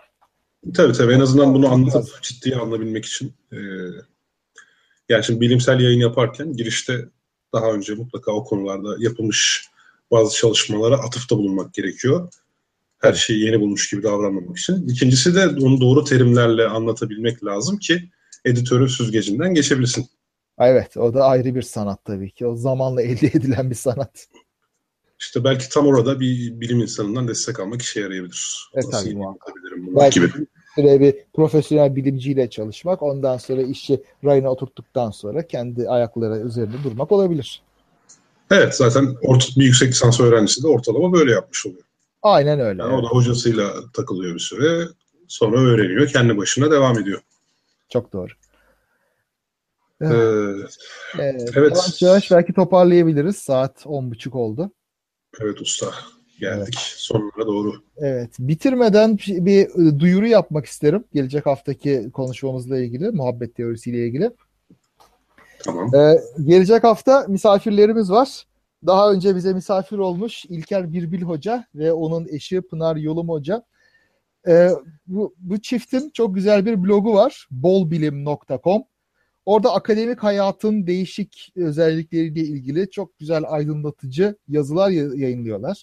Tabii 0.75 0.93
tabii 0.93 1.13
en 1.13 1.21
azından 1.21 1.55
bunu 1.55 1.73
anlatıp 1.73 2.23
ciddiye 2.23 2.57
alınabilmek 2.57 3.05
için. 3.05 3.35
E, 3.53 3.57
yani 5.09 5.25
şimdi 5.25 5.41
bilimsel 5.41 5.81
yayın 5.81 6.01
yaparken 6.01 6.53
girişte 6.53 7.09
daha 7.55 7.73
önce 7.73 7.95
mutlaka 7.95 8.33
o 8.33 8.45
konularda 8.45 8.97
yapılmış 8.99 9.69
bazı 10.11 10.37
çalışmalara 10.37 10.97
atıfta 10.97 11.39
bulunmak 11.39 11.75
gerekiyor. 11.75 12.29
Her 12.99 13.13
şeyi 13.13 13.45
yeni 13.45 13.61
bulmuş 13.61 13.91
gibi 13.91 14.03
davranmamak 14.03 14.59
için. 14.59 14.89
İkincisi 14.89 15.35
de 15.35 15.49
onu 15.49 15.81
doğru 15.81 16.05
terimlerle 16.05 16.67
anlatabilmek 16.67 17.45
lazım 17.45 17.79
ki 17.79 18.11
editörün 18.45 18.87
süzgecinden 18.87 19.55
geçebilsin. 19.55 20.07
Evet 20.59 20.97
o 20.97 21.15
da 21.15 21.25
ayrı 21.25 21.55
bir 21.55 21.63
sanat 21.63 22.05
tabii 22.05 22.31
ki. 22.31 22.47
O 22.47 22.57
zamanla 22.57 23.03
elde 23.03 23.27
edilen 23.27 23.71
bir 23.71 23.75
sanat. 23.75 24.29
İşte 25.21 25.45
belki 25.45 25.69
tam 25.69 25.87
orada 25.87 26.21
bir 26.21 26.61
bilim 26.61 26.81
insanından 26.81 27.29
destek 27.29 27.61
almak 27.61 27.83
işe 27.83 28.01
yarayabilir. 28.01 28.71
Evet 28.75 28.87
tabii 28.93 29.17
belki 29.77 30.21
gibi. 30.21 30.47
Bir 30.79 31.17
profesyonel 31.35 31.97
bilimciyle 31.97 32.51
çalışmak 32.51 33.03
ondan 33.03 33.37
sonra 33.37 33.63
işi 33.63 34.03
rayına 34.25 34.51
oturttuktan 34.51 35.11
sonra 35.11 35.47
kendi 35.47 35.89
ayakları 35.89 36.47
üzerinde 36.47 36.77
durmak 36.85 37.13
olabilir. 37.13 37.63
Evet 38.51 38.75
zaten 38.75 39.17
orta, 39.23 39.47
bir 39.57 39.65
yüksek 39.65 39.89
lisans 39.89 40.21
öğrencisi 40.21 40.63
de 40.63 40.69
ortalama 40.69 41.13
böyle 41.13 41.33
yapmış 41.33 41.67
oluyor. 41.67 41.83
Aynen 42.23 42.61
öyle. 42.61 42.83
Yani 42.83 42.95
evet. 42.95 43.05
O 43.05 43.07
da 43.07 43.09
hocasıyla 43.09 43.73
takılıyor 43.93 44.35
bir 44.35 44.41
süre. 44.41 44.89
Sonra 45.29 45.61
öğreniyor. 45.61 46.09
Kendi 46.09 46.37
başına 46.37 46.71
devam 46.71 46.99
ediyor. 46.99 47.21
Çok 47.89 48.13
doğru. 48.13 48.33
Evet. 50.01 50.15
evet. 51.19 51.51
evet. 51.55 51.77
Yavaş 51.77 52.03
yavaş 52.03 52.31
belki 52.31 52.53
toparlayabiliriz. 52.53 53.37
Saat 53.37 53.83
on 53.87 54.11
buçuk 54.11 54.35
oldu. 54.35 54.71
Evet 55.41 55.61
usta. 55.61 55.87
Geldik 56.41 56.61
evet. 56.65 56.75
sonlara 56.77 57.47
doğru. 57.47 57.73
Evet. 57.97 58.31
Bitirmeden 58.39 59.19
bir 59.29 59.69
duyuru 59.99 60.27
yapmak 60.27 60.67
isterim. 60.67 61.05
Gelecek 61.15 61.47
haftaki 61.47 62.11
konuşmamızla 62.13 62.79
ilgili, 62.79 63.11
muhabbet 63.11 63.55
teorisiyle 63.55 64.07
ilgili. 64.07 64.31
Tamam. 65.59 65.95
Ee, 65.95 66.21
gelecek 66.45 66.85
hafta 66.85 67.25
misafirlerimiz 67.29 68.11
var. 68.11 68.47
Daha 68.87 69.13
önce 69.13 69.37
bize 69.37 69.53
misafir 69.53 69.99
olmuş 69.99 70.45
İlker 70.45 70.93
Birbil 70.93 71.23
Hoca 71.23 71.65
ve 71.75 71.93
onun 71.93 72.29
eşi 72.29 72.61
Pınar 72.61 72.97
Yolum 72.97 73.29
Hoca. 73.29 73.63
Ee, 74.49 74.71
bu, 75.07 75.35
bu 75.39 75.61
çiftin 75.61 76.11
çok 76.11 76.35
güzel 76.35 76.67
bir 76.67 76.85
blogu 76.85 77.15
var. 77.15 77.49
bolbilim.com. 77.51 78.83
Orada 79.47 79.75
akademik 79.75 80.23
hayatın 80.23 80.87
değişik 80.87 81.53
özellikleriyle 81.57 82.41
ilgili 82.41 82.91
çok 82.91 83.19
güzel 83.19 83.45
aydınlatıcı 83.49 84.37
yazılar 84.49 84.91
yayınlıyorlar. 84.91 85.83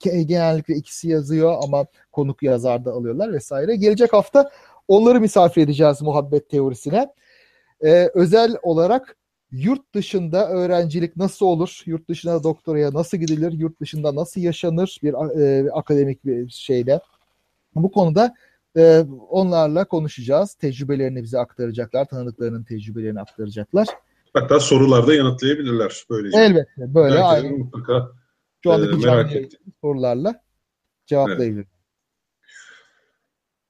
Genellikle 0.00 0.74
ikisi 0.74 1.08
yazıyor 1.08 1.54
ama 1.62 1.86
konuk 2.12 2.42
yazar 2.42 2.84
da 2.84 2.92
alıyorlar 2.92 3.32
vesaire. 3.32 3.76
Gelecek 3.76 4.12
hafta 4.12 4.50
onları 4.88 5.20
misafir 5.20 5.62
edeceğiz 5.62 6.02
muhabbet 6.02 6.50
teorisine. 6.50 7.08
Ee, 7.84 8.10
özel 8.14 8.56
olarak 8.62 9.16
yurt 9.50 9.94
dışında 9.94 10.48
öğrencilik 10.48 11.16
nasıl 11.16 11.46
olur? 11.46 11.82
Yurt 11.86 12.08
dışına 12.08 12.42
doktoraya 12.42 12.94
nasıl 12.94 13.18
gidilir? 13.18 13.52
Yurt 13.52 13.80
dışında 13.80 14.14
nasıl 14.14 14.40
yaşanır 14.40 15.00
bir 15.02 15.14
e, 15.40 15.70
akademik 15.72 16.24
bir 16.24 16.48
şeyle? 16.48 17.00
Bu 17.74 17.90
konuda 17.90 18.34
ee, 18.76 19.04
onlarla 19.30 19.84
konuşacağız. 19.84 20.54
Tecrübelerini 20.54 21.22
bize 21.22 21.38
aktaracaklar. 21.38 22.04
Tanıdıklarının 22.04 22.64
tecrübelerini 22.64 23.20
aktaracaklar. 23.20 23.88
Hatta 24.32 24.60
sorularda 24.60 25.14
yanıtlayabilirler 25.14 26.04
böylece. 26.10 26.38
Elbette. 26.38 26.94
Böyle 26.94 27.18
aynı. 27.18 27.50
Mutlaka 27.50 28.10
Şu 28.62 28.72
andaki 28.72 29.02
e, 29.02 29.10
merak 29.10 29.30
sorularla 29.80 30.42
cevaplayabilir. 31.06 31.66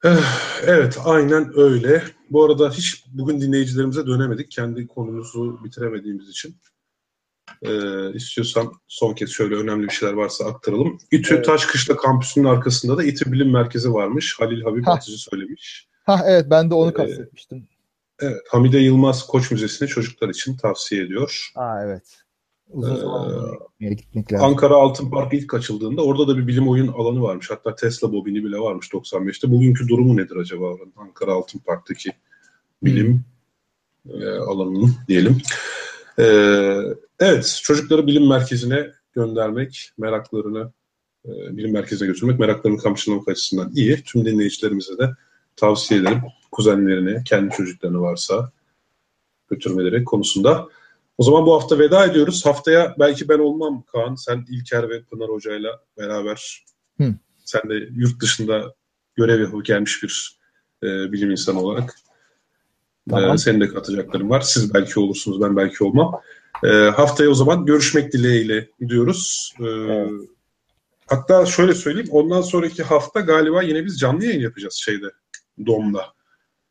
Evet. 0.04 0.24
evet, 0.66 0.98
aynen 1.04 1.52
öyle. 1.58 2.02
Bu 2.30 2.44
arada 2.44 2.70
hiç 2.70 3.04
bugün 3.12 3.40
dinleyicilerimize 3.40 4.06
dönemedik. 4.06 4.50
Kendi 4.50 4.86
konumuzu 4.86 5.64
bitiremediğimiz 5.64 6.28
için. 6.28 6.56
Ee, 7.62 8.12
istiyorsan 8.14 8.72
son 8.88 9.14
kez 9.14 9.30
şöyle 9.30 9.54
önemli 9.54 9.88
bir 9.88 9.92
şeyler 9.92 10.14
varsa 10.14 10.44
aktaralım. 10.44 10.98
İTÜ 11.10 11.34
evet. 11.34 11.44
Taşkışla 11.44 11.96
kampüsünün 11.96 12.44
arkasında 12.44 12.98
da 12.98 13.04
İTÜ 13.04 13.32
Bilim 13.32 13.52
Merkezi 13.52 13.92
varmış. 13.92 14.36
Halil 14.40 14.62
Habib 14.62 14.86
Atıcı 14.86 15.18
söylemiş. 15.18 15.88
Ha 16.04 16.20
evet 16.26 16.46
ben 16.50 16.70
de 16.70 16.74
onu 16.74 16.90
ee, 16.90 16.94
kastetmiştim. 16.94 17.68
Evet, 18.20 18.40
Hamide 18.50 18.78
Yılmaz 18.78 19.26
Koç 19.26 19.50
Müzesi'ni 19.50 19.88
çocuklar 19.88 20.28
için 20.28 20.56
tavsiye 20.56 21.02
ediyor. 21.04 21.50
Aa 21.54 21.84
evet. 21.84 22.22
Uzun 22.70 23.58
ee, 23.80 23.94
gitmek 23.94 24.32
lazım. 24.32 24.46
Ankara 24.46 24.74
Altın 24.74 25.10
Park 25.10 25.34
ilk 25.34 25.54
açıldığında 25.54 26.04
orada 26.04 26.28
da 26.28 26.38
bir 26.38 26.46
bilim 26.46 26.68
oyun 26.68 26.88
alanı 26.88 27.22
varmış. 27.22 27.50
Hatta 27.50 27.74
Tesla 27.74 28.12
bobini 28.12 28.44
bile 28.44 28.58
varmış 28.58 28.86
95'te. 28.86 29.50
Bugünkü 29.50 29.88
durumu 29.88 30.16
nedir 30.16 30.36
acaba 30.36 30.76
Ankara 30.96 31.32
Altın 31.32 31.58
Park'taki 31.58 32.12
bilim 32.82 33.24
hmm. 34.02 34.22
e, 34.22 34.28
alanının 34.30 34.92
diyelim. 35.08 35.38
Ee, 36.18 36.78
Evet, 37.20 37.60
çocukları 37.62 38.06
bilim 38.06 38.28
merkezine 38.28 38.92
göndermek, 39.12 39.90
meraklarını 39.98 40.72
e, 41.26 41.56
bilim 41.56 41.72
merkezine 41.72 42.08
götürmek, 42.08 42.38
meraklarını 42.38 42.78
kamçılamak 42.78 43.28
açısından 43.28 43.72
iyi. 43.74 44.02
Tüm 44.02 44.24
dinleyicilerimize 44.24 44.98
de 44.98 45.10
tavsiye 45.56 46.00
ederim. 46.00 46.22
Kuzenlerini, 46.52 47.24
kendi 47.24 47.56
çocuklarını 47.56 48.00
varsa 48.00 48.52
götürmeleri 49.50 50.04
konusunda. 50.04 50.68
O 51.18 51.22
zaman 51.22 51.46
bu 51.46 51.54
hafta 51.54 51.78
veda 51.78 52.06
ediyoruz. 52.06 52.46
Haftaya 52.46 52.94
belki 52.98 53.28
ben 53.28 53.38
olmam 53.38 53.82
Kaan. 53.82 54.14
Sen 54.14 54.44
İlker 54.48 54.90
ve 54.90 55.02
Pınar 55.02 55.28
Hoca'yla 55.28 55.80
beraber 55.98 56.64
Hı. 57.00 57.14
sen 57.44 57.62
de 57.70 57.74
yurt 57.74 58.22
dışında 58.22 58.74
görev 59.14 59.40
yapıp 59.40 59.64
gelmiş 59.64 60.02
bir 60.02 60.38
e, 60.82 61.12
bilim 61.12 61.30
insanı 61.30 61.60
olarak 61.60 61.94
Tamam. 63.10 63.34
e, 63.34 63.38
senin 63.38 63.60
de 63.60 63.68
katacakların 63.68 64.30
var. 64.30 64.40
Siz 64.40 64.74
belki 64.74 65.00
olursunuz, 65.00 65.40
ben 65.40 65.56
belki 65.56 65.84
olmam. 65.84 66.20
E, 66.64 66.68
haftaya 66.68 67.30
o 67.30 67.34
zaman 67.34 67.66
görüşmek 67.66 68.12
dileğiyle 68.12 68.68
diyoruz. 68.88 69.54
E, 69.60 69.64
Evet. 69.64 70.10
Hatta 71.06 71.46
şöyle 71.46 71.74
söyleyeyim, 71.74 72.08
ondan 72.12 72.40
sonraki 72.40 72.82
hafta 72.82 73.20
galiba 73.20 73.62
yine 73.62 73.84
biz 73.84 73.98
canlı 73.98 74.24
yayın 74.24 74.40
yapacağız 74.40 74.74
şeyde, 74.74 75.06
Dom'da. 75.66 76.04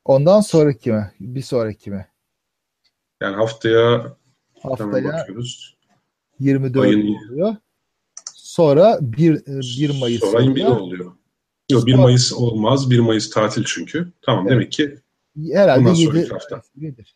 Ondan 0.05 0.41
sonraki 0.41 0.91
mi? 0.91 1.11
Bir 1.19 1.41
sonraki 1.41 1.91
mi? 1.91 2.07
Yani 3.21 3.35
haftaya 3.35 4.15
Haftaya 4.63 5.03
bakıyoruz. 5.13 5.75
24 6.39 6.83
Ayın- 6.85 7.15
oluyor. 7.15 7.55
Sonra 8.33 8.97
1, 9.01 9.45
1 9.45 9.99
Mayıs 9.99 10.21
Sonra 10.21 10.37
ayın 10.37 10.55
biri 10.55 10.65
oluyor. 10.65 10.79
oluyor. 10.79 11.11
Yok 11.71 11.85
1 11.87 11.91
Sonra- 11.91 12.01
Mayıs 12.03 12.33
olmaz. 12.33 12.89
1 12.89 12.99
Mayıs 12.99 13.29
tatil 13.29 13.63
çünkü. 13.67 14.11
Tamam 14.21 14.47
Evet. 14.47 14.51
demek 14.51 14.71
ki 14.71 14.95
Herhalde 15.53 15.79
Ondan 15.79 15.93
7 15.93 16.11
sonraki 16.11 16.29
hafta. 16.29 16.61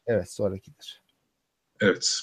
Evet 0.07 0.31
sonrakidir. 0.31 1.01
Evet. 1.81 2.19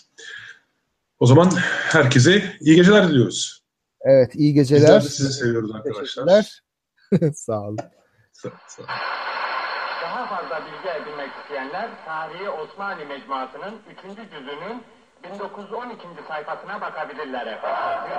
O 1.20 1.26
zaman 1.26 1.50
herkese 1.92 2.56
iyi 2.60 2.76
geceler 2.76 3.08
diliyoruz. 3.08 3.62
Evet 4.00 4.34
iyi 4.34 4.54
Bizler 4.60 4.76
geceler. 4.78 5.02
de 5.02 5.08
sizi 5.08 5.32
seviyoruz 5.32 5.74
arkadaşlar. 5.74 6.02
Teşekkürler. 6.04 6.62
Sağ 7.34 7.60
olun. 7.60 7.78
Sağ- 8.32 8.50
sağ- 8.68 8.82
Daha 10.02 10.26
fazla 10.26 10.60
bilgi 10.66 10.88
edinmek 10.88 11.30
isteyenler 11.42 11.90
Tarihi 12.04 12.48
Osmanlı 12.50 13.06
Mecmuası'nın 13.06 13.74
3. 14.10 14.16
cüzünün 14.30 14.82
1912. 15.24 16.02
sayfasına 16.28 16.80
bakabilirler 16.80 17.46
efendim. 17.46 18.12